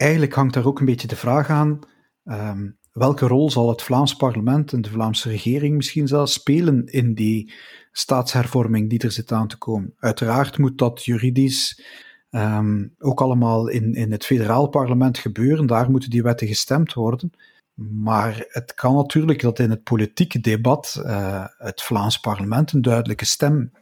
eigenlijk 0.00 0.34
hangt 0.34 0.54
daar 0.54 0.66
ook 0.66 0.78
een 0.78 0.86
beetje 0.86 1.08
de 1.08 1.16
vraag 1.16 1.48
aan: 1.48 1.78
um, 2.24 2.78
welke 2.92 3.26
rol 3.26 3.50
zal 3.50 3.68
het 3.68 3.82
Vlaams 3.82 4.14
parlement 4.14 4.72
en 4.72 4.80
de 4.80 4.90
Vlaamse 4.90 5.28
regering 5.28 5.76
misschien 5.76 6.08
zelfs 6.08 6.32
spelen 6.32 6.86
in 6.86 7.14
die 7.14 7.52
staatshervorming 7.92 8.90
die 8.90 8.98
er 8.98 9.12
zit 9.12 9.32
aan 9.32 9.48
te 9.48 9.58
komen? 9.58 9.94
Uiteraard 9.98 10.58
moet 10.58 10.78
dat 10.78 11.04
juridisch 11.04 11.82
um, 12.30 12.94
ook 12.98 13.20
allemaal 13.20 13.68
in, 13.68 13.94
in 13.94 14.12
het 14.12 14.24
federaal 14.24 14.68
parlement 14.68 15.18
gebeuren. 15.18 15.66
Daar 15.66 15.90
moeten 15.90 16.10
die 16.10 16.22
wetten 16.22 16.46
gestemd 16.46 16.92
worden. 16.92 17.32
Maar 17.74 18.44
het 18.48 18.74
kan 18.74 18.94
natuurlijk 18.94 19.40
dat 19.40 19.58
in 19.58 19.70
het 19.70 19.82
politieke 19.82 20.40
debat 20.40 21.02
uh, 21.04 21.44
het 21.58 21.82
Vlaams 21.82 22.20
parlement 22.20 22.72
een 22.72 22.82
duidelijke 22.82 23.24
stem, 23.24 23.72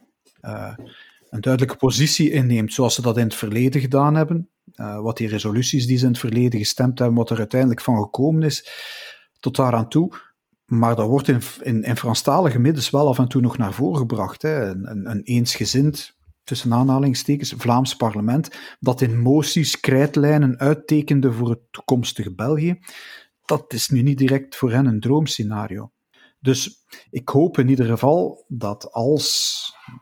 uh, 0.41 0.73
een 1.29 1.41
duidelijke 1.41 1.77
positie 1.77 2.31
inneemt, 2.31 2.73
zoals 2.73 2.95
ze 2.95 3.01
dat 3.01 3.17
in 3.17 3.23
het 3.23 3.35
verleden 3.35 3.81
gedaan 3.81 4.15
hebben. 4.15 4.49
Uh, 4.79 5.01
wat 5.01 5.17
die 5.17 5.27
resoluties 5.27 5.87
die 5.87 5.97
ze 5.97 6.05
in 6.05 6.11
het 6.11 6.19
verleden 6.19 6.59
gestemd 6.59 6.99
hebben, 6.99 7.17
wat 7.17 7.29
er 7.29 7.37
uiteindelijk 7.37 7.81
van 7.81 8.01
gekomen 8.01 8.43
is, 8.43 8.69
tot 9.39 9.55
daaraan 9.55 9.89
toe. 9.89 10.11
Maar 10.65 10.95
dat 10.95 11.07
wordt 11.07 11.27
in, 11.27 11.41
in, 11.61 11.83
in 11.83 11.97
Franstalige 11.97 12.59
middens 12.59 12.89
wel 12.89 13.07
af 13.07 13.17
en 13.17 13.27
toe 13.27 13.41
nog 13.41 13.57
naar 13.57 13.73
voren 13.73 13.97
gebracht. 13.97 14.41
Hè. 14.41 14.69
Een, 14.69 14.89
een, 14.89 15.09
een 15.09 15.23
eensgezind, 15.23 16.17
tussen 16.43 16.73
aanhalingstekens, 16.73 17.53
Vlaams 17.57 17.95
parlement, 17.95 18.49
dat 18.79 19.01
in 19.01 19.19
moties 19.19 19.79
krijtlijnen 19.79 20.59
uittekende 20.59 21.31
voor 21.31 21.49
het 21.49 21.61
toekomstige 21.71 22.35
België 22.35 22.79
dat 23.49 23.73
is 23.73 23.89
nu 23.89 24.01
niet 24.01 24.17
direct 24.17 24.55
voor 24.55 24.71
hen 24.71 24.85
een 24.85 24.99
droomscenario. 24.99 25.91
Dus 26.39 26.85
ik 27.09 27.29
hoop 27.29 27.57
in 27.57 27.69
ieder 27.69 27.85
geval 27.85 28.45
dat 28.47 28.91
als 28.91 29.57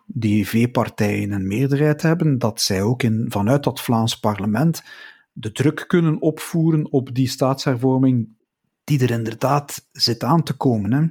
die 0.05 0.47
V-partijen 0.47 1.31
een 1.31 1.47
meerderheid 1.47 2.01
hebben, 2.01 2.37
dat 2.37 2.61
zij 2.61 2.81
ook 2.81 3.03
in, 3.03 3.25
vanuit 3.29 3.63
dat 3.63 3.81
Vlaams 3.81 4.19
parlement 4.19 4.83
de 5.31 5.51
druk 5.51 5.83
kunnen 5.87 6.21
opvoeren 6.21 6.91
op 6.91 7.13
die 7.13 7.27
staatshervorming 7.27 8.35
die 8.83 9.01
er 9.01 9.11
inderdaad 9.11 9.87
zit 9.91 10.23
aan 10.23 10.43
te 10.43 10.53
komen. 10.53 10.93
Hè. 10.93 11.07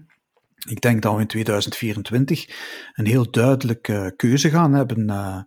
Ik 0.71 0.81
denk 0.81 1.03
dat 1.03 1.15
we 1.15 1.21
in 1.21 1.27
2024 1.27 2.49
een 2.95 3.07
heel 3.07 3.31
duidelijke 3.31 4.13
keuze 4.17 4.51
gaan 4.51 4.73
hebben. 4.73 5.09
Uh, 5.09 5.41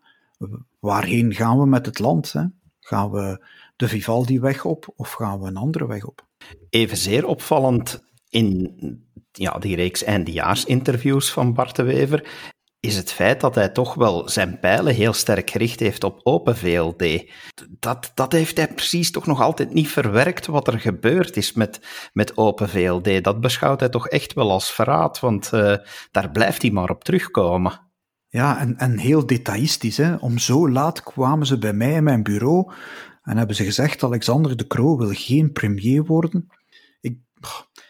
waarheen 0.79 1.35
gaan 1.35 1.59
we 1.59 1.65
met 1.65 1.85
het 1.85 1.99
land? 1.99 2.31
Hè? 2.31 2.43
Gaan 2.79 3.11
we 3.11 3.45
de 3.75 3.87
Vivaldi-weg 3.87 4.65
op 4.65 4.93
of 4.95 5.11
gaan 5.11 5.39
we 5.39 5.47
een 5.47 5.57
andere 5.57 5.87
weg 5.87 6.05
op? 6.05 6.27
Evenzeer 6.69 7.25
opvallend 7.25 8.03
in 8.29 8.73
ja, 9.31 9.57
die 9.59 9.75
reeks 9.75 10.03
eindejaarsinterviews 10.03 11.31
van 11.31 11.53
Bart 11.53 11.75
de 11.75 11.83
Wever 11.83 12.27
is 12.79 12.95
het 12.95 13.11
feit 13.11 13.41
dat 13.41 13.55
hij 13.55 13.69
toch 13.69 13.93
wel 13.93 14.29
zijn 14.29 14.59
pijlen 14.59 14.95
heel 14.95 15.13
sterk 15.13 15.49
gericht 15.49 15.79
heeft 15.79 16.03
op 16.03 16.19
Open 16.23 16.57
VLD. 16.57 17.31
Dat, 17.79 18.11
dat 18.13 18.31
heeft 18.31 18.57
hij 18.57 18.73
precies 18.73 19.11
toch 19.11 19.25
nog 19.25 19.41
altijd 19.41 19.73
niet 19.73 19.87
verwerkt 19.87 20.45
wat 20.45 20.67
er 20.67 20.79
gebeurd 20.79 21.37
is 21.37 21.53
met, 21.53 21.79
met 22.13 22.37
Open 22.37 22.69
VLD. 22.69 23.23
Dat 23.23 23.41
beschouwt 23.41 23.79
hij 23.79 23.89
toch 23.89 24.07
echt 24.07 24.33
wel 24.33 24.51
als 24.51 24.71
verraad, 24.71 25.19
want 25.19 25.49
uh, 25.53 25.75
daar 26.11 26.31
blijft 26.31 26.61
hij 26.61 26.71
maar 26.71 26.89
op 26.89 27.03
terugkomen. 27.03 27.87
Ja, 28.27 28.59
en, 28.59 28.77
en 28.77 28.97
heel 28.97 29.25
detailistisch. 29.25 29.97
Hè. 29.97 30.15
Om 30.15 30.37
zo 30.37 30.69
laat 30.69 31.03
kwamen 31.03 31.47
ze 31.47 31.57
bij 31.57 31.73
mij 31.73 31.93
in 31.93 32.03
mijn 32.03 32.23
bureau 32.23 32.71
en 33.23 33.37
hebben 33.37 33.55
ze 33.55 33.63
gezegd, 33.63 34.03
Alexander 34.03 34.57
de 34.57 34.67
Croo 34.67 34.97
wil 34.97 35.11
geen 35.13 35.51
premier 35.51 36.05
worden. 36.05 36.47
Ik, 37.01 37.17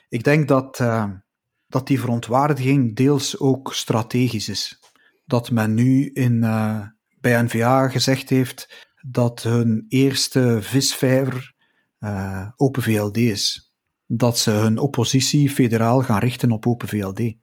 ik 0.10 0.24
denk 0.24 0.48
dat, 0.48 0.80
uh, 0.80 1.06
dat 1.70 1.88
die 1.88 2.00
verontwaardiging 2.00 2.96
deels 2.96 3.40
ook 3.40 3.74
strategisch 3.74 4.50
is. 4.50 4.80
Dat 5.26 5.52
men 5.52 5.74
nu 5.74 6.10
in, 6.14 6.44
uh, 6.44 6.82
bij 7.20 7.42
NVA 7.42 7.88
gezegd 7.88 8.30
heeft 8.30 8.88
dat 9.02 9.44
hun 9.44 9.86
eerste 9.88 10.58
visvijver 10.62 11.54
uh, 12.00 12.48
Open 12.56 12.82
VLD 12.82 13.18
is. 13.18 13.74
Dat 14.06 14.38
ze 14.38 14.52
hun 14.52 14.78
oppositie 14.78 15.50
federaal 15.50 16.02
gaan 16.02 16.20
richten 16.20 16.52
op 16.52 16.68
Open 16.68 16.88
VLD. 16.88 17.34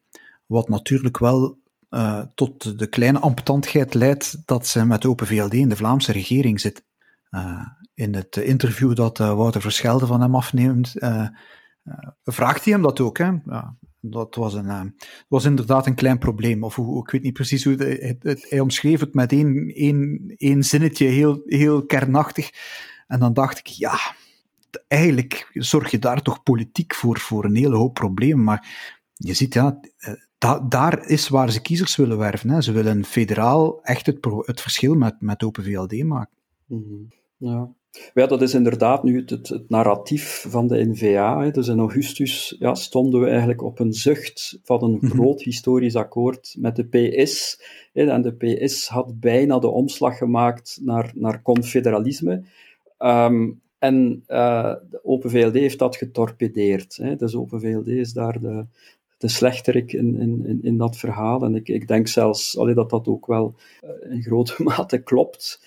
Wat 0.46 0.68
natuurlijk 0.68 1.18
wel 1.18 1.58
uh, 1.90 2.22
tot 2.34 2.78
de 2.78 2.86
kleine 2.86 3.18
ambetantheid 3.18 3.94
leidt 3.94 4.46
dat 4.46 4.66
ze 4.66 4.84
met 4.84 5.06
Open 5.06 5.26
VLD 5.26 5.54
in 5.54 5.68
de 5.68 5.76
Vlaamse 5.76 6.12
regering 6.12 6.60
zit. 6.60 6.84
In 7.94 8.14
het 8.14 8.36
interview 8.36 8.94
dat 8.94 9.18
Wouter 9.18 9.60
Verschelde 9.60 10.06
van 10.06 10.20
hem 10.20 10.34
afneemt, 10.34 10.94
vraagt 12.24 12.64
hij 12.64 12.72
hem 12.72 12.82
dat 12.82 13.00
ook. 13.00 13.18
Hè? 13.18 13.30
Ja, 13.44 13.76
dat 14.10 14.34
was, 14.34 14.54
een, 14.54 14.96
was 15.28 15.44
inderdaad 15.44 15.86
een 15.86 15.94
klein 15.94 16.18
probleem. 16.18 16.64
Of 16.64 16.74
hoe, 16.74 17.02
ik 17.02 17.10
weet 17.10 17.22
niet 17.22 17.32
precies 17.32 17.64
hoe 17.64 17.74
het, 17.74 18.46
hij 18.48 18.60
omschreef 18.60 19.00
het 19.00 19.14
met 19.14 19.32
één, 19.32 19.68
één, 19.74 20.34
één 20.36 20.64
zinnetje, 20.64 21.06
heel, 21.06 21.42
heel 21.44 21.86
kernachtig. 21.86 22.50
En 23.06 23.20
dan 23.20 23.32
dacht 23.32 23.58
ik, 23.58 23.66
ja, 23.66 23.98
eigenlijk 24.88 25.50
zorg 25.52 25.90
je 25.90 25.98
daar 25.98 26.22
toch 26.22 26.42
politiek 26.42 26.94
voor, 26.94 27.18
voor 27.18 27.44
een 27.44 27.56
hele 27.56 27.76
hoop 27.76 27.94
problemen. 27.94 28.44
Maar 28.44 28.68
je 29.14 29.34
ziet, 29.34 29.54
ja, 29.54 29.80
da, 30.38 30.60
daar 30.60 31.06
is 31.06 31.28
waar 31.28 31.50
ze 31.50 31.62
kiezers 31.62 31.96
willen 31.96 32.18
werven. 32.18 32.50
Hè. 32.50 32.60
Ze 32.60 32.72
willen 32.72 33.04
federaal 33.04 33.82
echt 33.82 34.06
het, 34.06 34.18
het 34.44 34.60
verschil 34.60 34.94
met, 34.94 35.20
met 35.20 35.42
Open 35.42 35.64
VLD 35.64 36.04
maken. 36.04 36.36
Mm 36.66 37.08
Ja. 37.36 37.68
Ja, 38.14 38.26
dat 38.26 38.42
is 38.42 38.54
inderdaad 38.54 39.02
nu 39.02 39.24
het, 39.26 39.30
het, 39.30 39.68
narratief 39.68 40.46
van 40.48 40.66
de 40.66 40.84
NVA. 40.84 41.50
Dus 41.50 41.68
in 41.68 41.78
augustus 41.78 42.56
ja, 42.58 42.74
stonden 42.74 43.20
we 43.20 43.28
eigenlijk 43.28 43.62
op 43.62 43.78
een 43.78 43.92
zucht 43.92 44.58
van 44.62 44.84
een 44.84 44.98
mhm. 45.00 45.06
groot 45.06 45.42
historisch 45.42 45.96
akkoord 45.96 46.56
met 46.58 46.76
de 46.76 46.84
PS. 46.84 47.62
En 47.92 48.22
de 48.22 48.32
PS 48.32 48.88
had 48.88 49.20
bijna 49.20 49.58
de 49.58 49.68
omslag 49.68 50.18
gemaakt 50.18 50.78
naar, 50.82 51.12
naar 51.14 51.42
confederalisme. 51.42 52.42
Um, 52.98 53.60
en 53.78 54.24
uh, 54.28 54.74
de 54.90 55.00
Open 55.02 55.30
VLD 55.30 55.54
heeft 55.54 55.78
dat 55.78 55.96
getorpedeerd. 55.96 56.96
Hè. 56.96 57.16
Dus 57.16 57.34
Open 57.34 57.60
VLD 57.60 57.86
is 57.86 58.12
daar 58.12 58.40
de, 58.40 58.66
de 59.18 59.28
slechterik 59.28 59.92
in, 59.92 60.20
in, 60.20 60.58
in 60.62 60.76
dat 60.76 60.96
verhaal. 60.96 61.42
En 61.42 61.54
ik, 61.54 61.68
ik 61.68 61.88
denk 61.88 62.08
zelfs 62.08 62.58
allee, 62.58 62.74
dat 62.74 62.90
dat 62.90 63.08
ook 63.08 63.26
wel 63.26 63.54
uh, 63.84 64.12
in 64.12 64.22
grote 64.22 64.62
mate 64.62 64.98
klopt. 64.98 65.60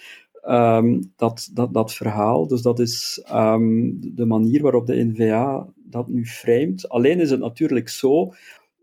Um, 0.48 1.14
dat, 1.16 1.50
dat, 1.54 1.74
dat 1.74 1.94
verhaal. 1.94 2.48
Dus 2.48 2.62
dat 2.62 2.80
is 2.80 3.26
um, 3.34 4.00
de 4.16 4.26
manier 4.26 4.62
waarop 4.62 4.88
de 4.88 5.04
NVA 5.04 5.68
dat 5.76 6.08
nu 6.08 6.26
framet. 6.26 6.90
Alleen 6.90 7.20
is 7.20 7.30
het 7.30 7.40
natuurlijk 7.40 7.90
zo 7.90 8.34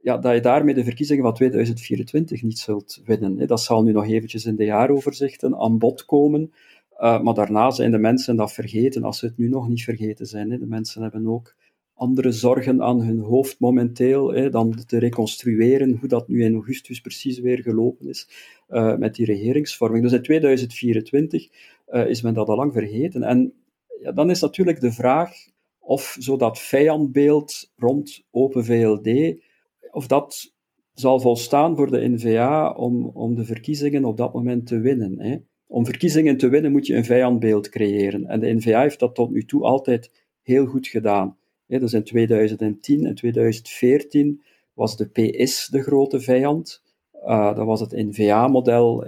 ja, 0.03 0.19
dat 0.19 0.35
je 0.35 0.41
daarmee 0.41 0.75
de 0.75 0.85
verkiezingen 0.85 1.25
van 1.25 1.35
2024 1.35 2.43
niet 2.43 2.59
zult 2.59 3.01
winnen. 3.05 3.47
Dat 3.47 3.61
zal 3.61 3.83
nu 3.83 3.93
nog 3.93 4.07
eventjes 4.07 4.45
in 4.45 4.57
de 4.57 4.65
jaaroverzichten 4.65 5.57
aan 5.57 5.79
bod 5.79 6.05
komen. 6.05 6.53
Uh, 6.99 7.21
maar 7.21 7.35
daarna 7.35 7.71
zijn 7.71 7.91
de 7.91 7.99
mensen 7.99 8.37
dat 8.37 8.53
vergeten, 8.53 9.05
als 9.05 9.19
ze 9.19 9.27
het 9.27 9.37
nu 9.37 9.49
nog 9.49 9.69
niet 9.69 9.85
vergeten 9.85 10.27
zijn. 10.27 10.49
De 10.49 10.67
mensen 10.67 11.03
hebben 11.03 11.27
ook 11.27 11.55
andere 11.97 12.33
zorgen 12.33 12.83
aan 12.83 13.01
hun 13.01 13.19
hoofd 13.19 13.61
momenteel 13.61 14.33
hè, 14.33 14.51
dan 14.51 14.85
te 14.87 14.99
reconstrueren 14.99 15.97
hoe 16.01 16.09
dat 16.09 16.29
nu 16.29 16.45
in 16.45 16.55
augustus 16.55 17.01
precies 17.01 17.39
weer 17.39 17.59
gelopen 17.59 18.09
is 18.09 18.29
uh, 18.69 18.97
met 18.97 19.15
die 19.15 19.27
regeringsvorming. 19.27 20.03
Dus 20.03 20.13
in 20.13 20.23
2024 20.23 21.49
uh, 21.89 22.09
is 22.09 22.23
men 22.23 22.35
dat 22.35 22.49
al 22.49 22.57
lang 22.57 22.73
vergeten. 22.73 23.23
En 23.23 23.53
ja, 24.03 24.13
dan 24.13 24.31
is 24.31 24.41
natuurlijk 24.41 24.81
de 24.81 24.93
vraag 24.93 25.31
of 25.79 26.17
zo 26.19 26.37
dat 26.37 26.59
vijandbeeld 26.59 27.73
rond 27.77 28.25
Open 28.31 28.65
VLD, 28.65 29.41
of 29.91 30.07
dat 30.07 30.55
zal 30.95 31.21
volstaan 31.21 31.77
voor 31.77 31.91
de 31.91 32.09
NVA 32.09 32.71
om, 32.71 33.07
om 33.07 33.35
de 33.35 33.45
verkiezingen 33.45 34.05
op 34.05 34.17
dat 34.17 34.35
moment 34.35 34.67
te 34.67 34.79
winnen. 34.79 35.21
Hè. 35.21 35.37
Om 35.67 35.85
verkiezingen 35.85 36.37
te 36.37 36.49
winnen 36.49 36.73
moet 36.73 36.87
je 36.87 36.95
een 36.95 37.05
vijandbeeld 37.05 37.69
creëren. 37.69 38.27
En 38.27 38.41
de 38.41 38.55
NVA 38.55 38.81
heeft 38.81 38.99
dat 38.99 39.15
tot 39.15 39.31
nu 39.31 39.45
toe 39.45 39.63
altijd 39.63 40.11
heel 40.43 40.67
goed 40.67 40.87
gedaan. 40.87 41.37
Hè, 41.67 41.79
dus 41.79 41.93
in 41.93 42.05
2010 42.05 43.07
en 43.07 43.15
2014 43.15 44.43
was 44.73 44.97
de 44.97 45.09
PS 45.09 45.67
de 45.67 45.83
grote 45.83 46.21
vijand. 46.21 46.83
Uh, 47.25 47.55
dat 47.55 47.67
was 47.67 47.81
het 47.81 47.93
NVA-model 47.93 49.05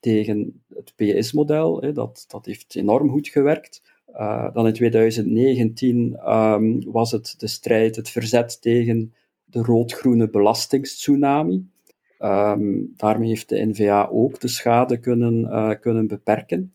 tegen 0.00 0.62
het 0.74 0.92
PS-model. 0.96 1.92
Dat, 1.92 2.24
dat 2.28 2.46
heeft 2.46 2.76
enorm 2.76 3.10
goed 3.10 3.28
gewerkt. 3.28 3.82
Uh, 4.14 4.54
dan 4.54 4.66
in 4.66 4.72
2019 4.72 5.96
um, 5.96 6.14
ehm, 6.14 6.80
was 6.90 7.12
het 7.12 7.34
de 7.38 7.46
strijd, 7.46 7.96
het 7.96 8.10
verzet 8.10 8.62
tegen 8.62 9.14
de 9.44 9.62
rood-groene 9.62 10.30
belastingstsunami. 10.30 11.66
Um, 12.18 12.92
daarmee 12.96 13.28
heeft 13.28 13.48
de 13.48 13.66
NVA 13.66 14.08
ook 14.12 14.40
de 14.40 14.48
schade 14.48 14.98
kunnen, 14.98 15.40
uh, 15.40 15.70
kunnen 15.80 16.06
beperken. 16.06 16.72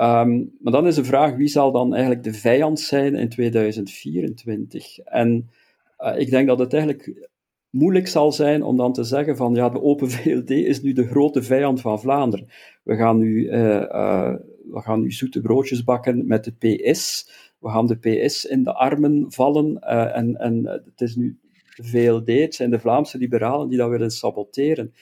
Um, 0.00 0.52
maar 0.60 0.72
dan 0.72 0.86
is 0.86 0.94
de 0.94 1.04
vraag, 1.04 1.36
wie 1.36 1.48
zal 1.48 1.72
dan 1.72 1.92
eigenlijk 1.92 2.24
de 2.24 2.32
vijand 2.32 2.80
zijn 2.80 3.14
in 3.14 3.28
2024? 3.28 4.98
En 4.98 5.50
uh, 5.98 6.18
ik 6.18 6.30
denk 6.30 6.46
dat 6.46 6.58
het 6.58 6.72
eigenlijk 6.72 7.28
moeilijk 7.70 8.06
zal 8.06 8.32
zijn 8.32 8.62
om 8.62 8.76
dan 8.76 8.92
te 8.92 9.04
zeggen 9.04 9.36
van 9.36 9.54
ja, 9.54 9.68
de 9.68 9.82
Open 9.82 10.10
VLD 10.10 10.50
is 10.50 10.82
nu 10.82 10.92
de 10.92 11.06
grote 11.06 11.42
vijand 11.42 11.80
van 11.80 12.00
Vlaanderen. 12.00 12.48
We 12.82 12.96
gaan 12.96 13.18
nu, 13.18 13.42
uh, 13.42 13.80
uh, 13.80 14.34
we 14.70 14.80
gaan 14.80 15.00
nu 15.00 15.12
zoete 15.12 15.40
broodjes 15.40 15.84
bakken 15.84 16.26
met 16.26 16.44
de 16.44 16.52
PS. 16.52 17.30
We 17.58 17.68
gaan 17.68 17.86
de 17.86 17.96
PS 17.96 18.44
in 18.44 18.62
de 18.62 18.74
armen 18.74 19.32
vallen 19.32 19.80
en, 20.14 20.36
en 20.36 20.66
het 20.66 21.00
is 21.00 21.16
nu 21.16 21.38
de 21.76 21.84
VLD, 21.84 22.40
het 22.40 22.54
zijn 22.54 22.70
de 22.70 22.78
Vlaamse 22.78 23.18
liberalen 23.18 23.68
die 23.68 23.78
dat 23.78 23.90
willen 23.90 24.10
saboteren. 24.10 24.94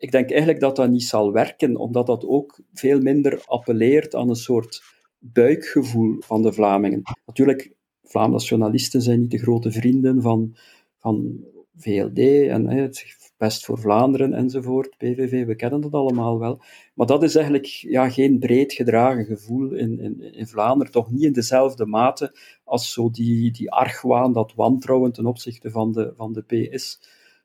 Ik 0.00 0.10
denk 0.10 0.30
eigenlijk 0.30 0.60
dat 0.60 0.76
dat 0.76 0.90
niet 0.90 1.04
zal 1.04 1.32
werken, 1.32 1.76
omdat 1.76 2.06
dat 2.06 2.26
ook 2.26 2.60
veel 2.72 3.00
minder 3.00 3.42
appelleert 3.46 4.14
aan 4.14 4.28
een 4.28 4.34
soort 4.34 4.82
buikgevoel 5.18 6.16
van 6.20 6.42
de 6.42 6.52
Vlamingen. 6.52 7.02
Natuurlijk, 7.26 7.72
Vlaamse 8.02 8.32
nationalisten 8.32 9.02
zijn 9.02 9.20
niet 9.20 9.30
de 9.30 9.38
grote 9.38 9.72
vrienden 9.72 10.22
van, 10.22 10.56
van 10.98 11.44
VLD 11.76 12.18
en 12.48 12.66
het 12.66 13.18
Best 13.36 13.64
voor 13.64 13.78
Vlaanderen 13.78 14.32
enzovoort, 14.32 14.96
PVV, 14.96 15.46
we 15.46 15.54
kennen 15.54 15.80
dat 15.80 15.92
allemaal 15.92 16.38
wel. 16.38 16.60
Maar 16.94 17.06
dat 17.06 17.22
is 17.22 17.34
eigenlijk 17.34 17.66
ja, 17.66 18.10
geen 18.10 18.38
breed 18.38 18.72
gedragen 18.72 19.24
gevoel 19.24 19.72
in, 19.72 20.00
in, 20.00 20.20
in 20.34 20.46
Vlaanderen, 20.46 20.92
toch 20.92 21.10
niet 21.10 21.22
in 21.22 21.32
dezelfde 21.32 21.86
mate 21.86 22.36
als 22.64 22.92
zo 22.92 23.10
die, 23.10 23.50
die 23.50 23.70
argwaan, 23.70 24.32
dat 24.32 24.54
wantrouwen 24.54 25.12
ten 25.12 25.26
opzichte 25.26 25.70
van 25.70 25.92
de, 25.92 26.12
van 26.16 26.32
de 26.32 26.42
PS. 26.42 27.00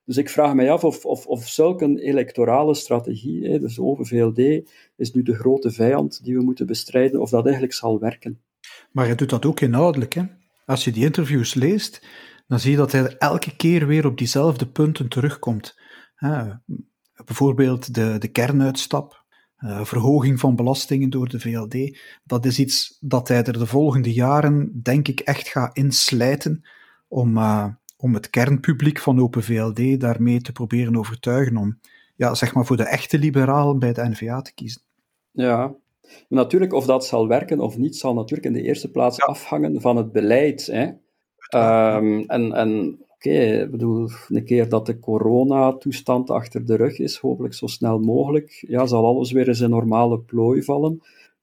Dus 0.06 0.18
ik 0.18 0.30
vraag 0.30 0.54
mij 0.54 0.72
af 0.72 0.84
of, 0.84 1.06
of, 1.06 1.26
of 1.26 1.48
zulke 1.48 2.02
electorale 2.02 2.74
strategie, 2.74 3.50
hè, 3.50 3.60
dus 3.60 3.80
over 3.80 4.06
VLD, 4.06 4.70
is 4.96 5.13
nu 5.13 5.24
de 5.24 5.36
grote 5.36 5.72
vijand 5.72 6.24
die 6.24 6.36
we 6.36 6.44
moeten 6.44 6.65
bestrijden, 6.65 7.22
of 7.22 7.30
dat 7.30 7.44
eigenlijk 7.44 7.74
zal 7.74 8.00
werken. 8.00 8.41
Maar 8.91 9.06
hij 9.06 9.15
doet 9.15 9.30
dat 9.30 9.46
ook 9.46 9.60
inhoudelijk. 9.60 10.13
Hè? 10.13 10.24
Als 10.65 10.84
je 10.84 10.91
die 10.91 11.04
interviews 11.04 11.54
leest, 11.54 12.08
dan 12.48 12.60
zie 12.60 12.72
je 12.72 12.78
dat 12.78 12.91
hij 12.91 13.18
elke 13.18 13.56
keer 13.56 13.88
weer 13.88 14.06
op 14.06 14.18
diezelfde 14.18 14.68
punten 14.68 15.10
terugkomt. 15.10 15.80
bijvoorbeeld 17.26 17.94
de, 17.94 18.15
de 18.18 18.28
kernuitstap, 18.28 19.26
uh, 19.60 19.86
verhoging 19.86 20.39
van 20.39 20.56
belastingen 20.56 21.10
door 21.10 21.30
de 21.30 21.39
VLD. 21.39 21.98
Dat 22.24 22.46
is 22.46 22.60
iets 22.60 22.98
dat 23.00 23.28
hij 23.28 23.44
er 23.44 23.60
de 23.60 23.65
volgende 23.65 24.13
jaren, 24.13 24.82
denk 24.82 25.08
ik, 25.08 25.20
echt 25.20 25.48
gaat 25.48 25.78
inslijten 25.78 26.68
om, 27.08 27.38
uh, 27.38 27.68
om 28.06 28.13
het 28.13 28.30
kernpubliek 28.30 29.00
van 29.00 29.20
Open 29.20 29.44
VLD 29.44 30.00
daarmee 30.00 30.41
te 30.41 30.52
proberen 30.52 30.98
overtuigen 30.98 31.58
om, 31.58 31.80
ja, 32.15 32.36
zeg 32.36 32.54
maar, 32.54 32.65
voor 32.65 32.78
de 32.78 32.84
echte 32.84 33.20
liberalen 33.20 33.80
bij 33.80 33.94
de 33.94 34.10
NVA 34.10 34.41
te 34.41 34.54
kiezen. 34.54 34.82
Ja, 35.32 35.76
natuurlijk, 36.30 36.74
of 36.74 36.86
dat 36.86 37.06
zal 37.06 37.28
werken 37.28 37.60
of 37.60 37.78
niet, 37.78 37.96
zal 37.96 38.13
natuurlijk 38.13 38.48
in 38.48 38.54
de 38.54 38.62
eerste 38.62 38.91
plaats 38.91 39.22
afhangen 39.22 39.82
van 39.82 39.98
het 39.98 40.12
beleid. 40.12 40.65
Hè? 40.65 40.84
Um, 41.96 42.24
en 42.28 42.54
en 42.54 42.98
oké, 43.08 43.62
ik 43.62 43.72
bedoel, 43.72 44.10
een 44.28 44.46
keer 44.46 44.70
dat 44.70 44.86
de 44.86 45.00
coronatoestand 45.00 46.30
achter 46.30 46.65
de 46.65 46.76
rug 46.76 47.00
is, 47.00 47.18
hopelijk 47.18 47.54
zo 47.54 47.68
snel 47.68 48.00
mogelijk, 48.00 48.65
ja, 48.68 48.86
zal 48.86 49.06
alles 49.06 49.32
weer 49.32 49.48
in 49.48 49.56
zijn 49.56 49.70
normale 49.70 50.20
plooi 50.20 50.63
vallen. 50.63 51.02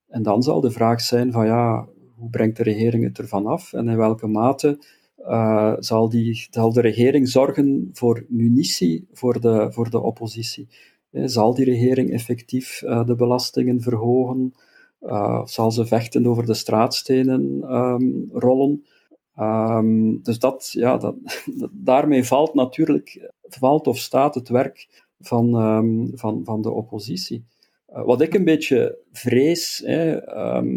En 0.09 0.23
dan 0.23 0.43
zal 0.43 0.61
de 0.61 0.71
vraag 0.71 1.01
zijn 1.01 1.33
van 1.33 1.47
ja, 1.47 1.89
hoe 2.17 2.31
brengt 2.31 2.57
de 2.57 2.63
regering 2.63 3.05
het 3.05 3.19
ervan 3.19 3.47
af 3.47 3.73
en 3.73 3.89
in 3.89 3.97
welke 3.97 4.27
mate 4.27 4.79
uh, 5.29 5.75
zal, 5.79 6.09
die, 6.09 6.47
zal 6.51 6.73
de 6.73 6.81
regering 6.81 7.29
zorgen 7.29 7.91
voor 7.93 8.25
munitie 8.29 9.07
voor 9.13 9.41
de, 9.41 9.73
voor 9.73 9.91
de 9.91 10.01
oppositie? 10.01 10.69
Eh, 11.11 11.23
zal 11.27 11.55
die 11.55 11.65
regering 11.65 12.11
effectief 12.11 12.83
uh, 12.83 13.07
de 13.07 13.15
belastingen 13.15 13.81
verhogen? 13.81 14.55
Zal 15.45 15.71
ze 15.71 15.87
vechten 15.87 16.27
over 16.27 16.47
de 16.47 16.55
straatstenen 16.55 17.75
um, 17.75 18.29
rollen? 18.33 18.85
Um, 19.39 20.23
dus 20.23 20.39
dat, 20.39 20.69
ja, 20.73 20.97
dat, 20.99 21.17
daarmee 21.73 22.25
valt 22.25 22.55
natuurlijk, 22.55 23.33
valt 23.43 23.87
of 23.87 23.99
staat 23.99 24.35
het 24.35 24.49
werk 24.49 25.05
van, 25.21 25.55
um, 25.55 26.11
van, 26.15 26.41
van 26.45 26.63
de 26.63 26.71
oppositie. 26.71 27.45
Wat 27.87 28.21
ik 28.21 28.35
een 28.35 28.45
beetje 28.45 28.99
vrees, 29.13 29.85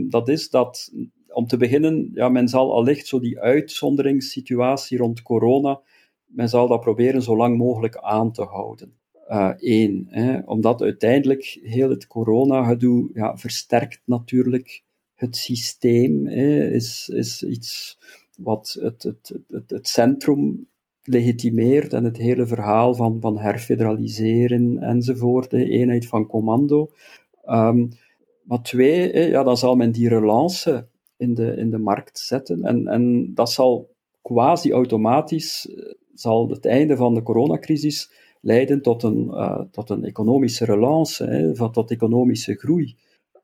dat 0.10 0.30
is 0.30 0.50
dat, 0.50 0.92
om 1.36 1.48
te 1.48 1.58
beginnen, 1.58 2.12
ja, 2.14 2.30
men 2.30 2.48
zal 2.48 2.74
allicht 2.74 3.08
zo 3.08 3.20
die 3.20 3.40
uitzonderingssituatie 3.40 4.98
rond 4.98 5.22
corona, 5.22 5.82
men 6.26 6.50
zal 6.50 6.68
dat 6.68 6.80
proberen 6.80 7.22
zo 7.22 7.38
lang 7.38 7.58
mogelijk 7.58 7.98
aan 7.98 8.32
te 8.32 8.44
houden. 8.44 8.94
Eén, 9.58 10.08
hè, 10.10 10.40
omdat 10.46 10.82
uiteindelijk 10.82 11.60
heel 11.64 11.90
het 11.90 12.08
corona-gedoe 12.08 13.10
ja, 13.14 13.38
versterkt 13.38 14.02
natuurlijk 14.06 14.84
het 15.14 15.36
systeem, 15.36 16.28
hè, 16.28 16.70
is, 16.70 17.10
is 17.14 17.44
iets 17.44 18.00
wat 18.38 18.78
het, 18.82 19.04
het, 19.04 19.36
het, 19.48 19.70
het 19.70 19.88
centrum 19.88 20.68
legitimeert 21.04 21.94
en 21.94 22.04
het 22.04 22.18
hele 22.18 22.46
verhaal 22.46 22.96
van, 22.96 23.22
van 23.22 23.40
herfederaliseren 23.40 24.78
enzovoort, 24.78 25.50
de 25.50 25.70
eenheid 25.70 26.08
van 26.08 26.28
commando. 26.28 26.92
Um, 27.46 27.90
maar 28.44 28.62
twee, 28.62 29.30
ja, 29.30 29.44
dan 29.44 29.58
zal 29.58 29.76
men 29.76 29.92
die 29.92 30.10
relance 30.10 30.88
in 31.18 31.34
de, 31.34 31.56
in 31.56 31.70
de 31.70 31.78
markt 31.78 32.20
zetten 32.20 32.64
en, 32.64 32.88
en 32.88 33.34
dat 33.34 33.52
zal 33.52 33.90
quasi 34.22 34.72
automatisch, 34.72 35.70
eh, 35.70 35.94
zal 36.14 36.50
het 36.50 36.66
einde 36.66 36.96
van 36.96 37.14
de 37.14 37.24
coronacrisis 37.24 38.12
leiden 38.42 38.82
tot 38.82 39.04
een, 39.04 39.28
uh, 39.28 39.62
tot 39.72 39.90
een 39.90 40.04
economische 40.04 40.66
relance, 40.66 41.24
hè, 41.26 41.72
tot 41.72 41.92
economische 41.92 42.56
groei. 42.56 42.96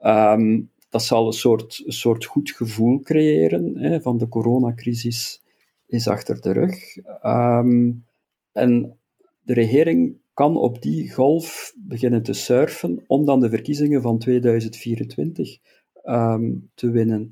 Um, 0.02 0.70
dat 0.90 1.04
zal 1.04 1.28
een 1.28 1.34
soort, 1.34 1.84
een 1.86 1.92
soort 1.92 2.26
goed 2.26 2.52
gevoel 2.52 3.00
creëren 3.00 3.78
hè, 3.78 4.02
van 4.02 4.18
de 4.18 4.28
coronacrisis 4.28 5.42
is 5.88 6.08
achter 6.08 6.42
de 6.42 6.52
rug. 6.52 6.98
Um, 7.24 8.06
en 8.52 8.98
de 9.42 9.54
regering 9.54 10.18
kan 10.34 10.58
op 10.58 10.82
die 10.82 11.12
golf 11.12 11.74
beginnen 11.78 12.24
te 12.24 12.34
surfen 12.34 13.04
om 13.08 13.26
dan 13.26 13.40
de 13.40 13.50
verkiezingen 13.50 14.02
van 14.02 14.18
2024 14.18 15.58
um, 16.04 16.14
ehm, 16.14 16.52
te 16.74 16.90
winnen. 16.90 17.30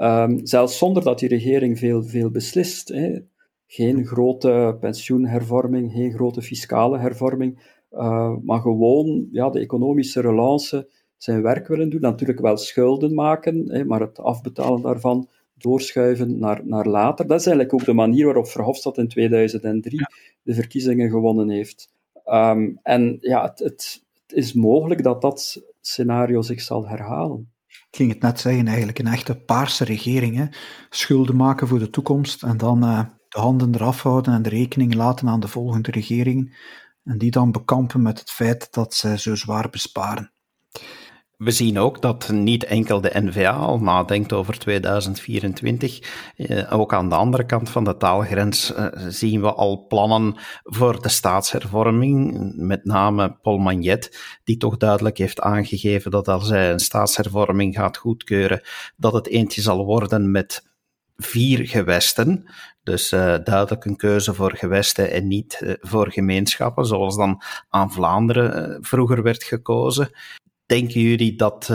Um, 0.00 0.46
zelfs 0.46 0.78
zonder 0.78 1.02
dat 1.02 1.18
die 1.18 1.28
regering 1.28 1.78
veel, 1.78 2.02
veel 2.02 2.30
beslist. 2.30 2.88
Hè. 2.88 3.18
Geen 3.66 4.06
grote 4.06 4.76
pensioenhervorming, 4.80 5.92
geen 5.92 6.12
grote 6.12 6.42
fiscale 6.42 6.98
hervorming, 6.98 7.58
uh, 7.92 8.36
maar 8.42 8.60
gewoon 8.60 9.28
ja, 9.32 9.50
de 9.50 9.60
economische 9.60 10.20
relance 10.20 10.88
zijn 11.16 11.42
werk 11.42 11.68
willen 11.68 11.90
doen. 11.90 12.00
Natuurlijk 12.00 12.40
wel 12.40 12.56
schulden 12.56 13.14
maken, 13.14 13.72
hè, 13.72 13.84
maar 13.84 14.00
het 14.00 14.18
afbetalen 14.18 14.82
daarvan 14.82 15.28
doorschuiven 15.54 16.38
naar, 16.38 16.66
naar 16.66 16.86
later. 16.86 17.26
Dat 17.26 17.40
is 17.40 17.46
eigenlijk 17.46 17.74
ook 17.74 17.84
de 17.84 17.92
manier 17.92 18.24
waarop 18.24 18.46
Verhofstadt 18.46 18.98
in 18.98 19.08
2003 19.08 20.06
de 20.42 20.54
verkiezingen 20.54 21.10
gewonnen 21.10 21.48
heeft. 21.48 21.92
Um, 22.26 22.78
en 22.82 23.16
ja, 23.20 23.42
het, 23.42 23.58
het, 23.58 24.04
het, 24.26 24.36
is 24.38 24.52
mogelijk 24.52 25.02
dat 25.02 25.20
dat 25.20 25.62
scenario 25.80 26.42
zich 26.42 26.60
zal 26.60 26.88
herhalen. 26.88 27.52
Ik 27.90 27.96
ging 27.96 28.12
het 28.12 28.22
net 28.22 28.40
zeggen, 28.40 28.66
eigenlijk 28.66 28.98
een 28.98 29.06
echte 29.06 29.36
paarse 29.36 29.84
regering. 29.84 30.36
Hè? 30.36 30.46
Schulden 30.90 31.36
maken 31.36 31.68
voor 31.68 31.78
de 31.78 31.90
toekomst 31.90 32.42
en 32.42 32.56
dan 32.56 32.84
uh, 32.84 33.00
de 33.28 33.40
handen 33.40 33.74
eraf 33.74 34.02
houden 34.02 34.34
en 34.34 34.42
de 34.42 34.48
rekening 34.48 34.94
laten 34.94 35.28
aan 35.28 35.40
de 35.40 35.48
volgende 35.48 35.90
regeringen. 35.90 36.52
En 37.04 37.18
die 37.18 37.30
dan 37.30 37.52
bekampen 37.52 38.02
met 38.02 38.18
het 38.18 38.30
feit 38.30 38.72
dat 38.72 38.94
ze 38.94 39.18
zo 39.18 39.34
zwaar 39.34 39.70
besparen. 39.70 40.32
We 41.40 41.50
zien 41.50 41.78
ook 41.78 42.02
dat 42.02 42.28
niet 42.28 42.64
enkel 42.64 43.00
de 43.00 43.10
NVA 43.14 43.50
al 43.50 43.78
nadenkt 43.78 44.32
over 44.32 44.58
2024. 44.58 46.00
Eh, 46.36 46.72
ook 46.72 46.94
aan 46.94 47.08
de 47.08 47.14
andere 47.14 47.46
kant 47.46 47.70
van 47.70 47.84
de 47.84 47.96
taalgrens 47.96 48.74
eh, 48.74 48.86
zien 49.08 49.40
we 49.40 49.52
al 49.52 49.86
plannen 49.86 50.34
voor 50.62 51.02
de 51.02 51.08
staatshervorming. 51.08 52.52
Met 52.56 52.84
name 52.84 53.38
Paul 53.42 53.58
Magnet, 53.58 54.18
die 54.44 54.56
toch 54.56 54.76
duidelijk 54.76 55.18
heeft 55.18 55.40
aangegeven 55.40 56.10
dat 56.10 56.28
als 56.28 56.48
hij 56.48 56.72
een 56.72 56.78
staatshervorming 56.78 57.74
gaat 57.74 57.96
goedkeuren, 57.96 58.60
dat 58.96 59.12
het 59.12 59.28
eentje 59.28 59.60
zal 59.60 59.84
worden 59.84 60.30
met 60.30 60.68
vier 61.16 61.68
gewesten. 61.68 62.44
Dus 62.82 63.12
uh, 63.12 63.20
duidelijk 63.44 63.84
een 63.84 63.96
keuze 63.96 64.34
voor 64.34 64.56
gewesten 64.56 65.10
en 65.10 65.28
niet 65.28 65.60
uh, 65.62 65.72
voor 65.80 66.12
gemeenschappen, 66.12 66.86
zoals 66.86 67.16
dan 67.16 67.42
aan 67.68 67.92
Vlaanderen 67.92 68.84
vroeger 68.84 69.22
werd 69.22 69.42
gekozen. 69.42 70.10
Denken 70.70 71.00
jullie 71.00 71.36
dat, 71.36 71.70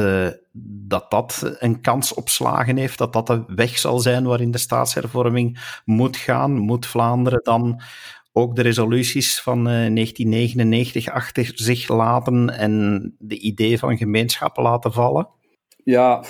dat 0.88 1.12
dat 1.12 1.56
een 1.60 1.82
kans 1.82 2.14
op 2.14 2.30
slagen 2.30 2.78
heeft? 2.78 2.98
Dat 2.98 3.14
dat 3.14 3.28
de 3.28 3.44
weg 3.48 3.78
zal 3.78 4.00
zijn 4.00 4.26
waarin 4.26 4.52
de 4.52 4.58
staatshervorming 4.58 5.60
moet 5.86 6.18
gaan? 6.18 6.58
Moet 6.58 6.86
Vlaanderen 6.86 7.44
dan 7.44 7.82
ook 8.32 8.56
de 8.56 8.62
resoluties 8.62 9.42
van 9.42 9.64
1999 9.64 11.10
achter 11.10 11.52
zich 11.56 11.88
laten 11.88 12.50
en 12.50 13.16
de 13.20 13.40
idee 13.40 13.80
van 13.80 13.98
gemeenschappen 13.98 14.64
laten 14.64 14.94
vallen? 14.94 15.28
Ja, 15.84 16.24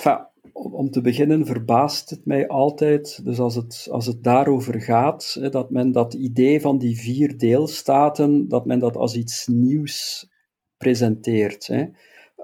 om 0.52 0.90
te 0.90 1.00
beginnen 1.00 1.46
verbaast 1.46 2.10
het 2.10 2.24
mij 2.24 2.48
altijd, 2.48 3.24
dus 3.24 3.38
als 3.38 3.54
het, 3.54 3.88
als 3.90 4.06
het 4.06 4.22
daarover 4.22 4.80
gaat, 4.80 5.38
dat 5.50 5.70
men 5.70 5.92
dat 5.92 6.14
idee 6.14 6.60
van 6.60 6.78
die 6.78 6.98
vier 6.98 7.38
deelstaten, 7.38 8.48
dat 8.48 8.66
men 8.66 8.78
dat 8.78 8.96
als 8.96 9.16
iets 9.16 9.46
nieuws 9.46 10.28
presenteert. 10.76 11.68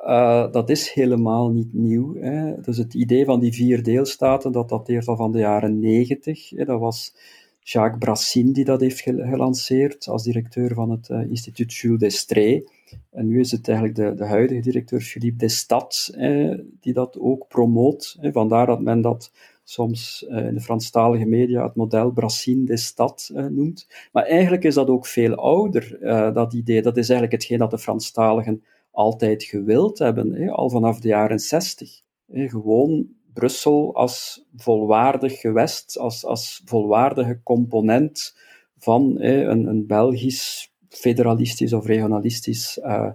Uh, 0.02 0.52
dat 0.52 0.70
is 0.70 0.90
helemaal 0.90 1.50
niet 1.50 1.72
nieuw. 1.72 2.14
Hè. 2.14 2.60
Dus 2.60 2.76
het 2.76 2.94
idee 2.94 3.24
van 3.24 3.40
die 3.40 3.52
vier 3.52 3.82
deelstaten, 3.82 4.52
dat 4.52 4.68
dateert 4.68 5.08
al 5.08 5.16
van 5.16 5.32
de 5.32 5.38
jaren 5.38 5.78
negentig. 5.78 6.48
Dat 6.48 6.80
was 6.80 7.14
Jacques 7.60 7.98
Brassin 7.98 8.52
die 8.52 8.64
dat 8.64 8.80
heeft 8.80 9.00
gelanceerd 9.00 10.08
als 10.08 10.22
directeur 10.22 10.74
van 10.74 10.90
het 10.90 11.08
uh, 11.08 11.30
instituut 11.30 11.74
Jules 11.74 11.98
Destree. 11.98 12.64
En 13.10 13.26
nu 13.26 13.40
is 13.40 13.50
het 13.50 13.68
eigenlijk 13.68 13.98
de, 13.98 14.14
de 14.14 14.24
huidige 14.24 14.60
directeur 14.60 15.00
Philippe 15.00 15.38
Destat 15.38 16.10
eh, 16.16 16.58
die 16.80 16.92
dat 16.92 17.18
ook 17.18 17.48
promoot. 17.48 18.16
Eh, 18.20 18.32
vandaar 18.32 18.66
dat 18.66 18.80
men 18.80 19.00
dat 19.00 19.32
soms 19.64 20.26
eh, 20.28 20.46
in 20.46 20.54
de 20.54 20.60
Franstalige 20.60 21.24
media 21.24 21.62
het 21.62 21.74
model 21.74 22.10
Brassin 22.10 22.64
Destat 22.64 23.30
eh, 23.34 23.44
noemt. 23.44 23.88
Maar 24.12 24.24
eigenlijk 24.24 24.64
is 24.64 24.74
dat 24.74 24.88
ook 24.88 25.06
veel 25.06 25.34
ouder, 25.34 26.02
eh, 26.02 26.34
dat 26.34 26.52
idee. 26.52 26.82
Dat 26.82 26.96
is 26.96 27.08
eigenlijk 27.08 27.40
hetgeen 27.40 27.58
dat 27.58 27.70
de 27.70 27.78
Franstaligen 27.78 28.62
altijd 28.92 29.42
gewild 29.42 29.98
hebben, 29.98 30.48
al 30.50 30.70
vanaf 30.70 31.00
de 31.00 31.08
jaren 31.08 31.38
zestig. 31.38 32.00
gewoon 32.28 33.06
Brussel 33.32 33.94
als 33.94 34.44
volwaardig 34.56 35.40
gewest, 35.40 35.98
als, 35.98 36.24
als 36.24 36.62
volwaardige 36.64 37.40
component 37.42 38.36
van 38.78 39.20
een, 39.20 39.66
een 39.66 39.86
Belgisch 39.86 40.72
federalistisch 40.88 41.72
of 41.72 41.86
regionalistisch 41.86 42.78
uh, 42.78 43.10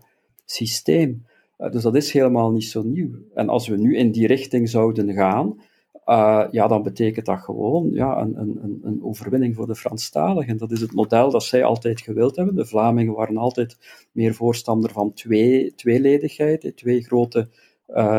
systeem. 0.45 1.25
Uh, 1.57 1.71
dus 1.71 1.81
dat 1.81 1.95
is 1.95 2.11
helemaal 2.11 2.51
niet 2.51 2.65
zo 2.65 2.83
nieuw. 2.83 3.15
En 3.33 3.49
als 3.49 3.67
we 3.67 3.77
nu 3.77 3.97
in 3.97 4.11
die 4.11 4.27
richting 4.27 4.69
zouden 4.69 5.13
gaan, 5.13 5.61
uh, 6.07 6.45
ja, 6.51 6.67
dan 6.67 6.83
betekent 6.83 7.25
dat 7.25 7.39
gewoon 7.39 7.89
ja, 7.91 8.21
een, 8.21 8.39
een, 8.39 8.79
een 8.83 9.03
overwinning 9.03 9.55
voor 9.55 9.67
de 9.67 9.75
Franstaligen. 9.75 10.57
Dat 10.57 10.71
is 10.71 10.81
het 10.81 10.93
model 10.93 11.31
dat 11.31 11.43
zij 11.43 11.63
altijd 11.63 12.01
gewild 12.01 12.35
hebben. 12.35 12.55
De 12.55 12.65
Vlamingen 12.65 13.13
waren 13.13 13.37
altijd 13.37 13.77
meer 14.11 14.33
voorstander 14.33 14.91
van 14.91 15.13
twee, 15.13 15.75
tweeledigheid, 15.75 16.71
twee 16.75 17.03
grote 17.03 17.47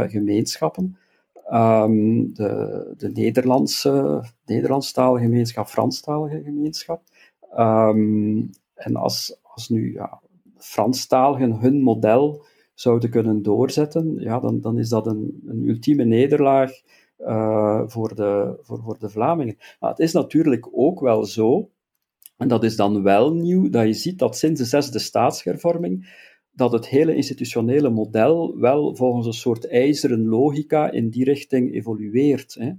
gemeenschappen. 0.06 0.96
Um, 1.52 2.34
de, 2.34 2.94
de 2.96 3.10
Nederlandse, 3.10 4.24
Nederlandstalige 4.46 5.24
gemeenschap, 5.24 5.66
Franstalige 5.66 6.42
gemeenschap. 6.42 7.02
Um, 7.58 8.50
en 8.74 8.96
als, 8.96 9.38
als 9.42 9.68
nu 9.68 9.92
ja, 9.92 10.20
Franstaligen 10.56 11.60
hun 11.60 11.82
model 11.82 12.44
zouden 12.74 13.10
kunnen 13.10 13.42
doorzetten, 13.42 14.14
ja, 14.18 14.40
dan, 14.40 14.60
dan 14.60 14.78
is 14.78 14.88
dat 14.88 15.06
een, 15.06 15.42
een 15.46 15.68
ultieme 15.68 16.04
nederlaag 16.04 16.70
uh, 17.18 17.82
voor, 17.86 18.14
de, 18.14 18.58
voor, 18.62 18.82
voor 18.82 18.98
de 18.98 19.10
Vlamingen. 19.10 19.58
Het 19.80 19.98
is 19.98 20.12
natuurlijk 20.12 20.68
ook 20.72 21.00
wel 21.00 21.24
zo, 21.24 21.70
en 22.36 22.48
dat 22.48 22.64
is 22.64 22.76
dan 22.76 23.02
wel 23.02 23.34
nieuw, 23.34 23.70
dat 23.70 23.86
je 23.86 23.92
ziet 23.92 24.18
dat 24.18 24.36
sinds 24.36 24.60
de 24.60 24.66
zesde 24.66 24.98
staatshervorming 24.98 26.26
dat 26.52 26.72
het 26.72 26.88
hele 26.88 27.14
institutionele 27.14 27.90
model 27.90 28.58
wel 28.58 28.96
volgens 28.96 29.26
een 29.26 29.32
soort 29.32 29.68
ijzeren 29.68 30.26
logica 30.26 30.90
in 30.90 31.10
die 31.10 31.24
richting 31.24 31.74
evolueert. 31.74 32.54
Hè. 32.54 32.72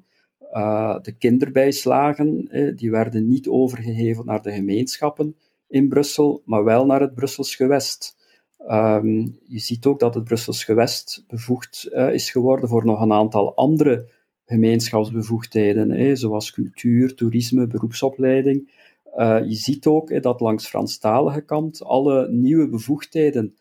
Uh, 0.53 0.99
de 1.01 1.11
kinderbijslagen 1.11 2.49
die 2.75 2.91
werden 2.91 3.27
niet 3.27 3.47
overgeheveld 3.47 4.25
naar 4.25 4.41
de 4.41 4.51
gemeenschappen, 4.51 5.35
in 5.67 5.89
Brussel, 5.89 6.41
maar 6.45 6.63
wel 6.63 6.85
naar 6.85 7.01
het 7.01 7.13
Brussels 7.13 7.55
gewest. 7.55 8.17
Um, 8.69 9.37
je 9.47 9.59
ziet 9.59 9.85
ook 9.85 9.99
dat 9.99 10.13
het 10.13 10.23
Brussels 10.23 10.63
gewest 10.63 11.23
bevoegd 11.27 11.89
uh, 11.91 12.13
is 12.13 12.31
geworden 12.31 12.69
voor 12.69 12.85
nog 12.85 13.01
een 13.01 13.13
aantal 13.13 13.55
andere 13.55 14.09
gemeenschapsbevoegdheden, 14.49 16.17
zoals 16.17 16.51
cultuur, 16.51 17.15
toerisme, 17.15 17.67
beroepsopleiding. 17.67 18.71
Uh, 19.17 19.39
je 19.47 19.55
ziet 19.55 19.85
ook 19.85 20.21
dat 20.21 20.39
langs 20.39 20.67
Franstalige 20.67 21.41
kant 21.41 21.83
alle 21.83 22.31
nieuwe 22.31 22.69
bevoegdheden, 22.69 23.55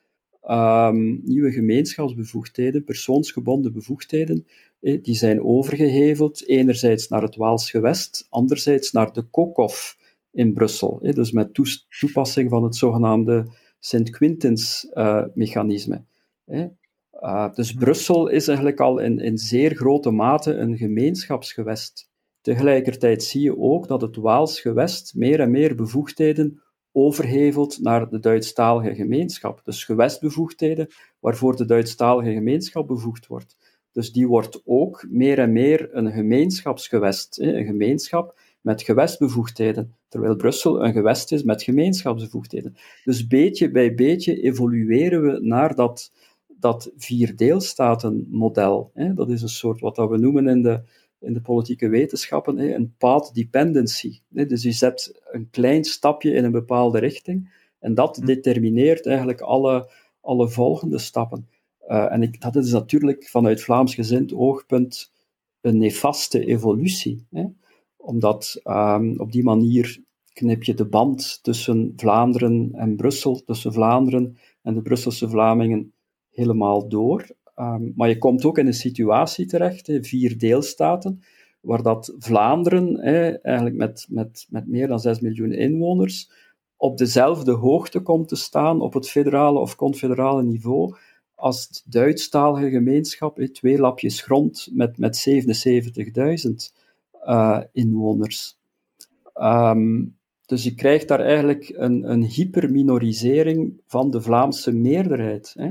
um, 0.50 1.20
nieuwe 1.24 1.52
gemeenschapsbevoegdheden, 1.52 2.84
persoonsgebonden 2.84 3.72
bevoegdheden, 3.72 4.46
die 4.80 5.14
zijn 5.14 5.42
overgeheveld, 5.42 6.46
enerzijds 6.46 7.08
naar 7.08 7.22
het 7.22 7.36
Waals 7.36 7.70
gewest, 7.70 8.26
anderzijds 8.30 8.92
naar 8.92 9.12
de 9.12 9.22
Kokhof, 9.22 9.96
in 10.32 10.52
Brussel. 10.52 10.98
Hè, 11.02 11.12
dus 11.12 11.32
met 11.32 11.60
toepassing 11.98 12.50
van 12.50 12.64
het 12.64 12.76
zogenaamde 12.76 13.46
Sint-Quintins-mechanisme. 13.78 16.04
Uh, 16.46 16.64
uh, 17.20 17.54
dus 17.54 17.72
Brussel 17.72 18.28
is 18.28 18.48
eigenlijk 18.48 18.80
al 18.80 18.98
in, 18.98 19.18
in 19.18 19.38
zeer 19.38 19.74
grote 19.74 20.10
mate 20.10 20.54
een 20.54 20.76
gemeenschapsgewest. 20.76 22.10
Tegelijkertijd 22.40 23.22
zie 23.22 23.42
je 23.42 23.58
ook 23.58 23.88
dat 23.88 24.00
het 24.00 24.16
Waals 24.16 24.60
gewest 24.60 25.14
meer 25.14 25.40
en 25.40 25.50
meer 25.50 25.74
bevoegdheden 25.74 26.62
overhevelt 26.92 27.78
naar 27.80 28.08
de 28.08 28.18
Duitsstalige 28.18 28.94
gemeenschap. 28.94 29.60
Dus 29.64 29.84
gewestbevoegdheden 29.84 30.88
waarvoor 31.18 31.56
de 31.56 31.64
Duitsstalige 31.64 32.32
gemeenschap 32.32 32.86
bevoegd 32.86 33.26
wordt. 33.26 33.56
Dus 33.92 34.12
die 34.12 34.28
wordt 34.28 34.62
ook 34.64 35.06
meer 35.08 35.38
en 35.38 35.52
meer 35.52 35.88
een 35.92 36.12
gemeenschapsgewest. 36.12 37.38
Een 37.40 37.64
gemeenschap 37.64 38.38
met 38.60 38.82
gewestbevoegdheden, 38.82 39.94
terwijl 40.08 40.36
Brussel 40.36 40.84
een 40.84 40.92
gewest 40.92 41.32
is 41.32 41.42
met 41.42 41.62
gemeenschapsbevoegdheden. 41.62 42.76
Dus 43.04 43.26
beetje 43.26 43.70
bij 43.70 43.94
beetje 43.94 44.42
evolueren 44.42 45.22
we 45.22 45.38
naar 45.40 45.74
dat, 45.74 46.12
dat 46.60 46.92
vierdeelstatenmodel. 46.96 48.90
Hè. 48.94 49.14
Dat 49.14 49.30
is 49.30 49.42
een 49.42 49.48
soort 49.48 49.80
wat 49.80 49.96
we 49.96 50.18
noemen 50.18 50.48
in 50.48 50.62
de, 50.62 50.82
in 51.20 51.32
de 51.32 51.40
politieke 51.40 51.88
wetenschappen 51.88 52.58
hè, 52.58 52.74
een 52.74 52.94
path 52.98 53.34
dependency. 53.34 54.20
Hè. 54.34 54.46
Dus 54.46 54.62
je 54.62 54.72
zet 54.72 55.20
een 55.30 55.50
klein 55.50 55.84
stapje 55.84 56.32
in 56.32 56.44
een 56.44 56.52
bepaalde 56.52 56.98
richting 56.98 57.66
en 57.78 57.94
dat 57.94 58.16
hm. 58.16 58.24
determineert 58.24 59.06
eigenlijk 59.06 59.40
alle, 59.40 59.90
alle 60.20 60.48
volgende 60.48 60.98
stappen. 60.98 61.48
Uh, 61.88 62.12
en 62.12 62.22
ik, 62.22 62.40
dat 62.40 62.56
is 62.56 62.72
natuurlijk 62.72 63.28
vanuit 63.28 63.62
Vlaams 63.62 63.94
gezind 63.94 64.34
oogpunt 64.34 65.12
een 65.60 65.78
nefaste 65.78 66.44
evolutie. 66.44 67.26
Hè 67.30 67.44
omdat 68.08 68.60
um, 68.64 69.20
op 69.20 69.32
die 69.32 69.42
manier 69.42 70.02
knip 70.32 70.62
je 70.62 70.74
de 70.74 70.86
band 70.86 71.38
tussen 71.42 71.92
Vlaanderen 71.96 72.70
en 72.74 72.96
Brussel, 72.96 73.44
tussen 73.44 73.72
Vlaanderen 73.72 74.36
en 74.62 74.74
de 74.74 74.82
Brusselse 74.82 75.28
Vlamingen 75.28 75.92
helemaal 76.38 76.88
door. 76.88 77.26
Um, 77.56 77.92
maar 77.96 78.08
je 78.08 78.18
komt 78.18 78.44
ook 78.44 78.58
in 78.58 78.66
een 78.66 78.74
situatie 78.74 79.46
terecht, 79.46 79.86
hè, 79.86 80.04
vier 80.04 80.38
deelstaten, 80.38 81.22
waar 81.60 81.82
dat 81.82 82.14
Vlaanderen, 82.18 83.00
eigenlijk 83.42 83.76
met, 83.76 84.06
met, 84.08 84.46
met 84.50 84.68
meer 84.68 84.88
dan 84.88 85.00
6 85.00 85.20
miljoen 85.20 85.52
inwoners, 85.52 86.30
op 86.76 86.98
dezelfde 86.98 87.52
hoogte 87.52 88.00
komt 88.00 88.28
te 88.28 88.36
staan 88.36 88.80
op 88.80 88.92
het 88.92 89.10
federale 89.10 89.58
of 89.58 89.76
confederale 89.76 90.42
niveau 90.42 90.96
als 91.34 91.66
het 91.68 91.82
Duitsstalige 91.86 92.70
gemeenschap, 92.70 93.36
hè, 93.36 93.48
twee 93.48 93.78
lapjes 93.78 94.20
grond 94.20 94.68
met, 94.72 94.98
met 94.98 95.28
77.000 96.48 96.52
uh, 97.24 97.60
inwoners. 97.72 98.58
Um, 99.34 100.16
dus 100.46 100.64
je 100.64 100.74
krijgt 100.74 101.08
daar 101.08 101.20
eigenlijk 101.20 101.72
een, 101.76 102.10
een 102.10 102.22
hyperminorisering 102.22 103.80
van 103.86 104.10
de 104.10 104.20
Vlaamse 104.20 104.72
meerderheid. 104.72 105.54
Hè? 105.58 105.70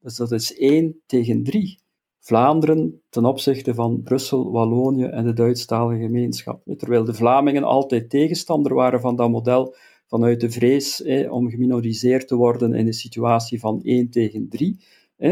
Dus 0.00 0.16
dat 0.16 0.32
is 0.32 0.56
1 0.56 1.02
tegen 1.06 1.42
3. 1.42 1.78
Vlaanderen 2.20 3.02
ten 3.08 3.24
opzichte 3.24 3.74
van 3.74 4.02
Brussel, 4.02 4.50
Wallonië 4.50 5.04
en 5.04 5.24
de 5.24 5.32
Duitsstalige 5.32 6.00
gemeenschap. 6.00 6.62
Terwijl 6.76 7.04
de 7.04 7.14
Vlamingen 7.14 7.64
altijd 7.64 8.10
tegenstander 8.10 8.74
waren 8.74 9.00
van 9.00 9.16
dat 9.16 9.30
model 9.30 9.74
vanuit 10.06 10.40
de 10.40 10.50
vrees 10.50 11.02
om 11.28 11.50
geminoriseerd 11.50 12.28
te 12.28 12.36
worden 12.36 12.74
in 12.74 12.86
een 12.86 12.92
situatie 12.92 13.60
van 13.60 13.82
1 13.82 14.10
tegen 14.10 14.48
3, 14.48 14.80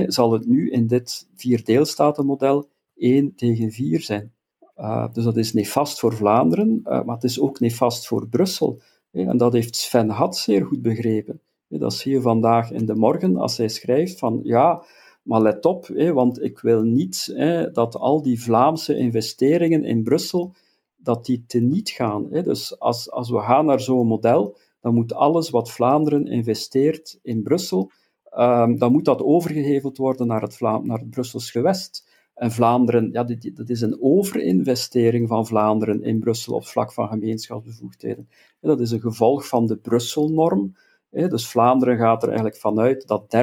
zal 0.06 0.32
het 0.32 0.46
nu 0.46 0.70
in 0.70 0.86
dit 0.86 1.28
vierdeelstatenmodel 1.34 2.68
1 2.94 3.34
tegen 3.34 3.70
4 3.70 4.00
zijn. 4.00 4.34
Uh, 4.76 5.12
dus 5.12 5.24
dat 5.24 5.36
is 5.36 5.52
nefast 5.52 6.00
voor 6.00 6.14
Vlaanderen, 6.14 6.80
uh, 6.84 7.04
maar 7.04 7.14
het 7.14 7.24
is 7.24 7.40
ook 7.40 7.60
nefast 7.60 8.06
voor 8.06 8.28
Brussel. 8.28 8.80
En 9.10 9.36
dat 9.36 9.52
heeft 9.52 9.76
Sven 9.76 10.08
Had 10.08 10.36
zeer 10.36 10.64
goed 10.64 10.82
begrepen. 10.82 11.40
Dat 11.68 11.94
zie 11.94 12.12
je 12.12 12.20
vandaag 12.20 12.70
in 12.70 12.86
de 12.86 12.94
morgen 12.94 13.36
als 13.36 13.56
hij 13.56 13.68
schrijft 13.68 14.18
van 14.18 14.40
ja, 14.42 14.84
maar 15.22 15.40
let 15.40 15.64
op, 15.64 15.86
want 16.12 16.42
ik 16.42 16.58
wil 16.58 16.82
niet 16.82 17.34
dat 17.72 17.96
al 17.96 18.22
die 18.22 18.42
Vlaamse 18.42 18.96
investeringen 18.96 19.84
in 19.84 20.02
Brussel 20.02 20.54
dat 20.96 21.26
die 21.26 21.44
teniet 21.46 21.90
gaan. 21.90 22.28
Dus 22.30 22.78
als, 22.78 23.10
als 23.10 23.30
we 23.30 23.38
gaan 23.38 23.66
naar 23.66 23.80
zo'n 23.80 24.06
model, 24.06 24.56
dan 24.80 24.94
moet 24.94 25.12
alles 25.12 25.50
wat 25.50 25.70
Vlaanderen 25.70 26.26
investeert 26.26 27.18
in 27.22 27.42
Brussel, 27.42 27.90
um, 28.38 28.78
dan 28.78 28.92
moet 28.92 29.04
dat 29.04 29.22
overgeheveld 29.22 29.96
worden 29.96 30.26
naar 30.26 30.42
het, 30.42 30.56
Vla 30.56 30.78
naar 30.78 30.98
het 30.98 31.10
Brussels 31.10 31.50
gewest. 31.50 32.14
En 32.34 32.52
Vlaanderen, 32.52 33.08
ja, 33.12 33.24
dat 33.54 33.68
is 33.68 33.80
een 33.80 34.02
overinvestering 34.02 35.28
van 35.28 35.46
Vlaanderen 35.46 36.02
in 36.02 36.18
Brussel 36.18 36.54
op 36.54 36.66
vlak 36.66 36.92
van 36.92 37.08
gemeenschapsbevoegdheden. 37.08 38.28
Dat 38.60 38.80
is 38.80 38.90
een 38.90 39.00
gevolg 39.00 39.48
van 39.48 39.66
de 39.66 39.76
Brusselnorm. 39.76 40.76
Dus 41.10 41.48
Vlaanderen 41.48 41.98
gaat 41.98 42.22
er 42.22 42.28
eigenlijk 42.28 42.58
vanuit 42.58 43.06
dat 43.06 43.36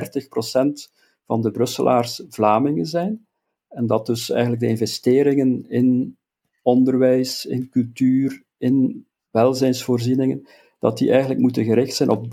30% 0.88 0.92
van 1.26 1.42
de 1.42 1.52
Brusselaars 1.52 2.24
Vlamingen 2.30 2.86
zijn. 2.86 3.26
En 3.70 3.88
dat 3.88 4.06
dus 4.06 4.30
eigenlijk 4.30 4.62
de 4.62 4.68
investeringen 4.68 5.66
in 5.70 6.18
onderwijs, 6.62 7.46
in 7.46 7.70
cultuur, 7.70 8.44
in 8.58 9.06
welzijnsvoorzieningen, 9.32 10.48
dat 10.80 10.98
die 10.98 11.10
eigenlijk 11.10 11.40
moeten 11.40 11.64
gericht 11.64 11.96
zijn 11.96 12.10
op 12.10 12.26
30% 12.26 12.30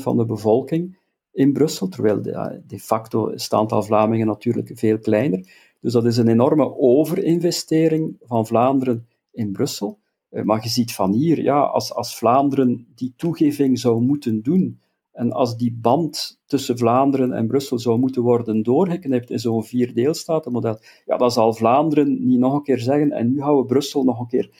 van 0.00 0.16
de 0.16 0.26
bevolking 0.26 0.98
in 1.32 1.52
Brussel, 1.52 1.88
terwijl 1.88 2.22
de, 2.22 2.78
facto 2.78 3.30
het 3.30 3.52
aantal 3.52 3.82
Vlamingen 3.82 4.26
natuurlijk 4.26 4.70
veel 4.74 4.98
kleiner. 4.98 5.48
Dus 5.80 5.92
dat 5.92 6.04
is 6.04 6.16
een 6.16 6.28
enorme 6.28 6.76
overinvestering 6.78 8.16
van 8.20 8.46
Vlaanderen 8.46 9.06
in 9.32 9.52
Brussel. 9.52 9.98
Eh, 10.28 10.42
maar 10.42 10.62
je 10.62 10.68
ziet 10.68 10.94
van 10.94 11.12
hier, 11.12 11.42
ja, 11.42 11.60
als, 11.60 11.94
als 11.94 12.16
Vlaanderen 12.16 12.86
die 12.94 13.14
toegeving 13.16 13.78
zou 13.78 14.00
moeten 14.00 14.42
doen, 14.42 14.80
en 15.12 15.32
als 15.32 15.56
die 15.56 15.78
band 15.80 16.40
tussen 16.46 16.78
Vlaanderen 16.78 17.32
en 17.32 17.46
Brussel 17.46 17.78
zou 17.78 17.98
moeten 17.98 18.22
worden 18.22 18.62
doorgeknipt 18.62 19.30
in 19.30 19.38
zo'n 19.38 19.64
vier 19.64 19.94
deelstatenmodel, 19.94 20.78
ja, 21.04 21.16
dan 21.16 21.30
zal 21.30 21.54
Vlaanderen 21.54 22.26
niet 22.26 22.38
nog 22.38 22.54
een 22.54 22.62
keer 22.62 22.78
zeggen, 22.78 23.12
en 23.12 23.32
nu 23.32 23.40
gaan 23.40 23.56
we 23.56 23.64
Brussel 23.64 24.04
nog 24.04 24.20
een 24.20 24.26
keer 24.26 24.50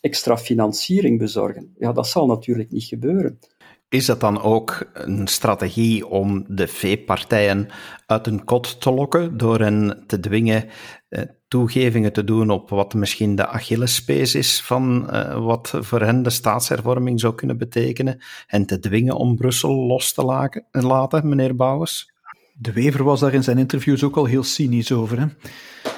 extra 0.00 0.36
financiering 0.36 1.18
bezorgen. 1.18 1.74
Ja, 1.78 1.92
dat 1.92 2.06
zal 2.06 2.26
natuurlijk 2.26 2.70
niet 2.70 2.84
gebeuren. 2.84 3.38
Is 3.94 4.06
dat 4.06 4.20
dan 4.20 4.42
ook 4.42 4.90
een 4.92 5.26
strategie 5.26 6.06
om 6.06 6.44
de 6.48 6.66
veepartijen 6.68 7.68
uit 8.06 8.26
hun 8.26 8.44
kot 8.44 8.80
te 8.80 8.90
lokken 8.90 9.36
door 9.36 9.60
hen 9.60 10.04
te 10.06 10.20
dwingen 10.20 10.68
eh, 11.08 11.22
toegevingen 11.48 12.12
te 12.12 12.24
doen 12.24 12.50
op 12.50 12.70
wat 12.70 12.94
misschien 12.94 13.36
de 13.36 13.46
Achillespees 13.46 14.34
is 14.34 14.62
van 14.62 15.08
uh, 15.10 15.44
wat 15.44 15.72
voor 15.80 16.00
hen 16.00 16.22
de 16.22 16.30
staatshervorming 16.30 17.20
zou 17.20 17.34
kunnen 17.34 17.58
betekenen 17.58 18.22
en 18.46 18.66
te 18.66 18.78
dwingen 18.78 19.16
om 19.16 19.36
Brussel 19.36 19.74
los 19.74 20.12
te 20.12 20.24
laten 20.70 21.28
meneer 21.28 21.56
Bouwers? 21.56 22.13
De 22.56 22.72
Wever 22.72 23.04
was 23.04 23.20
daar 23.20 23.34
in 23.34 23.42
zijn 23.42 23.58
interviews 23.58 24.04
ook 24.04 24.16
al 24.16 24.24
heel 24.24 24.42
cynisch 24.42 24.92
over. 24.92 25.20
Hè? 25.20 25.26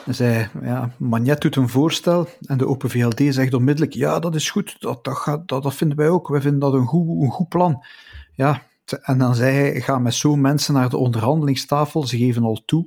Hij 0.05 0.15
zei, 0.15 0.49
ja, 0.63 0.91
Magnet 0.99 1.41
doet 1.41 1.57
een 1.57 1.69
voorstel 1.69 2.29
en 2.47 2.59
de 2.59 2.67
Open 2.67 2.91
VLD 2.91 3.35
zegt 3.35 3.55
onmiddellijk, 3.55 3.95
ja, 3.95 4.19
dat 4.19 4.35
is 4.35 4.51
goed, 4.51 4.77
dat, 4.79 5.05
dat, 5.05 5.17
gaat, 5.17 5.49
dat, 5.49 5.63
dat 5.63 5.75
vinden 5.75 5.97
wij 5.97 6.09
ook, 6.09 6.29
wij 6.29 6.41
vinden 6.41 6.61
dat 6.61 6.73
een 6.73 6.87
goed, 6.87 7.23
een 7.23 7.31
goed 7.31 7.49
plan. 7.49 7.85
Ja, 8.33 8.63
en 9.03 9.19
dan 9.19 9.35
zei 9.35 9.57
hij, 9.57 9.81
ga 9.81 9.99
met 9.99 10.15
zo'n 10.15 10.41
mensen 10.41 10.75
naar 10.75 10.89
de 10.89 10.97
onderhandelingstafel, 10.97 12.07
ze 12.07 12.17
geven 12.17 12.43
al 12.43 12.63
toe, 12.67 12.87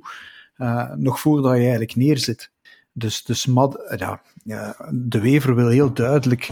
uh, 0.56 0.92
nog 0.94 1.20
voordat 1.20 1.52
je 1.52 1.60
eigenlijk 1.60 1.96
neerzit. 1.96 2.50
Dus, 2.92 3.24
dus 3.24 3.46
Mad, 3.46 3.96
ja, 3.96 4.22
de 4.90 5.20
Wever 5.20 5.54
wil 5.54 5.68
heel 5.68 5.92
duidelijk 5.92 6.50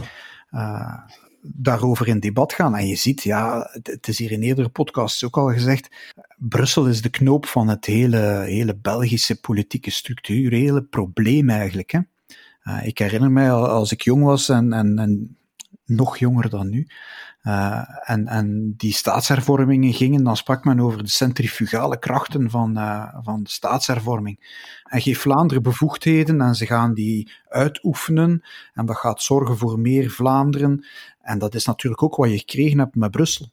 uh, 0.50 0.98
daarover 1.40 2.08
in 2.08 2.20
debat 2.20 2.52
gaan. 2.52 2.76
En 2.76 2.86
je 2.86 2.96
ziet, 2.96 3.22
ja, 3.22 3.70
het 3.82 4.08
is 4.08 4.18
hier 4.18 4.32
in 4.32 4.42
eerdere 4.42 4.68
podcasts 4.68 5.24
ook 5.24 5.36
al 5.36 5.52
gezegd, 5.52 5.88
Brussel 6.36 6.86
is 6.86 7.02
de 7.02 7.10
knoop 7.10 7.46
van 7.46 7.68
het 7.68 7.84
hele, 7.84 8.42
hele 8.46 8.76
Belgische 8.76 9.40
politieke 9.40 9.90
structuur, 9.90 10.52
hele 10.52 10.82
probleem 10.82 11.50
eigenlijk. 11.50 11.90
Hè. 11.90 12.00
Uh, 12.64 12.86
ik 12.86 12.98
herinner 12.98 13.30
mij 13.30 13.52
als 13.52 13.92
ik 13.92 14.02
jong 14.02 14.24
was 14.24 14.48
en, 14.48 14.72
en, 14.72 14.98
en 14.98 15.36
nog 15.84 16.18
jonger 16.18 16.50
dan 16.50 16.68
nu, 16.68 16.86
uh, 17.42 17.82
en, 18.04 18.26
en 18.26 18.74
die 18.76 18.92
staatshervormingen 18.92 19.92
gingen, 19.92 20.24
dan 20.24 20.36
sprak 20.36 20.64
men 20.64 20.80
over 20.80 21.02
de 21.02 21.08
centrifugale 21.08 21.98
krachten 21.98 22.50
van, 22.50 22.78
uh, 22.78 23.14
van 23.22 23.42
de 23.42 23.50
staatshervorming. 23.50 24.66
En 24.84 25.00
geef 25.00 25.20
Vlaanderen 25.20 25.62
bevoegdheden 25.62 26.40
en 26.40 26.54
ze 26.54 26.66
gaan 26.66 26.94
die 26.94 27.30
uitoefenen 27.48 28.42
en 28.74 28.86
dat 28.86 28.96
gaat 28.96 29.22
zorgen 29.22 29.58
voor 29.58 29.78
meer 29.78 30.10
Vlaanderen. 30.10 30.84
En 31.28 31.38
dat 31.38 31.54
is 31.54 31.64
natuurlijk 31.64 32.02
ook 32.02 32.16
wat 32.16 32.30
je 32.30 32.38
gekregen 32.38 32.78
hebt 32.78 32.94
met 32.94 33.10
Brussel. 33.10 33.50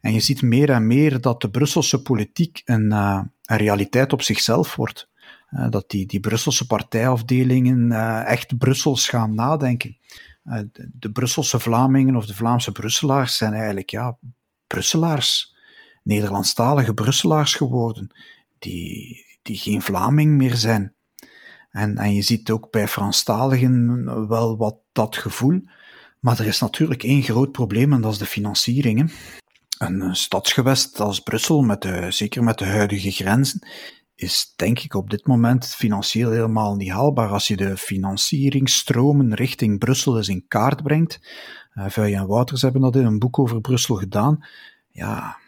En 0.00 0.12
je 0.12 0.20
ziet 0.20 0.42
meer 0.42 0.70
en 0.70 0.86
meer 0.86 1.20
dat 1.20 1.40
de 1.40 1.50
Brusselse 1.50 2.02
politiek 2.02 2.62
een, 2.64 2.84
uh, 2.92 3.22
een 3.44 3.56
realiteit 3.56 4.12
op 4.12 4.22
zichzelf 4.22 4.76
wordt. 4.76 5.08
Uh, 5.50 5.70
dat 5.70 5.90
die, 5.90 6.06
die 6.06 6.20
Brusselse 6.20 6.66
partijafdelingen 6.66 7.90
uh, 7.90 8.26
echt 8.26 8.58
Brussels 8.58 9.08
gaan 9.08 9.34
nadenken. 9.34 9.96
De, 10.42 10.90
de, 10.92 11.12
Brusselse 11.12 11.60
Vlamingen 11.60 12.16
of 12.16 12.26
de 12.26 12.34
Vlaamse 12.34 12.72
Brusselaars 12.72 13.36
zijn 13.36 13.52
eigenlijk 13.52 13.90
ja, 13.90 14.18
Brusselaars, 14.66 15.54
Nederlandstalige 16.02 16.94
Brusselaars 16.94 17.54
geworden, 17.54 18.10
die, 18.58 19.24
die 19.42 19.56
geen 19.56 19.82
Vlaming 19.82 20.36
meer 20.36 20.54
zijn. 20.54 20.94
En, 21.70 21.98
en 21.98 22.14
je 22.14 22.22
ziet 22.22 22.50
ook 22.50 22.70
bij 22.70 22.88
Franstaligen 22.88 24.04
wel 24.28 24.56
wat 24.56 24.76
dat 24.92 25.16
gevoel. 25.16 25.60
Maar 26.28 26.40
er 26.40 26.46
is 26.46 26.60
natuurlijk 26.60 27.02
één 27.02 27.22
groot 27.22 27.52
probleem 27.52 27.92
en 27.92 28.00
dat 28.00 28.12
is 28.12 28.18
de 28.18 28.26
financiering. 28.26 29.12
Een 29.78 30.16
stadsgewest 30.16 31.00
als 31.00 31.20
Brussel, 31.20 31.62
met 31.62 31.88
zeker 32.08 32.44
met 32.44 32.58
de 32.58 32.64
huidige 32.64 33.10
grenzen, 33.10 33.66
is 34.14 34.52
denk 34.56 34.78
ik 34.78 34.94
op 34.94 35.10
dit 35.10 35.26
moment 35.26 35.66
financieel 35.66 36.30
helemaal 36.30 36.76
niet 36.76 36.90
haalbaar. 36.90 37.28
Als 37.28 37.48
je 37.48 37.56
de 37.56 37.76
financieringsstromen 37.76 39.34
richting 39.34 39.78
Brussel 39.78 40.16
eens 40.16 40.28
in 40.28 40.44
kaart 40.48 40.82
brengt. 40.82 41.20
Uh, 41.74 41.84
Vuij 41.88 42.14
en 42.14 42.26
Wouters 42.26 42.62
hebben 42.62 42.80
dat 42.80 42.96
in 42.96 43.04
een 43.04 43.18
boek 43.18 43.38
over 43.38 43.60
Brussel 43.60 43.94
gedaan. 43.94 44.44
Ja, 44.90 45.38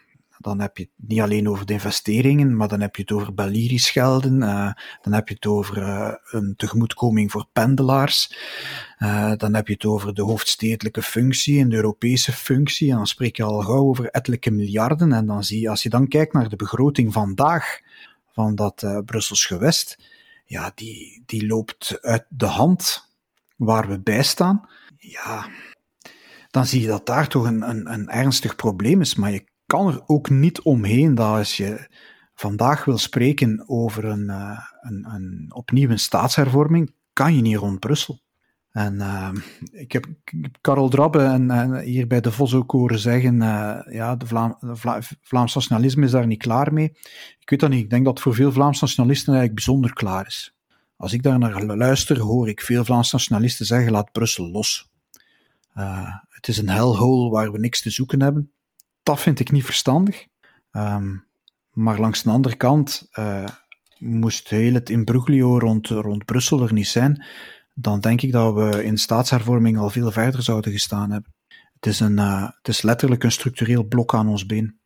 dan 0.41 0.59
heb 0.59 0.77
je 0.77 0.83
het 0.83 1.07
niet 1.09 1.21
alleen 1.21 1.49
over 1.49 1.65
de 1.65 1.73
investeringen, 1.73 2.55
maar 2.55 2.67
dan 2.67 2.81
heb 2.81 2.95
je 2.95 3.01
het 3.01 3.11
over 3.11 3.33
Belliri-schelden, 3.33 4.41
uh, 4.41 4.71
dan 5.01 5.13
heb 5.13 5.27
je 5.27 5.33
het 5.33 5.45
over 5.45 5.77
uh, 5.77 6.13
een 6.29 6.53
tegemoetkoming 6.57 7.31
voor 7.31 7.47
pendelaars, 7.53 8.37
uh, 8.99 9.33
dan 9.37 9.53
heb 9.53 9.67
je 9.67 9.73
het 9.73 9.85
over 9.85 10.13
de 10.13 10.21
hoofdstedelijke 10.21 11.01
functie 11.01 11.59
en 11.59 11.69
de 11.69 11.75
Europese 11.75 12.31
functie, 12.31 12.89
en 12.89 12.95
dan 12.95 13.07
spreek 13.07 13.37
je 13.37 13.43
al 13.43 13.61
gauw 13.61 13.87
over 13.87 14.09
ettelijke 14.09 14.51
miljarden, 14.51 15.13
en 15.13 15.25
dan 15.25 15.43
zie 15.43 15.61
je, 15.61 15.69
als 15.69 15.83
je 15.83 15.89
dan 15.89 16.07
kijkt 16.07 16.33
naar 16.33 16.49
de 16.49 16.55
begroting 16.55 17.13
vandaag 17.13 17.79
van 18.33 18.55
dat 18.55 19.01
Brussels 19.05 19.45
gewest, 19.45 19.97
ja, 20.45 20.71
die, 20.75 21.23
die 21.25 21.47
loopt 21.47 21.97
uit 22.01 22.25
de 22.29 22.45
hand 22.45 23.09
waar 23.55 23.87
we 23.87 23.99
bij 23.99 24.23
staan. 24.23 24.69
Ja, 24.97 25.49
dan 26.49 26.65
zie 26.65 26.81
je 26.81 26.87
dat 26.87 27.05
daar 27.05 27.27
toch 27.27 27.45
een, 27.45 27.69
een, 27.69 27.93
een 27.93 28.09
ernstig 28.09 28.55
probleem 28.55 29.01
is, 29.01 29.15
maar 29.15 29.31
je 29.31 29.43
kan 29.71 29.87
er 29.87 30.01
ook 30.05 30.29
niet 30.29 30.61
omheen 30.61 31.15
dat 31.15 31.37
als 31.37 31.57
je 31.57 31.87
vandaag 32.33 32.85
wil 32.85 32.97
spreken 32.97 33.63
over 33.69 34.05
een, 34.05 34.23
uh, 34.29 34.59
een, 34.81 35.05
een, 35.13 35.45
opnieuw 35.53 35.89
een 35.89 35.99
staatshervorming, 35.99 36.93
kan 37.13 37.35
je 37.35 37.41
niet 37.41 37.57
rond 37.57 37.79
Brussel. 37.79 38.21
En 38.71 38.95
uh, 38.95 39.29
ik, 39.71 39.91
heb, 39.91 40.05
Karel 40.61 40.89
Drabbe 40.89 41.23
en, 41.23 41.51
en, 41.51 41.79
hier 41.79 42.07
bij 42.07 42.21
de 42.21 42.31
Vos 42.31 42.53
ook 42.53 42.71
horen 42.71 42.99
zeggen, 42.99 43.35
uh, 43.35 43.79
ja, 43.89 44.15
de, 44.15 44.25
Vlaam, 44.25 44.57
Vlaams 45.21 45.53
nationalisme 45.53 46.05
is 46.05 46.11
daar 46.11 46.27
niet 46.27 46.41
klaar 46.41 46.73
mee. 46.73 46.91
Ik 47.39 47.49
weet 47.49 47.59
dat 47.59 47.69
niet. 47.69 47.83
Ik 47.83 47.89
denk 47.89 48.05
dat 48.05 48.19
voor 48.19 48.33
veel 48.33 48.51
Vlaams 48.51 48.81
nationalisten 48.81 49.33
eigenlijk 49.33 49.55
bijzonder 49.55 49.93
klaar 49.93 50.25
is. 50.25 50.55
Als 50.95 51.13
ik 51.13 51.23
daar 51.23 51.39
naar 51.39 51.63
luister, 51.63 52.19
hoor 52.19 52.49
ik 52.49 52.61
veel 52.61 52.85
Vlaams 52.85 53.11
nationalisten 53.11 53.65
zeggen, 53.65 53.91
laat 53.91 54.11
Brussel 54.11 54.51
los. 54.51 54.89
het 56.29 56.47
is 56.47 56.57
een 56.57 56.69
hellhole 56.69 57.29
waar 57.29 57.51
we 57.51 57.59
niks 57.59 57.81
te 57.81 57.89
zoeken 57.89 58.21
hebben 58.21 58.51
dat 59.11 59.21
vind 59.21 59.39
ik 59.39 59.51
niet 59.51 59.65
verstandig. 59.65 60.27
Um, 60.71 61.25
maar 61.71 61.99
langs 61.99 62.23
de 62.23 62.29
andere 62.29 62.55
kant, 62.55 63.09
uh, 63.19 63.47
moest 63.99 64.49
heel 64.49 64.73
het 64.73 64.89
imbroglio 64.89 65.59
rond, 65.59 65.87
rond 65.87 66.25
Brussel 66.25 66.61
er 66.61 66.73
niet 66.73 66.87
zijn, 66.87 67.25
dan 67.73 67.99
denk 67.99 68.21
ik 68.21 68.31
dat 68.31 68.53
we 68.53 68.83
in 68.83 68.97
staatshervorming 68.97 69.77
al 69.77 69.89
veel 69.89 70.11
verder 70.11 70.43
zouden 70.43 70.71
gestaan 70.71 71.11
hebben. 71.11 71.33
Het 71.73 71.85
is, 71.85 71.99
een, 71.99 72.17
uh, 72.17 72.49
het 72.57 72.67
is 72.67 72.81
letterlijk 72.81 73.23
een 73.23 73.31
structureel 73.31 73.83
blok 73.83 74.13
aan 74.13 74.27
ons 74.27 74.45
been. 74.45 74.79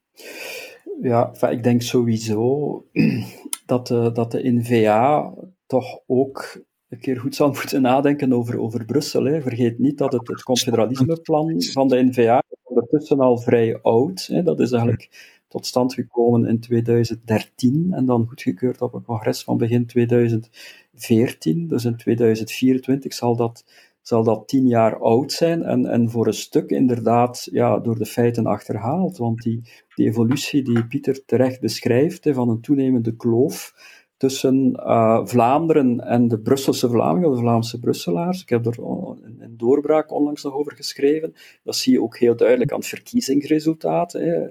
Ja, 1.01 1.33
ik 1.49 1.63
denk 1.63 1.81
sowieso 1.81 2.85
dat 3.65 3.87
de, 3.87 4.11
dat 4.13 4.31
de 4.31 4.51
NVA 4.51 5.33
toch 5.65 5.99
ook 6.07 6.63
een 6.89 6.99
keer 6.99 7.19
goed 7.19 7.35
zal 7.35 7.47
moeten 7.47 7.81
nadenken 7.81 8.33
over, 8.33 8.59
over 8.59 8.85
Brussel. 8.85 9.23
Hè. 9.23 9.41
Vergeet 9.41 9.79
niet 9.79 9.97
dat 9.97 10.13
het, 10.13 10.27
het 10.27 10.43
confederalismeplan 10.43 11.61
van 11.61 11.87
de 11.87 12.03
NVA 12.03 12.43
ondertussen 12.75 13.19
al 13.19 13.37
vrij 13.37 13.79
oud. 13.81 14.27
Hè. 14.27 14.43
Dat 14.43 14.59
is 14.59 14.71
eigenlijk 14.71 15.35
tot 15.47 15.65
stand 15.65 15.93
gekomen 15.93 16.45
in 16.45 16.59
2013 16.59 17.93
en 17.93 18.05
dan 18.05 18.27
goedgekeurd 18.27 18.81
op 18.81 18.93
een 18.93 19.03
congres 19.03 19.43
van 19.43 19.57
begin 19.57 19.85
2014. 19.85 21.67
Dus 21.67 21.85
in 21.85 21.97
2024 21.97 23.13
zal 23.13 23.35
dat, 23.35 23.65
zal 24.01 24.23
dat 24.23 24.47
tien 24.47 24.67
jaar 24.67 24.99
oud 24.99 25.31
zijn 25.31 25.63
en, 25.63 25.85
en 25.85 26.09
voor 26.09 26.27
een 26.27 26.33
stuk 26.33 26.69
inderdaad 26.69 27.47
ja, 27.51 27.79
door 27.79 27.97
de 27.97 28.05
feiten 28.05 28.45
achterhaald. 28.45 29.17
Want 29.17 29.41
die, 29.41 29.61
die 29.95 30.07
evolutie 30.07 30.63
die 30.63 30.87
Pieter 30.87 31.25
terecht 31.25 31.61
beschrijft, 31.61 32.23
hè, 32.23 32.33
van 32.33 32.49
een 32.49 32.61
toenemende 32.61 33.15
kloof 33.15 33.73
tussen 34.17 34.71
uh, 34.75 35.25
Vlaanderen 35.25 35.99
en 35.99 36.27
de 36.27 36.39
Brusselse 36.39 36.89
Vlamingen, 36.89 37.31
de 37.31 37.37
Vlaamse 37.37 37.79
Brusselaars. 37.79 38.41
Ik 38.41 38.49
heb 38.49 38.65
er 38.65 38.77
een, 38.79 39.55
doorbraak 39.57 40.11
onlangs 40.11 40.43
nog 40.43 40.53
over 40.53 40.71
geschreven. 40.75 41.35
Dat 41.63 41.75
zie 41.75 41.93
je 41.93 42.01
ook 42.01 42.17
heel 42.17 42.35
duidelijk 42.35 42.71
aan 42.71 42.79
het 42.79 42.87
verkiezingsresultaat. 42.87 44.11
Hè. 44.11 44.47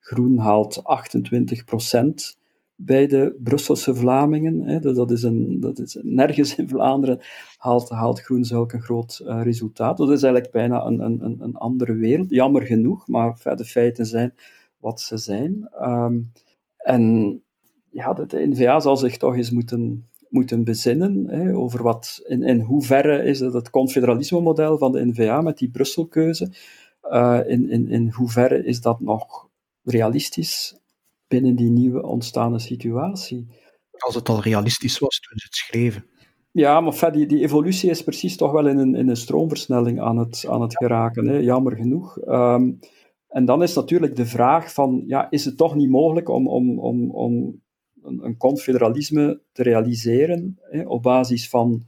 Groen 0.00 0.38
haalt 0.38 0.84
28 0.84 1.64
procent 1.64 2.38
bij 2.74 3.06
de 3.06 3.36
Brusselse 3.42 3.94
Vlamingen. 3.94 4.62
Hè. 4.62 4.80
Dat 4.80 5.10
is 5.10 5.22
een, 5.22 5.60
dat 5.60 5.78
is, 5.78 5.98
nergens 6.02 6.56
in 6.56 6.68
Vlaanderen 6.68 7.20
haalt, 7.56 7.88
haalt 7.88 8.20
Groen 8.20 8.44
zulk 8.44 8.72
een 8.72 8.82
groot 8.82 9.20
uh, 9.24 9.42
resultaat. 9.42 9.96
Dat 9.96 10.10
is 10.10 10.22
eigenlijk 10.22 10.52
bijna 10.52 10.84
een, 10.84 11.00
een, 11.00 11.36
een 11.40 11.56
andere 11.56 11.94
wereld. 11.94 12.30
Jammer 12.30 12.62
genoeg, 12.62 13.08
maar 13.08 13.56
de 13.56 13.64
feiten 13.64 14.06
zijn 14.06 14.34
wat 14.78 15.00
ze 15.00 15.16
zijn. 15.16 15.68
Um, 15.82 16.32
en 16.76 17.42
ja, 17.96 18.12
de, 18.12 18.26
de 18.26 18.46
NVA 18.46 18.80
zal 18.80 18.96
zich 18.96 19.16
toch 19.16 19.36
eens 19.36 19.50
moeten, 19.50 20.08
moeten 20.28 20.64
bezinnen 20.64 21.28
hè, 21.28 21.56
over 21.56 21.82
wat, 21.82 22.22
in, 22.26 22.42
in 22.42 22.60
hoeverre 22.60 23.22
is 23.22 23.40
het, 23.40 23.52
het 23.52 23.70
confederalisme-model 23.70 24.78
van 24.78 24.92
de 24.92 25.06
NVA 25.06 25.40
met 25.40 25.58
die 25.58 25.70
Brusselkeuze, 25.70 26.52
uh, 27.10 27.40
in, 27.46 27.70
in, 27.70 27.88
in 27.88 28.10
hoeverre 28.10 28.64
is 28.64 28.80
dat 28.80 29.00
nog 29.00 29.48
realistisch 29.82 30.80
binnen 31.28 31.56
die 31.56 31.70
nieuwe 31.70 32.02
ontstaande 32.02 32.58
situatie. 32.58 33.46
Als 33.98 34.14
het 34.14 34.28
al 34.28 34.40
realistisch 34.40 34.98
was 34.98 35.20
toen 35.20 35.38
ze 35.38 35.44
het 35.44 35.54
schreven. 35.54 36.04
Ja, 36.50 36.80
maar 36.80 37.12
die, 37.12 37.26
die 37.26 37.42
evolutie 37.42 37.90
is 37.90 38.04
precies 38.04 38.36
toch 38.36 38.52
wel 38.52 38.66
in 38.66 38.78
een, 38.78 38.94
in 38.94 39.08
een 39.08 39.16
stroomversnelling 39.16 40.00
aan 40.00 40.18
het, 40.18 40.46
aan 40.48 40.60
het 40.60 40.76
geraken, 40.76 41.26
hè? 41.26 41.36
jammer 41.36 41.76
genoeg. 41.76 42.18
Um, 42.26 42.78
en 43.28 43.44
dan 43.44 43.62
is 43.62 43.74
natuurlijk 43.74 44.16
de 44.16 44.26
vraag 44.26 44.72
van, 44.72 45.02
ja, 45.06 45.30
is 45.30 45.44
het 45.44 45.56
toch 45.56 45.74
niet 45.74 45.90
mogelijk 45.90 46.28
om, 46.28 46.48
om, 46.48 46.78
om, 46.78 47.10
om 47.10 47.62
een, 48.06 48.36
confederalisme 48.36 49.40
te 49.52 49.62
realiseren 49.62 50.58
hè, 50.62 50.82
op 50.82 51.02
basis 51.02 51.48
van 51.48 51.86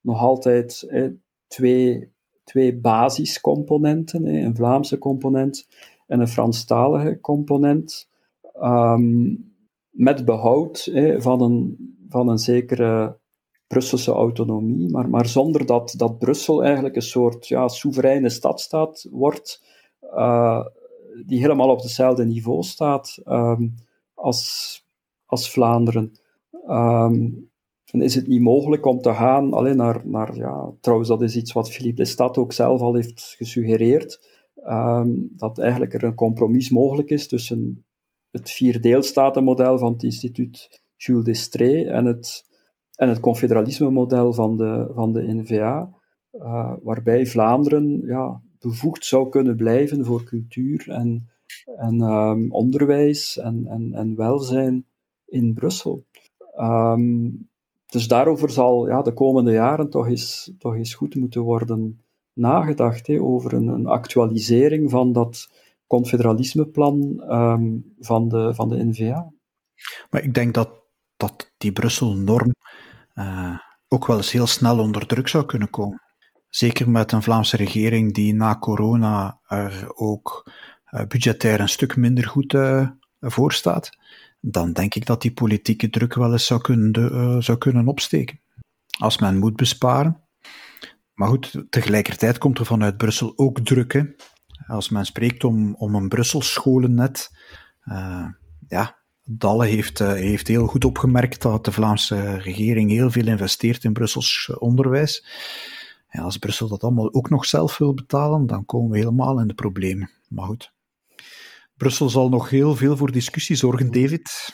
nog 0.00 0.20
altijd 0.20 0.84
hè, 0.88 1.10
twee, 1.46 2.12
twee 2.44 2.76
basiscomponenten, 2.76 4.24
hè, 4.24 4.40
een 4.40 4.56
Vlaamse 4.56 4.98
component 4.98 5.68
en 6.06 6.20
een 6.20 6.28
Franstalige 6.28 7.20
component, 7.20 8.08
um, 8.62 9.52
met 9.90 10.24
behoud 10.24 10.90
van, 11.16 11.42
een, 11.42 11.76
van 12.08 12.28
een 12.28 12.38
zekere 12.38 13.18
Brusselse 13.66 14.12
autonomie, 14.12 14.90
maar, 14.90 15.08
maar 15.08 15.26
zonder 15.26 15.66
dat, 15.66 15.94
dat 15.96 16.18
Brussel 16.18 16.64
eigenlijk 16.64 16.96
een 16.96 17.02
soort 17.02 17.48
ja, 17.48 17.68
soevereine 17.68 18.28
stadstaat 18.28 19.06
wordt, 19.10 19.62
uh, 20.14 20.66
die 21.26 21.40
helemaal 21.40 21.68
op 21.68 21.80
hetzelfde 21.80 22.24
niveau 22.24 22.62
staat 22.62 23.18
um, 23.26 23.74
als, 24.14 24.84
als 25.30 25.50
Vlaanderen. 25.50 26.12
Um, 26.68 27.50
en 27.92 28.02
is 28.02 28.14
het 28.14 28.26
niet 28.26 28.40
mogelijk 28.40 28.86
om 28.86 29.00
te 29.00 29.14
gaan 29.14 29.52
alleen 29.52 29.76
naar, 29.76 30.00
naar 30.04 30.36
ja, 30.36 30.72
trouwens, 30.80 31.08
dat 31.10 31.22
is 31.22 31.36
iets 31.36 31.52
wat 31.52 31.70
Philippe 31.70 32.02
de 32.02 32.08
Stad 32.08 32.38
ook 32.38 32.52
zelf 32.52 32.80
al 32.80 32.94
heeft 32.94 33.34
gesuggereerd, 33.36 34.28
um, 34.64 35.32
dat 35.36 35.58
eigenlijk 35.58 35.94
er 35.94 36.04
een 36.04 36.14
compromis 36.14 36.70
mogelijk 36.70 37.10
is 37.10 37.28
tussen 37.28 37.84
het 38.30 38.50
vierdeelstatenmodel 38.50 39.78
van 39.78 39.92
het 39.92 40.02
instituut 40.02 40.82
Jules 40.96 41.24
Destree 41.24 41.86
en 41.86 42.04
het, 42.04 42.44
en 42.94 43.08
het 43.08 43.20
confederalisme-model 43.20 44.32
van 44.32 44.56
de, 44.56 44.90
van 44.94 45.12
de 45.12 45.34
NVA, 45.34 45.98
uh, 46.32 46.72
waarbij 46.82 47.26
Vlaanderen 47.26 48.02
ja, 48.06 48.42
bevoegd 48.58 49.04
zou 49.04 49.28
kunnen 49.28 49.56
blijven 49.56 50.04
voor 50.04 50.24
cultuur 50.24 50.90
en, 50.90 51.28
en 51.76 52.00
um, 52.00 52.52
onderwijs 52.52 53.38
en, 53.38 53.92
en 53.94 54.16
welzijn 54.16 54.86
in 55.30 55.54
Brussel. 55.54 56.06
Um, 56.60 57.48
dus 57.86 58.08
daarover 58.08 58.50
zal 58.50 58.88
ja, 58.88 59.02
de 59.02 59.12
komende 59.12 59.52
jaren 59.52 59.90
toch 59.90 60.08
eens, 60.08 60.52
toch 60.58 60.74
eens 60.74 60.94
goed 60.94 61.14
moeten 61.14 61.40
worden 61.40 62.00
nagedacht, 62.32 63.08
over 63.08 63.52
een, 63.52 63.66
een 63.66 63.86
actualisering 63.86 64.90
van 64.90 65.12
dat 65.12 65.48
confederalismeplan 65.86 67.22
um, 67.28 67.94
van, 67.98 68.28
de, 68.28 68.54
van 68.54 68.68
de 68.68 68.84
NVA. 68.84 69.32
Maar 70.10 70.22
ik 70.22 70.34
denk 70.34 70.54
dat, 70.54 70.70
dat 71.16 71.52
die 71.56 71.72
Brussel-norm 71.72 72.54
uh, 73.14 73.58
ook 73.88 74.06
wel 74.06 74.16
eens 74.16 74.32
heel 74.32 74.46
snel 74.46 74.78
onder 74.78 75.06
druk 75.06 75.28
zou 75.28 75.44
kunnen 75.44 75.70
komen. 75.70 76.02
Zeker 76.48 76.90
met 76.90 77.12
een 77.12 77.22
Vlaamse 77.22 77.56
regering 77.56 78.14
die 78.14 78.34
na 78.34 78.58
corona 78.58 79.40
er 79.46 79.92
ook 79.94 80.50
uh, 80.90 81.06
budgetair 81.06 81.60
een 81.60 81.68
stuk 81.68 81.96
minder 81.96 82.26
goed 82.26 82.52
uh, 82.52 82.88
voor 83.20 83.52
staat 83.52 83.90
dan 84.40 84.72
denk 84.72 84.94
ik 84.94 85.06
dat 85.06 85.22
die 85.22 85.32
politieke 85.32 85.90
druk 85.90 86.14
wel 86.14 86.32
eens 86.32 86.46
zou 86.46 86.60
kunnen, 86.60 87.12
uh, 87.12 87.40
zou 87.40 87.58
kunnen 87.58 87.88
opsteken. 87.88 88.40
Als 88.98 89.18
men 89.18 89.38
moet 89.38 89.56
besparen. 89.56 90.20
Maar 91.14 91.28
goed, 91.28 91.64
tegelijkertijd 91.70 92.38
komt 92.38 92.58
er 92.58 92.66
vanuit 92.66 92.96
Brussel 92.96 93.32
ook 93.36 93.60
druk. 93.60 93.92
Hè. 93.92 94.02
Als 94.66 94.88
men 94.88 95.06
spreekt 95.06 95.44
om, 95.44 95.74
om 95.74 95.94
een 95.94 96.08
Brussels 96.08 96.52
scholennet, 96.52 97.30
uh, 97.84 98.26
ja, 98.68 98.98
Dalle 99.24 99.66
heeft, 99.66 100.00
uh, 100.00 100.12
heeft 100.12 100.48
heel 100.48 100.66
goed 100.66 100.84
opgemerkt 100.84 101.42
dat 101.42 101.64
de 101.64 101.72
Vlaamse 101.72 102.36
regering 102.36 102.90
heel 102.90 103.10
veel 103.10 103.26
investeert 103.26 103.84
in 103.84 103.92
Brussels 103.92 104.52
onderwijs. 104.58 105.26
Als 106.10 106.38
Brussel 106.38 106.68
dat 106.68 106.82
allemaal 106.82 107.14
ook 107.14 107.30
nog 107.30 107.44
zelf 107.46 107.78
wil 107.78 107.94
betalen, 107.94 108.46
dan 108.46 108.64
komen 108.64 108.90
we 108.90 108.98
helemaal 108.98 109.40
in 109.40 109.46
de 109.46 109.54
problemen. 109.54 110.10
Maar 110.28 110.46
goed. 110.46 110.72
Brussel 111.80 112.08
zal 112.08 112.28
nog 112.28 112.50
heel 112.50 112.76
veel 112.76 112.96
voor 112.96 113.12
discussie 113.12 113.56
zorgen, 113.56 113.90
David. 113.92 114.52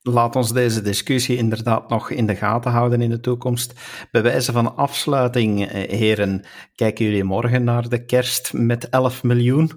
Laat 0.00 0.36
ons 0.36 0.52
deze 0.52 0.82
discussie 0.82 1.36
inderdaad 1.36 1.88
nog 1.88 2.10
in 2.10 2.26
de 2.26 2.34
gaten 2.34 2.70
houden 2.70 3.00
in 3.00 3.10
de 3.10 3.20
toekomst. 3.20 3.72
Bij 4.10 4.22
wijze 4.22 4.52
van 4.52 4.76
afsluiting, 4.76 5.66
eh, 5.66 5.98
heren, 5.98 6.44
kijken 6.74 7.04
jullie 7.04 7.24
morgen 7.24 7.64
naar 7.64 7.88
de 7.88 8.04
kerst 8.04 8.52
met 8.52 8.88
11 8.88 9.22
miljoen? 9.22 9.70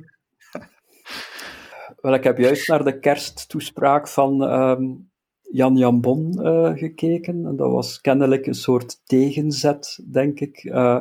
Wel, 2.01 2.13
ik 2.13 2.23
heb 2.23 2.37
juist 2.37 2.67
naar 2.67 2.83
de 2.83 2.99
kersttoespraak 2.99 4.07
van 4.07 4.41
um, 4.41 5.09
Jan 5.41 5.75
Jambon 5.75 6.39
uh, 6.41 6.71
gekeken. 6.73 7.45
En 7.45 7.55
dat 7.55 7.71
was 7.71 8.01
kennelijk 8.01 8.45
een 8.45 8.53
soort 8.53 9.01
tegenzet, 9.05 9.99
denk 10.11 10.39
ik, 10.39 10.63
uh, 10.63 10.99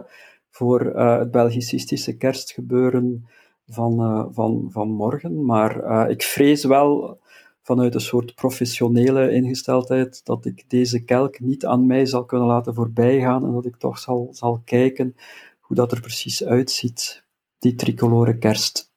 voor 0.50 0.84
uh, 0.84 1.18
het 1.18 1.30
Belgicistische 1.30 2.16
kerstgebeuren 2.16 3.26
van, 3.68 4.00
uh, 4.00 4.26
van, 4.30 4.68
van 4.70 4.90
morgen. 4.90 5.44
Maar 5.44 5.84
uh, 5.84 6.10
ik 6.10 6.22
vrees 6.22 6.64
wel 6.64 7.20
vanuit 7.62 7.94
een 7.94 8.00
soort 8.00 8.34
professionele 8.34 9.32
ingesteldheid 9.32 10.24
dat 10.24 10.44
ik 10.44 10.64
deze 10.70 11.04
kelk 11.04 11.40
niet 11.40 11.66
aan 11.66 11.86
mij 11.86 12.06
zal 12.06 12.24
kunnen 12.24 12.46
laten 12.46 12.74
voorbijgaan 12.74 13.44
en 13.44 13.52
dat 13.52 13.64
ik 13.64 13.76
toch 13.76 13.98
zal, 13.98 14.28
zal 14.32 14.62
kijken 14.64 15.16
hoe 15.60 15.76
dat 15.76 15.92
er 15.92 16.00
precies 16.00 16.44
uitziet, 16.44 17.24
die 17.58 17.74
tricolore 17.74 18.38
kerst. 18.38 18.92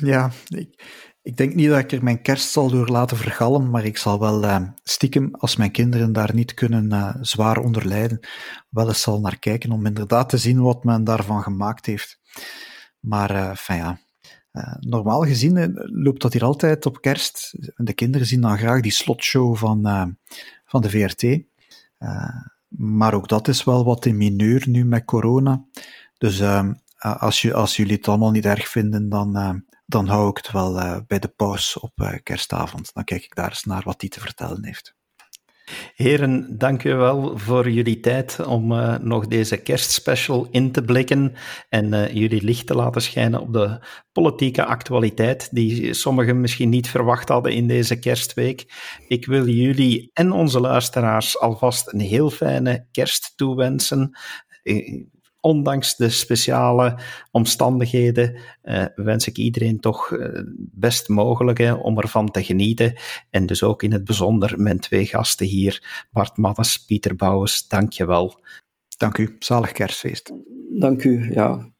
Ja, 0.00 0.30
ik, 0.48 0.84
ik 1.22 1.36
denk 1.36 1.54
niet 1.54 1.68
dat 1.68 1.78
ik 1.78 1.92
er 1.92 2.02
mijn 2.02 2.22
kerst 2.22 2.50
zal 2.50 2.70
door 2.70 2.88
laten 2.88 3.16
vergallen, 3.16 3.70
maar 3.70 3.84
ik 3.84 3.96
zal 3.96 4.18
wel 4.18 4.44
uh, 4.44 4.68
stiekem, 4.82 5.34
als 5.34 5.56
mijn 5.56 5.70
kinderen 5.70 6.12
daar 6.12 6.34
niet 6.34 6.54
kunnen 6.54 7.18
zwaar 7.20 7.58
onder 7.58 7.86
lijden, 7.86 8.20
wel 8.70 8.88
eens 8.88 9.02
zal 9.02 9.20
naar 9.20 9.38
kijken 9.38 9.72
om 9.72 9.86
inderdaad 9.86 10.28
te 10.28 10.38
zien 10.38 10.62
wat 10.62 10.84
men 10.84 11.04
daarvan 11.04 11.42
gemaakt 11.42 11.86
heeft. 11.86 12.20
Maar 13.02 13.30
uh, 13.30 13.76
ja, 13.78 13.98
uh, 14.52 14.74
normaal 14.80 15.20
gezien 15.22 15.56
uh, 15.56 15.66
loopt 15.74 16.22
dat 16.22 16.32
hier 16.32 16.44
altijd 16.44 16.86
op 16.86 17.00
kerst. 17.00 17.54
De 17.76 17.92
kinderen 17.92 18.26
zien 18.26 18.40
dan 18.40 18.58
graag 18.58 18.80
die 18.80 18.92
slotshow 18.92 19.56
van, 19.56 19.82
van 20.66 20.82
de 20.82 20.90
VRT. 20.90 21.42
maar 22.68 23.14
ook 23.14 23.28
dat 23.28 23.48
is 23.48 23.64
wel 23.64 23.84
wat 23.84 24.06
in 24.06 24.16
mineur 24.16 24.68
nu 24.68 24.84
met 24.84 25.04
corona. 25.04 25.64
Dus 26.18 26.40
ehm, 26.40 26.72
als, 26.98 27.42
je, 27.42 27.54
als 27.54 27.76
jullie 27.76 27.96
het 27.96 28.08
allemaal 28.08 28.30
niet 28.30 28.46
erg 28.46 28.68
vinden, 28.68 29.08
dan, 29.08 29.62
dan 29.86 30.06
hou 30.06 30.30
ik 30.30 30.36
het 30.36 30.52
wel 30.52 31.02
bij 31.06 31.18
de 31.18 31.28
pauze 31.28 31.80
op 31.80 32.20
kerstavond. 32.22 32.94
Dan 32.94 33.04
kijk 33.04 33.24
ik 33.24 33.34
daar 33.34 33.48
eens 33.48 33.64
naar 33.64 33.82
wat 33.84 34.00
die 34.00 34.10
te 34.10 34.20
vertellen 34.20 34.64
heeft. 34.64 34.94
Heren, 35.94 36.58
dank 36.58 36.84
u 36.84 36.94
wel 36.94 37.38
voor 37.38 37.70
jullie 37.70 38.00
tijd 38.00 38.44
om 38.46 38.72
uh, 38.72 38.98
nog 38.98 39.26
deze 39.26 39.56
kerstspecial 39.56 40.48
in 40.50 40.72
te 40.72 40.82
blikken 40.82 41.32
en 41.68 41.92
uh, 41.92 42.12
jullie 42.12 42.42
licht 42.42 42.66
te 42.66 42.74
laten 42.74 43.02
schijnen 43.02 43.40
op 43.40 43.52
de 43.52 43.86
politieke 44.12 44.64
actualiteit 44.64 45.48
die 45.50 45.94
sommigen 45.94 46.40
misschien 46.40 46.68
niet 46.68 46.88
verwacht 46.88 47.28
hadden 47.28 47.52
in 47.52 47.66
deze 47.66 47.98
kerstweek. 47.98 48.64
Ik 49.08 49.26
wil 49.26 49.46
jullie 49.46 50.10
en 50.12 50.32
onze 50.32 50.60
luisteraars 50.60 51.38
alvast 51.38 51.92
een 51.92 52.00
heel 52.00 52.30
fijne 52.30 52.86
kerst 52.90 53.32
toewensen. 53.36 54.16
Eh, 55.42 55.50
ondanks 55.50 55.96
de 55.96 56.08
speciale 56.08 56.98
omstandigheden 57.30 58.36
uh, 58.62 58.84
wens 58.94 59.26
ik 59.26 59.36
iedereen 59.36 59.80
toch 59.80 60.10
uh, 60.10 60.40
best 60.56 61.08
mogelijk 61.08 61.76
om 61.82 61.98
ervan 61.98 62.30
te 62.30 62.44
genieten. 62.44 62.94
En 63.30 63.46
dus 63.46 63.62
ook 63.62 63.82
in 63.82 63.92
het 63.92 64.04
bijzonder 64.04 64.60
mijn 64.60 64.78
twee 64.78 65.06
gasten 65.06 65.46
hier, 65.46 66.06
Bart 66.10 66.36
Maddes, 66.36 66.84
Pieter 66.84 67.16
Bouwens, 67.16 67.68
dank 67.68 67.92
je 67.92 68.06
wel. 68.06 68.40
Dank 68.96 69.18
u, 69.18 69.36
zalig 69.38 69.72
kerstfeest. 69.72 70.32
Dank 70.78 71.04
u, 71.04 71.32
ja. 71.32 71.70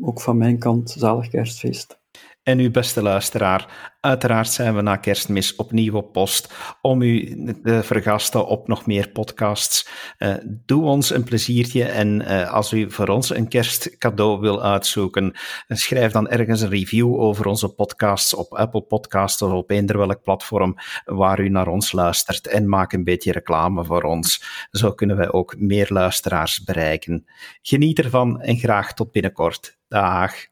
Ook 0.00 0.20
van 0.20 0.36
mijn 0.36 0.58
kant, 0.58 0.90
zalig 0.90 1.28
kerstfeest. 1.28 2.01
En 2.42 2.58
uw 2.58 2.70
beste 2.70 3.02
luisteraar, 3.02 3.94
uiteraard 4.00 4.48
zijn 4.48 4.74
we 4.74 4.82
na 4.82 4.96
kerstmis 4.96 5.56
opnieuw 5.56 5.94
op 5.94 6.12
post 6.12 6.54
om 6.80 7.02
u 7.02 7.36
te 7.62 7.82
vergasten 7.82 8.46
op 8.46 8.68
nog 8.68 8.86
meer 8.86 9.08
podcasts. 9.08 9.88
Uh, 10.18 10.34
doe 10.44 10.84
ons 10.84 11.10
een 11.10 11.24
pleziertje 11.24 11.84
en 11.84 12.20
uh, 12.20 12.52
als 12.52 12.72
u 12.72 12.90
voor 12.90 13.08
ons 13.08 13.34
een 13.34 13.48
kerstcadeau 13.48 14.40
wil 14.40 14.62
uitzoeken, 14.62 15.34
schrijf 15.68 16.12
dan 16.12 16.28
ergens 16.28 16.60
een 16.60 16.68
review 16.68 17.20
over 17.20 17.46
onze 17.46 17.68
podcasts 17.68 18.34
op 18.34 18.54
Apple 18.54 18.82
Podcasts 18.82 19.42
of 19.42 19.52
op 19.52 19.70
eender 19.70 19.98
welk 19.98 20.22
platform 20.22 20.74
waar 21.04 21.40
u 21.40 21.48
naar 21.48 21.68
ons 21.68 21.92
luistert 21.92 22.46
en 22.46 22.68
maak 22.68 22.92
een 22.92 23.04
beetje 23.04 23.32
reclame 23.32 23.84
voor 23.84 24.02
ons. 24.02 24.44
Zo 24.70 24.92
kunnen 24.92 25.16
wij 25.16 25.32
ook 25.32 25.54
meer 25.58 25.86
luisteraars 25.88 26.64
bereiken. 26.64 27.26
Geniet 27.62 27.98
ervan 27.98 28.40
en 28.40 28.56
graag 28.56 28.94
tot 28.94 29.12
binnenkort. 29.12 29.78
Dag. 29.88 30.51